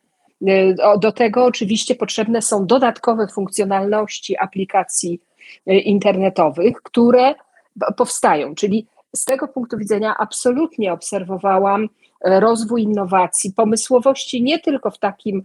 Y, 0.43 0.74
do 1.01 1.12
tego 1.12 1.45
oczywiście 1.45 1.95
potrzebne 1.95 2.43
są 2.43 2.66
dodatkowe 2.66 3.28
funkcjonalności 3.28 4.39
aplikacji 4.39 5.20
y, 5.70 5.74
internetowych, 5.74 6.82
które 6.82 7.35
powstają. 7.97 8.55
Czyli 8.55 8.87
z 9.16 9.24
tego 9.24 9.49
punktu 9.49 9.78
widzenia 9.78 10.14
absolutnie 10.18 10.93
obserwowałam 10.93 11.89
rozwój 12.24 12.82
innowacji, 12.82 13.53
pomysłowości 13.53 14.43
nie 14.43 14.59
tylko 14.59 14.91
w 14.91 14.99
takim 14.99 15.45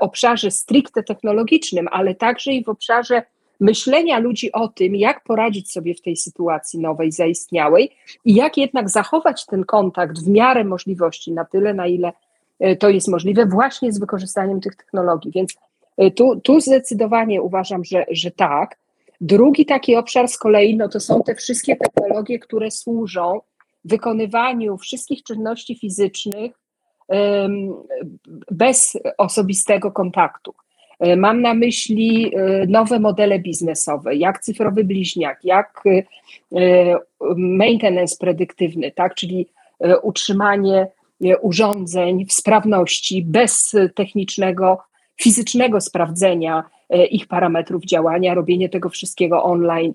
obszarze 0.00 0.50
stricte 0.50 1.02
technologicznym, 1.02 1.88
ale 1.90 2.14
także 2.14 2.52
i 2.52 2.64
w 2.64 2.68
obszarze 2.68 3.22
myślenia 3.60 4.18
ludzi 4.18 4.52
o 4.52 4.68
tym, 4.68 4.96
jak 4.96 5.24
poradzić 5.24 5.72
sobie 5.72 5.94
w 5.94 6.02
tej 6.02 6.16
sytuacji 6.16 6.80
nowej, 6.80 7.12
zaistniałej 7.12 7.96
i 8.24 8.34
jak 8.34 8.56
jednak 8.56 8.90
zachować 8.90 9.46
ten 9.46 9.64
kontakt 9.64 10.18
w 10.18 10.28
miarę 10.28 10.64
możliwości, 10.64 11.32
na 11.32 11.44
tyle, 11.44 11.74
na 11.74 11.86
ile 11.86 12.12
e, 12.60 12.76
to 12.76 12.88
jest 12.88 13.08
możliwe, 13.08 13.46
właśnie 13.46 13.92
z 13.92 13.98
wykorzystaniem 13.98 14.60
tych 14.60 14.76
technologii. 14.76 15.32
Więc 15.34 15.56
e, 15.96 16.10
tu, 16.10 16.40
tu 16.40 16.60
zdecydowanie 16.60 17.42
uważam, 17.42 17.84
że, 17.84 18.04
że 18.10 18.30
tak. 18.30 18.76
Drugi 19.20 19.66
taki 19.66 19.96
obszar 19.96 20.28
z 20.28 20.38
kolei 20.38 20.76
no 20.76 20.88
to 20.88 21.00
są 21.00 21.22
te 21.22 21.34
wszystkie 21.34 21.76
technologie, 21.76 22.38
które 22.38 22.70
służą 22.70 23.40
wykonywaniu 23.84 24.78
wszystkich 24.78 25.22
czynności 25.22 25.78
fizycznych 25.78 26.52
bez 28.50 28.98
osobistego 29.18 29.92
kontaktu. 29.92 30.54
E, 31.00 31.16
mam 31.16 31.42
na 31.42 31.54
myśli 31.54 32.34
e, 32.34 32.66
nowe 32.66 32.98
modele 32.98 33.38
biznesowe, 33.38 34.16
jak 34.16 34.40
cyfrowy 34.40 34.84
bliźniak, 34.84 35.44
jak 35.44 35.82
e, 35.86 36.96
maintenance 37.36 38.16
predyktywny, 38.20 38.92
tak, 38.92 39.14
czyli 39.14 39.46
utrzymanie 40.02 40.86
urządzeń 41.40 42.26
w 42.26 42.32
sprawności 42.32 43.22
bez 43.22 43.76
technicznego, 43.94 44.78
fizycznego 45.20 45.80
sprawdzenia 45.80 46.64
ich 47.10 47.26
parametrów 47.26 47.84
działania, 47.84 48.34
robienie 48.34 48.68
tego 48.68 48.88
wszystkiego 48.88 49.44
online. 49.44 49.94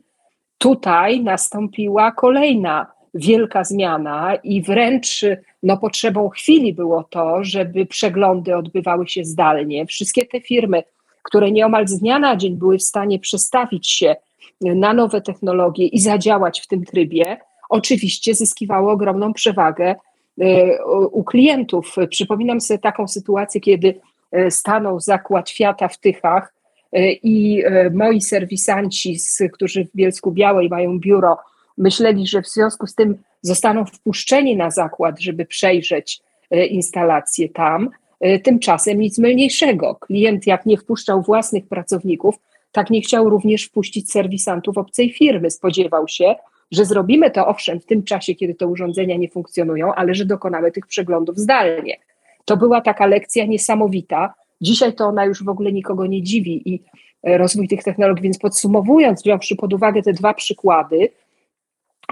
Tutaj 0.58 1.22
nastąpiła 1.24 2.12
kolejna 2.12 2.91
wielka 3.14 3.64
zmiana 3.64 4.36
i 4.36 4.62
wręcz 4.62 5.26
no, 5.64 5.78
potrzebą 5.78 6.30
chwili 6.30 6.74
było 6.74 7.03
to, 7.03 7.43
żeby 7.43 7.86
przeglądy 7.86 8.56
odbywały 8.58 9.08
się 9.08 9.26
zdalnie. 9.26 9.86
Wszystkie 9.86 10.26
te 10.26 10.41
firmy, 10.41 10.84
które 11.26 11.51
nieomal 11.51 11.88
z 11.88 11.99
dnia 11.99 12.19
na 12.19 12.36
dzień 12.36 12.57
były 12.57 12.78
w 12.78 12.84
stanie 12.84 13.19
przestawić 13.19 13.91
się 13.91 14.15
na 14.61 14.93
nowe 14.93 15.21
technologie 15.21 15.88
i 15.88 15.99
zadziałać 15.99 16.61
w 16.61 16.67
tym 16.67 16.86
trybie, 16.86 17.38
oczywiście 17.69 18.36
zyskiwały 18.36 18.91
ogromną 18.91 19.34
przewagę 19.34 19.95
e, 20.41 20.86
u 20.88 21.23
klientów. 21.23 21.95
Przypominam 22.09 22.61
sobie 22.61 22.78
taką 22.78 23.07
sytuację, 23.07 23.61
kiedy 23.61 23.99
e, 24.32 24.51
stanął 24.51 24.99
zakład 24.99 25.49
Fiata 25.49 25.88
w 25.88 25.97
Tychach 25.97 26.53
e, 26.93 27.11
i 27.11 27.63
moi 27.93 28.21
serwisanci, 28.21 29.17
którzy 29.53 29.86
w 29.86 29.95
Bielsku 29.95 30.32
Białej 30.32 30.69
mają 30.69 30.99
biuro, 30.99 31.38
myśleli, 31.78 32.28
że 32.28 32.41
w 32.41 32.47
związku 32.47 32.88
z 32.88 32.95
tym 32.95 33.17
zostaną 33.41 33.86
wpuszczeni 33.86 34.57
na 34.57 34.71
zakład, 34.71 35.19
żeby 35.19 35.45
przejrzeć 35.45 36.21
instalację 36.51 37.49
tam. 37.49 37.89
E, 38.20 38.39
tymczasem 38.39 38.99
nic 38.99 39.18
mylniejszego. 39.18 39.95
Klient, 39.95 40.47
jak 40.47 40.66
nie 40.66 40.78
wpuszczał 40.78 41.22
własnych 41.22 41.68
pracowników, 41.68 42.36
tak 42.72 42.89
nie 42.89 43.01
chciał 43.01 43.30
również 43.30 43.66
wpuścić 43.66 44.11
serwisantów 44.11 44.78
obcej 44.78 45.13
firmy. 45.13 45.51
Spodziewał 45.51 46.07
się, 46.07 46.36
że 46.72 46.86
zrobimy 46.86 47.32
to 47.32 47.47
owszem 47.47 47.80
w 47.80 47.86
tym 47.86 48.03
czasie, 48.03 48.36
kiedy 48.36 48.55
te 48.55 48.68
urządzenia 48.68 49.18
nie 49.18 49.30
funkcjonują, 49.30 49.93
ale 49.93 50.16
że 50.16 50.26
dokonamy 50.26 50.72
tych 50.72 50.88
przeglądów 50.88 51.38
zdalnie. 51.38 51.97
To 52.45 52.57
była 52.57 52.82
taka 52.82 53.05
lekcja 53.05 53.45
niesamowita. 53.45 54.34
Dzisiaj 54.61 54.93
to 54.93 55.05
ona 55.05 55.26
już 55.26 55.43
w 55.43 55.49
ogóle 55.49 55.72
nikogo 55.72 56.05
nie 56.05 56.24
dziwi 56.24 56.74
i 56.74 56.84
e, 57.24 57.38
rozwój 57.38 57.68
tych 57.68 57.84
technologii. 57.84 58.24
Więc 58.24 58.38
podsumowując, 58.38 59.24
wziąwszy 59.24 59.55
pod 59.55 59.74
uwagę 59.74 60.01
te 60.01 60.13
dwa 60.13 60.34
przykłady, 60.34 61.09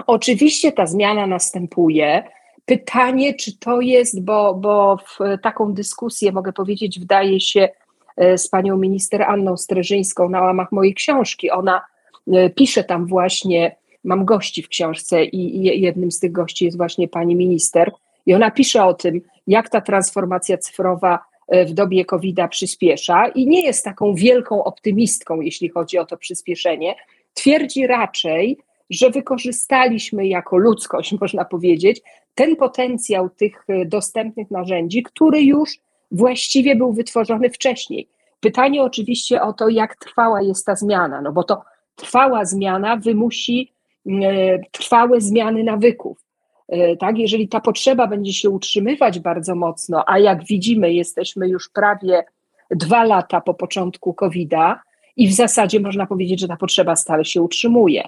oczywiście 0.06 0.72
ta 0.72 0.86
zmiana 0.86 1.26
następuje. 1.26 2.22
Pytanie, 2.66 3.34
czy 3.34 3.58
to 3.58 3.80
jest, 3.80 4.24
bo, 4.24 4.54
bo 4.54 4.96
w 4.96 5.18
taką 5.42 5.72
dyskusję, 5.72 6.32
mogę 6.32 6.52
powiedzieć, 6.52 7.00
wdaje 7.00 7.40
się 7.40 7.68
e, 8.16 8.38
z 8.38 8.48
panią 8.48 8.76
minister 8.76 9.22
Anną 9.22 9.56
Streżyńską 9.56 10.28
na 10.28 10.40
łamach 10.40 10.72
mojej 10.72 10.94
książki. 10.94 11.50
Ona 11.50 11.84
e, 12.32 12.50
pisze 12.50 12.84
tam 12.84 13.06
właśnie, 13.06 13.76
mam 14.04 14.24
gości 14.24 14.62
w 14.62 14.68
książce 14.68 15.24
i 15.24 15.80
jednym 15.80 16.12
z 16.12 16.20
tych 16.20 16.32
gości 16.32 16.64
jest 16.64 16.76
właśnie 16.76 17.08
pani 17.08 17.36
minister. 17.36 17.92
I 18.26 18.34
ona 18.34 18.50
pisze 18.50 18.84
o 18.84 18.94
tym, 18.94 19.20
jak 19.46 19.68
ta 19.68 19.80
transformacja 19.80 20.58
cyfrowa 20.58 21.18
e, 21.48 21.64
w 21.64 21.72
dobie 21.72 22.04
COVID-a 22.04 22.48
przyspiesza 22.48 23.28
i 23.28 23.46
nie 23.46 23.64
jest 23.64 23.84
taką 23.84 24.14
wielką 24.14 24.64
optymistką, 24.64 25.40
jeśli 25.40 25.68
chodzi 25.68 25.98
o 25.98 26.06
to 26.06 26.16
przyspieszenie. 26.16 26.94
Twierdzi 27.34 27.86
raczej, 27.86 28.58
że 28.90 29.10
wykorzystaliśmy 29.10 30.26
jako 30.26 30.56
ludzkość, 30.56 31.14
można 31.20 31.44
powiedzieć, 31.44 32.02
ten 32.34 32.56
potencjał 32.56 33.30
tych 33.30 33.64
e, 33.68 33.84
dostępnych 33.84 34.50
narzędzi, 34.50 35.02
który 35.02 35.42
już 35.42 35.78
właściwie 36.10 36.76
był 36.76 36.92
wytworzony 36.92 37.50
wcześniej. 37.50 38.08
Pytanie 38.40 38.82
oczywiście 38.82 39.42
o 39.42 39.52
to, 39.52 39.68
jak 39.68 39.96
trwała 39.96 40.42
jest 40.42 40.66
ta 40.66 40.76
zmiana, 40.76 41.20
no 41.20 41.32
bo 41.32 41.42
to 41.42 41.62
trwała 41.96 42.44
zmiana 42.44 42.96
wymusi 42.96 43.72
e, 44.06 44.58
trwałe 44.70 45.20
zmiany 45.20 45.64
nawyków. 45.64 46.24
E, 46.68 46.96
tak, 46.96 47.18
jeżeli 47.18 47.48
ta 47.48 47.60
potrzeba 47.60 48.06
będzie 48.06 48.32
się 48.32 48.50
utrzymywać 48.50 49.20
bardzo 49.20 49.54
mocno, 49.54 50.04
a 50.06 50.18
jak 50.18 50.44
widzimy, 50.44 50.92
jesteśmy 50.92 51.48
już 51.48 51.68
prawie 51.68 52.24
dwa 52.70 53.04
lata 53.04 53.40
po 53.40 53.54
początku 53.54 54.14
COVID-a 54.14 54.80
i 55.16 55.28
w 55.28 55.32
zasadzie 55.32 55.80
można 55.80 56.06
powiedzieć, 56.06 56.40
że 56.40 56.48
ta 56.48 56.56
potrzeba 56.56 56.96
stale 56.96 57.24
się 57.24 57.42
utrzymuje, 57.42 58.04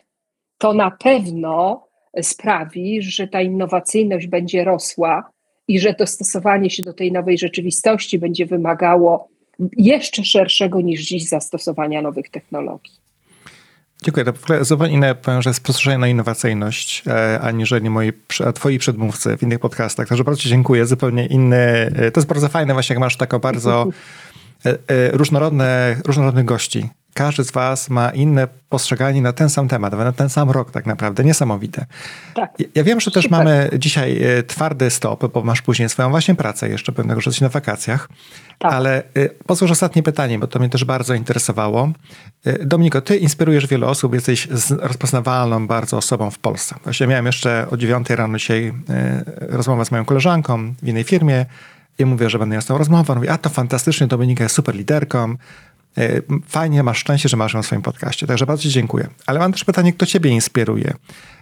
to 0.59 0.75
na 0.75 0.91
pewno 0.91 1.87
sprawi, 2.23 3.03
że 3.03 3.29
ta 3.29 3.41
innowacyjność 3.41 4.27
będzie 4.27 4.65
rosła 4.65 5.31
i 5.69 5.81
że 5.81 5.95
dostosowanie 5.99 6.71
się 6.71 6.83
do 6.83 6.93
tej 6.93 7.13
nowej 7.13 7.39
rzeczywistości 7.39 8.19
będzie 8.19 8.47
wymagało 8.47 9.29
jeszcze 9.77 10.25
szerszego 10.25 10.81
niż 10.81 11.01
dziś 11.01 11.29
zastosowania 11.29 12.03
nowych 12.03 12.31
technologii. 12.31 12.95
Dziękuję. 14.03 14.25
To 14.25 14.33
w 14.33 14.65
zupełnie 14.65 14.95
inne, 14.95 15.15
powiem, 15.15 15.43
że 15.43 15.55
spostrzeżenie 15.55 15.99
na 15.99 16.09
innowacyjność, 16.09 17.03
e, 17.07 17.41
aniżeli 17.41 17.91
moi, 17.91 18.13
twoi 18.55 18.79
przedmówcy 18.79 19.37
w 19.37 19.43
innych 19.43 19.59
podcastach. 19.59 20.09
Także 20.09 20.25
bardzo 20.25 20.49
dziękuję. 20.49 20.87
Zupełnie 20.87 21.27
inny. 21.27 21.57
E, 21.57 22.11
to 22.11 22.21
jest 22.21 22.29
bardzo 22.29 22.49
fajne 22.49 22.73
właśnie, 22.73 22.95
jak 22.95 23.01
masz 23.01 23.17
taką 23.17 23.39
bardzo 23.39 23.87
e, 24.65 25.11
różnorodne, 25.11 25.97
różnorodnych 26.05 26.45
gości 26.45 26.89
każdy 27.17 27.45
z 27.45 27.51
Was 27.51 27.91
ma 27.91 28.11
inne 28.11 28.49
postrzeganie 28.69 29.23
na 29.23 29.33
ten 29.33 29.51
sam 29.51 29.69
temat, 29.69 29.93
na 29.93 30.13
ten 30.13 30.29
sam 30.29 30.51
rok 30.51 30.71
tak 30.71 30.87
naprawdę. 30.87 31.25
Niesamowite. 31.25 31.87
Tak. 32.35 32.51
Ja 32.75 32.85
wiem, 32.85 33.01
że 33.01 33.11
też 33.11 33.25
Super. 33.25 33.39
mamy 33.39 33.71
dzisiaj 33.79 34.23
e, 34.23 34.43
twardy 34.43 34.91
stop, 34.91 35.33
bo 35.33 35.43
masz 35.43 35.63
później 35.63 35.89
swoją 35.89 36.11
właśnie 36.11 36.35
pracę 36.35 36.69
jeszcze 36.69 36.93
pewnego 36.93 37.21
czasu 37.21 37.45
na 37.45 37.49
wakacjach. 37.49 38.09
Tak. 38.59 38.73
Ale 38.73 39.03
e, 39.15 39.29
pozwól 39.47 39.71
ostatnie 39.71 40.03
pytanie, 40.03 40.39
bo 40.39 40.47
to 40.47 40.59
mnie 40.59 40.69
też 40.69 40.85
bardzo 40.85 41.15
interesowało. 41.15 41.89
E, 42.45 42.67
Dominiko, 42.67 43.01
ty 43.01 43.17
inspirujesz 43.17 43.67
wiele 43.67 43.87
osób, 43.87 44.15
jesteś 44.15 44.49
rozpoznawalną 44.79 45.67
bardzo 45.67 45.97
osobą 45.97 46.31
w 46.31 46.39
Polsce. 46.39 46.75
Właśnie 46.85 47.07
miałem 47.07 47.27
jeszcze 47.27 47.67
o 47.71 47.77
9 47.77 48.11
rano 48.11 48.39
dzisiaj 48.39 48.73
rozmowę 49.41 49.85
z 49.85 49.91
moją 49.91 50.05
koleżanką 50.05 50.75
w 50.83 50.89
innej 50.89 51.05
firmie 51.05 51.47
i 51.99 52.05
mówię, 52.05 52.31
że 52.31 52.39
będę 52.39 52.53
miał 52.53 52.63
z 52.63 52.67
tą 52.67 52.79
rozmowę. 52.79 53.15
Mówię, 53.15 53.33
a 53.33 53.39
to 53.39 53.51
fantastycznie, 53.51 54.07
Dominika 54.07 54.45
jest 54.45 54.55
super 54.55 54.75
liderką, 54.75 55.37
fajnie, 56.47 56.83
masz 56.83 56.99
szczęście, 56.99 57.29
że 57.29 57.37
masz 57.37 57.55
ją 57.55 57.63
w 57.63 57.67
swoim 57.67 57.83
podcaście. 57.83 58.27
Także 58.27 58.47
bardzo 58.47 58.63
Ci 58.63 58.71
dziękuję. 58.71 59.09
Ale 59.27 59.39
mam 59.39 59.53
też 59.53 59.65
pytanie, 59.65 59.93
kto 59.93 60.07
Ciebie 60.07 60.31
inspiruje? 60.31 60.95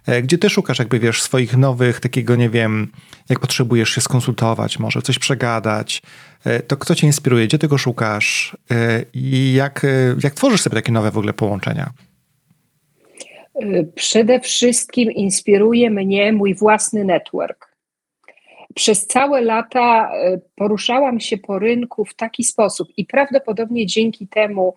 E, 0.06 0.22
gdzie 0.22 0.38
Ty 0.38 0.50
szukasz, 0.50 0.78
jakby 0.78 0.98
wiesz, 0.98 1.22
swoich 1.22 1.56
nowych, 1.56 2.00
takiego, 2.00 2.36
nie 2.36 2.50
wiem, 2.50 2.92
jak 3.28 3.40
potrzebujesz 3.40 3.90
się 3.90 4.00
skonsultować, 4.00 4.78
może 4.78 5.02
coś 5.02 5.18
przegadać, 5.18 6.02
e, 6.44 6.60
to 6.60 6.76
kto 6.76 6.94
Cię 6.94 7.06
inspiruje? 7.06 7.46
Gdzie 7.46 7.58
Ty 7.58 7.78
szukasz? 7.78 8.56
I 9.14 9.52
jak, 9.52 9.86
jak 10.24 10.34
tworzysz 10.34 10.60
sobie 10.60 10.74
takie 10.74 10.92
nowe 10.92 11.10
w 11.10 11.18
ogóle 11.18 11.32
połączenia? 11.32 11.90
Przede 13.94 14.40
wszystkim 14.40 15.10
inspiruje 15.10 15.90
mnie 15.90 16.32
mój 16.32 16.54
własny 16.54 17.04
network 17.04 17.73
przez 18.74 19.06
całe 19.06 19.40
lata 19.40 20.10
e, 20.14 20.38
poruszałam 20.56 21.20
się 21.20 21.38
po 21.38 21.58
rynku 21.58 22.04
w 22.04 22.14
taki 22.14 22.44
sposób 22.44 22.88
i 22.96 23.04
prawdopodobnie 23.04 23.86
dzięki 23.86 24.28
temu 24.28 24.74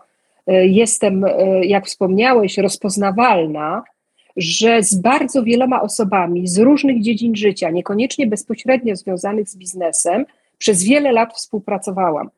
e, 0.47 0.67
jestem, 0.67 1.25
e, 1.25 1.65
jak 1.65 1.85
wspomniałeś, 1.85 2.57
rozpoznawalna, 2.57 3.83
że 4.37 4.83
z 4.83 4.95
bardzo 4.95 5.43
wieloma 5.43 5.81
osobami 5.81 6.47
z 6.47 6.57
różnych 6.57 7.01
dziedzin 7.01 7.35
życia, 7.35 7.69
niekoniecznie 7.69 8.27
bezpośrednio 8.27 8.95
związanych 8.95 9.49
z 9.49 9.57
biznesem, 9.57 10.25
przez 10.57 10.83
wiele 10.83 11.11
lat 11.11 11.33
współpracowałam. 11.33 12.29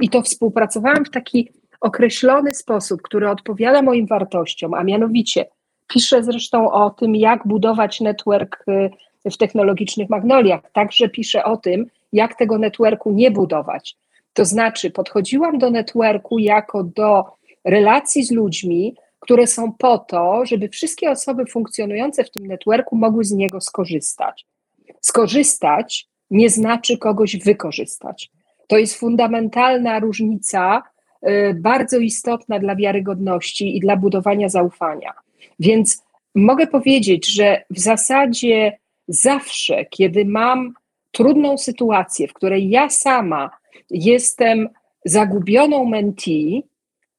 I 0.00 0.08
to 0.08 0.22
współpracowałam 0.22 1.04
w 1.04 1.10
taki 1.10 1.48
określony 1.80 2.54
sposób, 2.54 3.02
który 3.02 3.30
odpowiada 3.30 3.82
moim 3.82 4.06
wartościom, 4.06 4.74
a 4.74 4.84
mianowicie 4.84 5.46
piszę 5.88 6.24
zresztą 6.24 6.72
o 6.72 6.90
tym, 6.90 7.16
jak 7.16 7.46
budować 7.46 8.00
network 8.00 8.64
y, 8.68 8.90
w 9.24 9.36
technologicznych 9.36 10.08
magnoliach, 10.08 10.60
także 10.72 11.08
piszę 11.08 11.44
o 11.44 11.56
tym, 11.56 11.86
jak 12.12 12.34
tego 12.34 12.58
networku 12.58 13.12
nie 13.12 13.30
budować. 13.30 13.96
To 14.32 14.44
znaczy, 14.44 14.90
podchodziłam 14.90 15.58
do 15.58 15.70
networku 15.70 16.38
jako 16.38 16.84
do 16.84 17.24
relacji 17.64 18.24
z 18.24 18.30
ludźmi, 18.30 18.94
które 19.20 19.46
są 19.46 19.72
po 19.72 19.98
to, 19.98 20.46
żeby 20.46 20.68
wszystkie 20.68 21.10
osoby 21.10 21.46
funkcjonujące 21.46 22.24
w 22.24 22.30
tym 22.30 22.46
networku 22.46 22.96
mogły 22.96 23.24
z 23.24 23.32
niego 23.32 23.60
skorzystać. 23.60 24.46
Skorzystać 25.00 26.08
nie 26.30 26.50
znaczy 26.50 26.98
kogoś 26.98 27.36
wykorzystać. 27.36 28.30
To 28.66 28.78
jest 28.78 28.98
fundamentalna 28.98 29.98
różnica, 29.98 30.82
y, 31.28 31.54
bardzo 31.54 31.98
istotna 31.98 32.58
dla 32.58 32.76
wiarygodności 32.76 33.76
i 33.76 33.80
dla 33.80 33.96
budowania 33.96 34.48
zaufania. 34.48 35.12
Więc 35.60 36.02
mogę 36.34 36.66
powiedzieć, 36.66 37.26
że 37.26 37.62
w 37.70 37.78
zasadzie 37.78 38.78
zawsze, 39.08 39.84
kiedy 39.84 40.24
mam 40.24 40.74
trudną 41.10 41.58
sytuację, 41.58 42.28
w 42.28 42.32
której 42.32 42.70
ja 42.70 42.90
sama 42.90 43.50
jestem 43.90 44.68
zagubioną 45.04 45.84
mentee, 45.84 46.62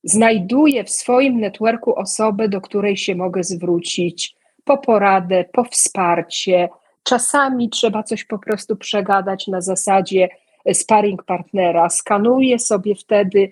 znajduję 0.03 0.83
w 0.83 0.89
swoim 0.89 1.39
networku 1.39 1.95
osobę, 1.95 2.49
do 2.49 2.61
której 2.61 2.97
się 2.97 3.15
mogę 3.15 3.43
zwrócić 3.43 4.35
po 4.63 4.77
poradę, 4.77 5.45
po 5.53 5.63
wsparcie. 5.63 6.69
Czasami 7.03 7.69
trzeba 7.69 8.03
coś 8.03 8.25
po 8.25 8.39
prostu 8.39 8.75
przegadać 8.75 9.47
na 9.47 9.61
zasadzie 9.61 10.29
sparring 10.73 11.23
partnera. 11.23 11.89
Skanuję 11.89 12.59
sobie 12.59 12.95
wtedy 12.95 13.51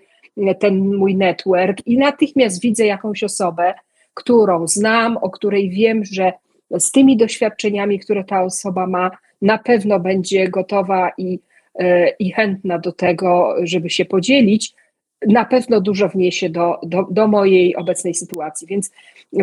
ten 0.59 0.95
mój 0.97 1.15
network 1.15 1.87
i 1.87 1.97
natychmiast 1.97 2.61
widzę 2.61 2.85
jakąś 2.85 3.23
osobę, 3.23 3.73
którą 4.13 4.67
znam, 4.67 5.17
o 5.17 5.29
której 5.29 5.69
wiem, 5.69 6.05
że 6.05 6.33
z 6.71 6.91
tymi 6.91 7.17
doświadczeniami, 7.17 7.99
które 7.99 8.23
ta 8.23 8.43
osoba 8.43 8.87
ma, 8.87 9.11
na 9.41 9.57
pewno 9.57 9.99
będzie 9.99 10.47
gotowa 10.47 11.11
i, 11.17 11.39
e, 11.79 12.09
i 12.09 12.31
chętna 12.31 12.79
do 12.79 12.91
tego, 12.91 13.55
żeby 13.63 13.89
się 13.89 14.05
podzielić, 14.05 14.73
na 15.27 15.45
pewno 15.45 15.81
dużo 15.81 16.09
wniesie 16.09 16.49
do, 16.49 16.79
do, 16.83 17.07
do 17.11 17.27
mojej 17.27 17.75
obecnej 17.75 18.13
sytuacji. 18.13 18.67
Więc 18.67 18.91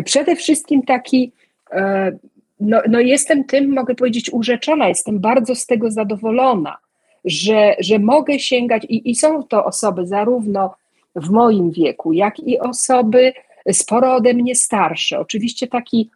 przede 0.05 0.35
wszystkim 0.35 0.83
taki, 0.83 1.31
e, 1.71 2.11
no, 2.59 2.81
no 2.89 2.99
jestem 2.99 3.43
tym, 3.43 3.73
mogę 3.73 3.95
powiedzieć, 3.95 4.33
urzeczona, 4.33 4.87
jestem 4.87 5.19
bardzo 5.19 5.55
z 5.55 5.65
tego 5.65 5.91
zadowolona, 5.91 6.77
że, 7.25 7.75
że 7.79 7.99
mogę 7.99 8.39
sięgać 8.39 8.85
i, 8.89 9.09
i 9.09 9.15
są 9.15 9.43
to 9.43 9.65
osoby 9.65 10.07
zarówno 10.07 10.75
w 11.15 11.29
moim 11.29 11.71
wieku, 11.71 12.13
jak 12.13 12.39
i 12.39 12.59
osoby 12.59 13.33
sporo 13.71 14.15
ode 14.15 14.33
mnie 14.33 14.55
starsze. 14.55 15.19
Oczywiście 15.19 15.67
taki 15.67 16.09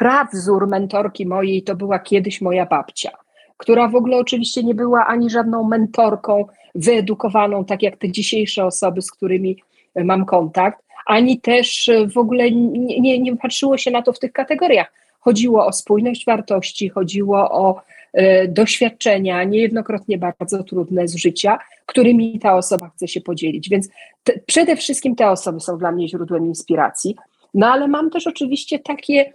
prawzór 0.00 0.68
mentorki 0.68 1.26
mojej 1.26 1.62
to 1.62 1.74
była 1.76 1.98
kiedyś 1.98 2.40
moja 2.40 2.66
babcia, 2.66 3.10
która 3.56 3.88
w 3.88 3.94
ogóle 3.94 4.16
oczywiście 4.16 4.62
nie 4.62 4.74
była 4.74 5.06
ani 5.06 5.30
żadną 5.30 5.64
mentorką 5.64 6.44
wyedukowaną, 6.74 7.64
tak 7.64 7.82
jak 7.82 7.96
te 7.96 8.10
dzisiejsze 8.10 8.64
osoby, 8.64 9.02
z 9.02 9.10
którymi 9.10 9.56
mam 10.04 10.24
kontakt, 10.24 10.78
ani 11.06 11.40
też 11.40 11.90
w 12.14 12.18
ogóle 12.18 12.50
nie, 12.50 13.00
nie, 13.00 13.18
nie 13.18 13.36
patrzyło 13.36 13.78
się 13.78 13.90
na 13.90 14.02
to 14.02 14.12
w 14.12 14.18
tych 14.18 14.32
kategoriach. 14.32 14.92
Chodziło 15.20 15.66
o 15.66 15.72
spójność 15.72 16.26
wartości, 16.26 16.88
chodziło 16.88 17.50
o 17.50 17.82
e, 18.12 18.48
doświadczenia, 18.48 19.44
niejednokrotnie 19.44 20.18
bardzo 20.18 20.64
trudne 20.64 21.08
z 21.08 21.16
życia, 21.16 21.58
którymi 21.86 22.38
ta 22.38 22.56
osoba 22.56 22.88
chce 22.88 23.08
się 23.08 23.20
podzielić. 23.20 23.68
Więc 23.68 23.88
te, 24.24 24.32
przede 24.46 24.76
wszystkim 24.76 25.16
te 25.16 25.30
osoby 25.30 25.60
są 25.60 25.78
dla 25.78 25.92
mnie 25.92 26.08
źródłem 26.08 26.46
inspiracji. 26.46 27.16
No 27.54 27.66
ale 27.66 27.88
mam 27.88 28.10
też 28.10 28.26
oczywiście 28.26 28.78
takie 28.78 29.32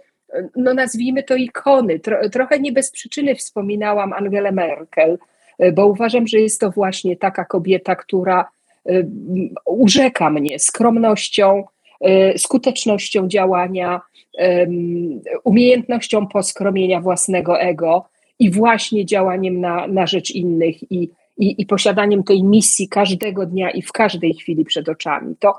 no 0.56 0.74
nazwijmy 0.74 1.22
to 1.22 1.36
ikony. 1.36 1.98
Tro, 1.98 2.28
trochę 2.28 2.60
nie 2.60 2.72
bez 2.72 2.90
przyczyny 2.90 3.34
wspominałam 3.34 4.12
Angelę 4.12 4.52
Merkel, 4.52 5.18
e, 5.58 5.72
bo 5.72 5.86
uważam, 5.86 6.26
że 6.26 6.38
jest 6.38 6.60
to 6.60 6.70
właśnie 6.70 7.16
taka 7.16 7.44
kobieta, 7.44 7.96
która 7.96 8.48
e, 8.86 9.02
urzeka 9.66 10.30
mnie 10.30 10.58
skromnością, 10.58 11.64
e, 12.00 12.38
skutecznością 12.38 13.28
działania, 13.28 14.00
umiejętnością 15.44 16.26
poskromienia 16.26 17.00
własnego 17.00 17.60
ego 17.60 18.08
i 18.38 18.50
właśnie 18.50 19.06
działaniem 19.06 19.60
na, 19.60 19.86
na 19.86 20.06
rzecz 20.06 20.30
innych 20.30 20.92
i, 20.92 21.10
i, 21.38 21.62
i 21.62 21.66
posiadaniem 21.66 22.24
tej 22.24 22.42
misji 22.42 22.88
każdego 22.88 23.46
dnia 23.46 23.70
i 23.70 23.82
w 23.82 23.92
każdej 23.92 24.34
chwili 24.34 24.64
przed 24.64 24.88
oczami. 24.88 25.36
To 25.40 25.54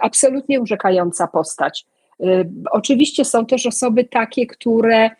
absolutnie 0.00 0.60
urzekająca 0.60 1.26
postać. 1.26 1.86
Y, 2.20 2.48
oczywiście 2.70 3.24
są 3.24 3.46
też 3.46 3.66
osoby 3.66 4.04
takie, 4.04 4.46
które 4.46 5.10
y, 5.10 5.12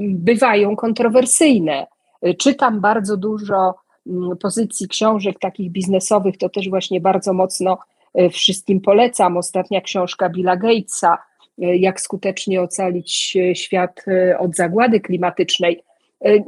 bywają 0.00 0.76
kontrowersyjne. 0.76 1.86
Y, 2.26 2.34
czytam 2.34 2.80
bardzo 2.80 3.16
dużo 3.16 3.74
mm, 4.06 4.36
pozycji 4.38 4.88
książek 4.88 5.38
takich 5.38 5.70
biznesowych, 5.70 6.38
to 6.38 6.48
też 6.48 6.68
właśnie 6.68 7.00
bardzo 7.00 7.32
mocno 7.32 7.78
wszystkim 8.32 8.80
polecam. 8.80 9.36
Ostatnia 9.36 9.80
książka 9.80 10.28
Billa 10.28 10.56
Gatesa, 10.56 11.18
jak 11.58 12.00
skutecznie 12.00 12.62
ocalić 12.62 13.36
świat 13.54 14.04
od 14.38 14.56
zagłady 14.56 15.00
klimatycznej. 15.00 15.82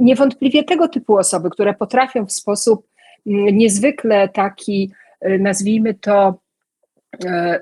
Niewątpliwie 0.00 0.64
tego 0.64 0.88
typu 0.88 1.16
osoby, 1.16 1.50
które 1.50 1.74
potrafią 1.74 2.26
w 2.26 2.32
sposób 2.32 2.86
mm, 3.26 3.56
niezwykle 3.56 4.28
taki, 4.28 4.90
nazwijmy 5.38 5.94
to, 5.94 6.34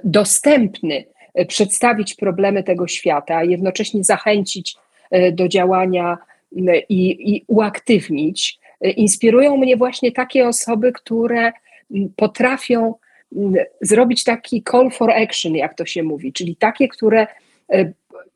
dostępny, 0.04 1.04
E, 1.04 1.21
przedstawić 1.48 2.14
problemy 2.14 2.62
tego 2.62 2.88
świata, 2.88 3.36
a 3.36 3.44
jednocześnie 3.44 4.04
zachęcić 4.04 4.76
e, 5.10 5.32
do 5.32 5.48
działania 5.48 6.18
i, 6.88 7.34
i 7.34 7.44
uaktywnić. 7.46 8.58
E, 8.80 8.90
inspirują 8.90 9.56
mnie 9.56 9.76
właśnie 9.76 10.12
takie 10.12 10.48
osoby, 10.48 10.92
które 10.92 11.52
potrafią 12.16 12.94
zrobić 13.80 14.24
taki 14.24 14.62
call 14.70 14.90
for 14.90 15.10
action, 15.10 15.54
jak 15.54 15.74
to 15.74 15.86
się 15.86 16.02
mówi, 16.02 16.32
czyli 16.32 16.56
takie, 16.56 16.88
które 16.88 17.26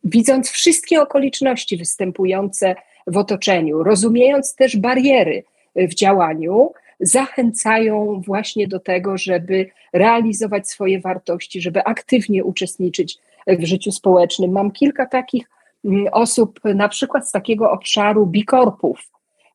widząc 0.04 0.50
wszystkie 0.50 1.02
okoliczności 1.02 1.76
występujące 1.76 2.74
w 3.06 3.16
otoczeniu, 3.16 3.82
rozumiejąc 3.82 4.54
też 4.54 4.76
bariery 4.76 5.44
w 5.76 5.94
działaniu, 5.94 6.72
zachęcają 7.00 8.22
właśnie 8.26 8.68
do 8.68 8.80
tego, 8.80 9.18
żeby 9.18 9.70
realizować 9.92 10.68
swoje 10.68 11.00
wartości, 11.00 11.60
żeby 11.60 11.84
aktywnie 11.84 12.44
uczestniczyć 12.44 13.18
w 13.46 13.64
życiu 13.64 13.92
społecznym. 13.92 14.52
Mam 14.52 14.70
kilka 14.70 15.06
takich 15.06 15.50
mm, 15.84 16.06
osób, 16.12 16.60
na 16.64 16.88
przykład 16.88 17.28
z 17.28 17.32
takiego 17.32 17.70
obszaru 17.70 18.26
bikorpów, 18.26 19.10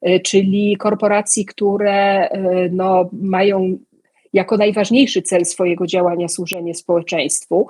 y, 0.08 0.20
czyli 0.20 0.78
korporacji, 0.78 1.46
które 1.46 2.30
y, 2.30 2.70
no, 2.72 3.10
mają 3.14 3.78
jako 4.34 4.58
najważniejszy 4.58 5.22
cel 5.22 5.46
swojego 5.46 5.88
działania 5.88 6.28
służenie 6.28 6.76
społeczeństwu. 6.76 7.68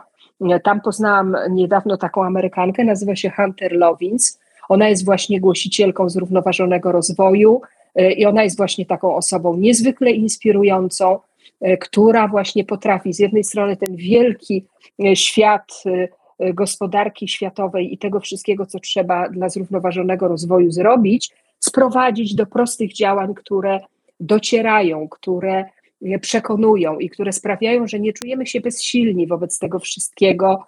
Tam 0.63 0.81
poznałam 0.81 1.37
niedawno 1.49 1.97
taką 1.97 2.23
Amerykankę, 2.23 2.83
nazywa 2.83 3.15
się 3.15 3.29
Hunter 3.29 3.71
Lovins. 3.71 4.39
Ona 4.69 4.89
jest 4.89 5.05
właśnie 5.05 5.39
głosicielką 5.39 6.09
zrównoważonego 6.09 6.91
rozwoju, 6.91 7.61
E, 7.61 7.80
I 7.95 8.25
ona 8.25 8.43
jest 8.43 8.57
właśnie 8.57 8.85
taką 8.85 9.15
osobą 9.15 9.57
niezwykle 9.57 10.11
inspirującą, 10.11 11.19
e, 11.61 11.77
która 11.77 12.27
właśnie 12.27 12.65
potrafi 12.65 13.13
z 13.13 13.19
jednej 13.19 13.43
strony 13.43 13.77
ten 13.77 13.95
wielki 13.95 14.65
e, 15.05 15.15
świat 15.15 15.83
gospodarki 16.53 17.27
światowej 17.27 17.93
i 17.93 17.97
tego 17.97 18.19
wszystkiego, 18.19 18.65
co 18.65 18.79
trzeba 18.79 19.29
dla 19.29 19.49
zrównoważonego 19.49 20.27
rozwoju 20.27 20.71
zrobić, 20.71 21.29
sprowadzić 21.59 22.35
do 22.35 22.45
prostych 22.45 22.93
działań, 22.93 23.33
które 23.33 23.79
docierają, 24.19 25.09
które 25.09 25.65
przekonują 26.21 26.99
i 26.99 27.09
które 27.09 27.31
sprawiają, 27.33 27.87
że 27.87 27.99
nie 27.99 28.13
czujemy 28.13 28.45
się 28.45 28.61
bezsilni 28.61 29.27
wobec 29.27 29.59
tego 29.59 29.79
wszystkiego, 29.79 30.63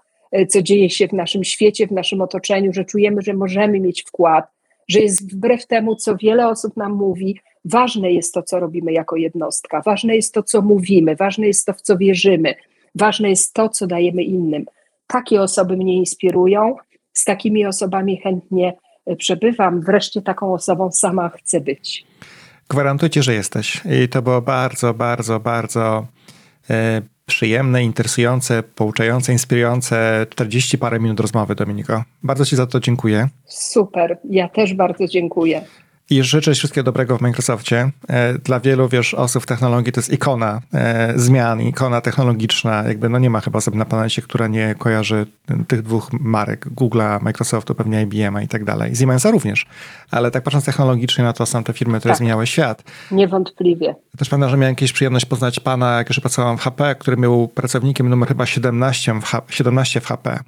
co 0.49 0.61
dzieje 0.61 0.89
się 0.89 1.07
w 1.07 1.13
naszym 1.13 1.43
świecie, 1.43 1.87
w 1.87 1.91
naszym 1.91 2.21
otoczeniu, 2.21 2.73
że 2.73 2.85
czujemy, 2.85 3.21
że 3.21 3.33
możemy 3.33 3.79
mieć 3.79 4.03
wkład, 4.03 4.45
że 4.87 4.99
jest 4.99 5.33
wbrew 5.33 5.67
temu, 5.67 5.95
co 5.95 6.15
wiele 6.17 6.47
osób 6.47 6.77
nam 6.77 6.93
mówi, 6.93 7.39
ważne 7.65 8.11
jest 8.11 8.33
to, 8.33 8.43
co 8.43 8.59
robimy 8.59 8.93
jako 8.93 9.15
jednostka, 9.15 9.81
ważne 9.85 10.15
jest 10.15 10.33
to, 10.33 10.43
co 10.43 10.61
mówimy, 10.61 11.15
ważne 11.15 11.47
jest 11.47 11.65
to, 11.65 11.73
w 11.73 11.81
co 11.81 11.97
wierzymy, 11.97 12.55
ważne 12.95 13.29
jest 13.29 13.53
to, 13.53 13.69
co 13.69 13.87
dajemy 13.87 14.23
innym. 14.23 14.65
Takie 15.07 15.41
osoby 15.41 15.77
mnie 15.77 15.97
inspirują, 15.97 16.75
z 17.13 17.23
takimi 17.23 17.65
osobami 17.65 18.17
chętnie 18.17 18.73
e, 19.05 19.15
przebywam, 19.15 19.81
wreszcie 19.81 20.21
taką 20.21 20.53
osobą 20.53 20.91
sama 20.91 21.29
chcę 21.29 21.61
być. 21.61 22.05
Gwarantuję, 22.69 23.23
że 23.23 23.33
jesteś. 23.33 23.81
I 24.03 24.09
to 24.09 24.21
było 24.21 24.41
bardzo, 24.41 24.93
bardzo, 24.93 25.39
bardzo 25.39 26.07
e, 26.69 27.01
przyjemne, 27.25 27.83
interesujące, 27.83 28.63
pouczające, 28.63 29.31
inspirujące 29.31 30.25
40 30.29 30.77
parę 30.77 30.99
minut 30.99 31.19
rozmowy, 31.19 31.55
Dominiko. 31.55 32.03
Bardzo 32.23 32.45
Ci 32.45 32.55
za 32.55 32.67
to 32.67 32.79
dziękuję. 32.79 33.29
Super, 33.45 34.17
ja 34.29 34.49
też 34.49 34.73
bardzo 34.73 35.07
dziękuję. 35.07 35.61
I 36.13 36.23
życzę 36.23 36.53
wszystkiego 36.53 36.85
dobrego 36.85 37.17
w 37.17 37.21
Microsoftie. 37.21 37.91
E, 38.09 38.33
Dla 38.33 38.59
wielu, 38.59 38.89
wiesz, 38.89 39.13
osób 39.13 39.43
w 39.43 39.45
technologii 39.45 39.91
to 39.93 39.99
jest 39.99 40.13
ikona 40.13 40.61
e, 40.73 41.13
zmian, 41.15 41.61
ikona 41.61 42.01
technologiczna. 42.01 42.83
Jakby 42.87 43.09
no 43.09 43.19
nie 43.19 43.29
ma 43.29 43.41
chyba 43.41 43.57
osoby 43.57 43.77
na 43.77 43.85
planecie, 43.85 44.21
która 44.21 44.47
nie 44.47 44.75
kojarzy 44.77 45.25
tych 45.67 45.81
dwóch 45.81 46.09
marek, 46.13 46.65
Google'a, 46.67 47.21
Microsoftu, 47.23 47.75
pewnie 47.75 48.01
IBM 48.01 48.41
i 48.43 48.47
tak 48.47 48.63
dalej. 48.63 48.95
Siemensa 48.95 49.31
również. 49.31 49.65
Ale 50.11 50.31
tak 50.31 50.43
patrząc 50.43 50.65
technologicznie, 50.65 51.23
no 51.23 51.33
to 51.33 51.45
są 51.45 51.63
te 51.63 51.73
firmy, 51.73 51.99
które 51.99 52.11
Tak. 52.11 52.17
zmieniały 52.17 52.47
świat. 52.47 52.83
Niewątpliwie. 53.11 53.95
Też 54.17 54.29
pamiętam, 54.29 54.49
że 54.49 54.57
miałem 54.57 54.75
kiedyś 54.75 54.93
przyjemność 54.93 55.25
poznać 55.25 55.59
pana, 55.59 55.97
jak 55.97 56.09
jeszcze 56.09 56.21
pracowałem 56.21 56.57
w 56.57 56.61
HP, 56.61 56.95
który 56.99 57.17
był 57.17 57.47
pracownikiem 57.47 58.09
numer 58.09 58.27
chyba 58.29 58.45
17 58.45 59.13
w, 59.21 59.23
H- 59.25 59.41
17 59.49 60.01
w 60.01 60.05
HP. 60.07 60.39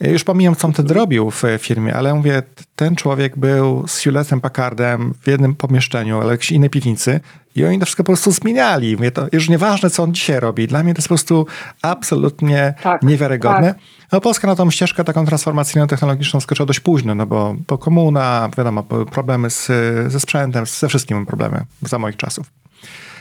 Już 0.00 0.24
pomijam, 0.24 0.56
co 0.56 0.66
on 0.68 0.74
wtedy 0.74 0.94
robił 0.94 1.30
w 1.30 1.42
firmie, 1.58 1.94
ale 1.94 2.14
mówię, 2.14 2.42
ten 2.76 2.96
człowiek 2.96 3.38
był 3.38 3.88
z 3.88 3.98
Hewlettem 3.98 4.40
Packardem 4.40 5.14
w 5.22 5.26
jednym 5.26 5.54
pomieszczeniu, 5.54 6.20
ale 6.20 6.32
jakiejś 6.32 6.52
innej 6.52 6.70
piwnicy 6.70 7.20
i 7.56 7.64
oni 7.64 7.78
to 7.78 7.84
wszystko 7.86 8.04
po 8.04 8.06
prostu 8.12 8.32
zmieniali. 8.32 8.96
Mówię, 8.96 9.10
to 9.10 9.26
już 9.32 9.48
nieważne, 9.48 9.90
co 9.90 10.02
on 10.02 10.14
dzisiaj 10.14 10.40
robi. 10.40 10.66
Dla 10.66 10.82
mnie 10.82 10.94
to 10.94 10.98
jest 10.98 11.08
po 11.08 11.14
prostu 11.14 11.46
absolutnie 11.82 12.74
Tak, 12.82 13.02
niewiarygodne. 13.02 13.74
tak. 13.74 13.82
A 14.10 14.20
Polska 14.20 14.46
na 14.48 14.56
tą 14.56 14.70
ścieżkę 14.70 15.04
taką 15.04 15.26
transformacyjną 15.26 15.86
technologiczną 15.86 16.40
skoczyła 16.40 16.66
dość 16.66 16.80
późno, 16.80 17.14
no 17.14 17.26
bo, 17.26 17.54
bo 17.68 17.78
komuna, 17.78 18.48
wiadomo, 18.56 18.82
problemy 19.10 19.50
z, 19.50 19.66
ze 20.12 20.20
sprzętem, 20.20 20.66
ze 20.66 20.88
wszystkim 20.88 21.26
problemy 21.26 21.64
za 21.82 21.98
moich 21.98 22.16
czasów. 22.16 22.50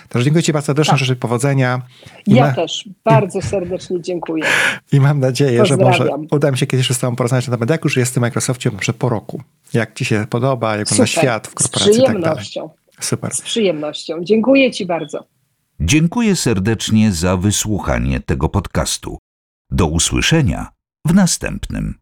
Także 0.09 0.23
dziękuję 0.25 0.43
Ci 0.43 0.53
bardzo 0.53 0.65
serdecznie, 0.65 0.91
Tak. 0.91 0.99
życzę 0.99 1.15
powodzenia. 1.15 1.81
I, 2.27 2.33
Ja 2.35 2.45
ma, 2.47 2.53
też 2.53 2.89
bardzo 3.05 3.41
serdecznie 3.41 4.01
dziękuję. 4.01 4.43
I 4.93 4.99
mam 4.99 5.19
nadzieję, 5.19 5.65
że 5.65 5.77
może 5.77 6.09
uda 6.31 6.51
mi 6.51 6.57
się 6.57 6.67
kiedyś 6.67 6.83
jeszcze 6.83 6.93
z 6.93 6.99
Tobą 6.99 7.15
porozmawiać 7.15 7.47
na 7.47 7.53
temat, 7.53 7.69
jak 7.69 7.83
już 7.83 7.97
jest 7.97 8.11
w 8.11 8.13
tym 8.13 8.21
Microsoftie 8.21 8.71
może 8.71 8.93
po 8.93 9.09
roku. 9.09 9.41
Jak 9.73 9.93
Ci 9.93 10.05
się 10.05 10.25
podoba, 10.29 10.77
jak 10.77 10.87
wygląda 10.89 11.07
świat 11.07 11.47
w 11.47 11.51
Z 11.51 11.53
korporacji 11.53 11.93
i 11.93 12.05
tak 12.05 12.21
dalej. 12.21 12.21
przyjemnością. 12.21 12.69
Super. 12.99 13.33
Z 13.35 13.41
przyjemnością. 13.41 14.17
Dziękuję 14.23 14.71
Ci 14.71 14.85
bardzo. 14.85 15.25
Dziękuję 15.79 16.35
serdecznie 16.35 17.11
za 17.11 17.37
wysłuchanie 17.37 18.19
tego 18.19 18.49
podcastu. 18.49 19.17
Do 19.71 19.85
usłyszenia 19.87 20.67
w 21.05 21.13
następnym. 21.13 21.95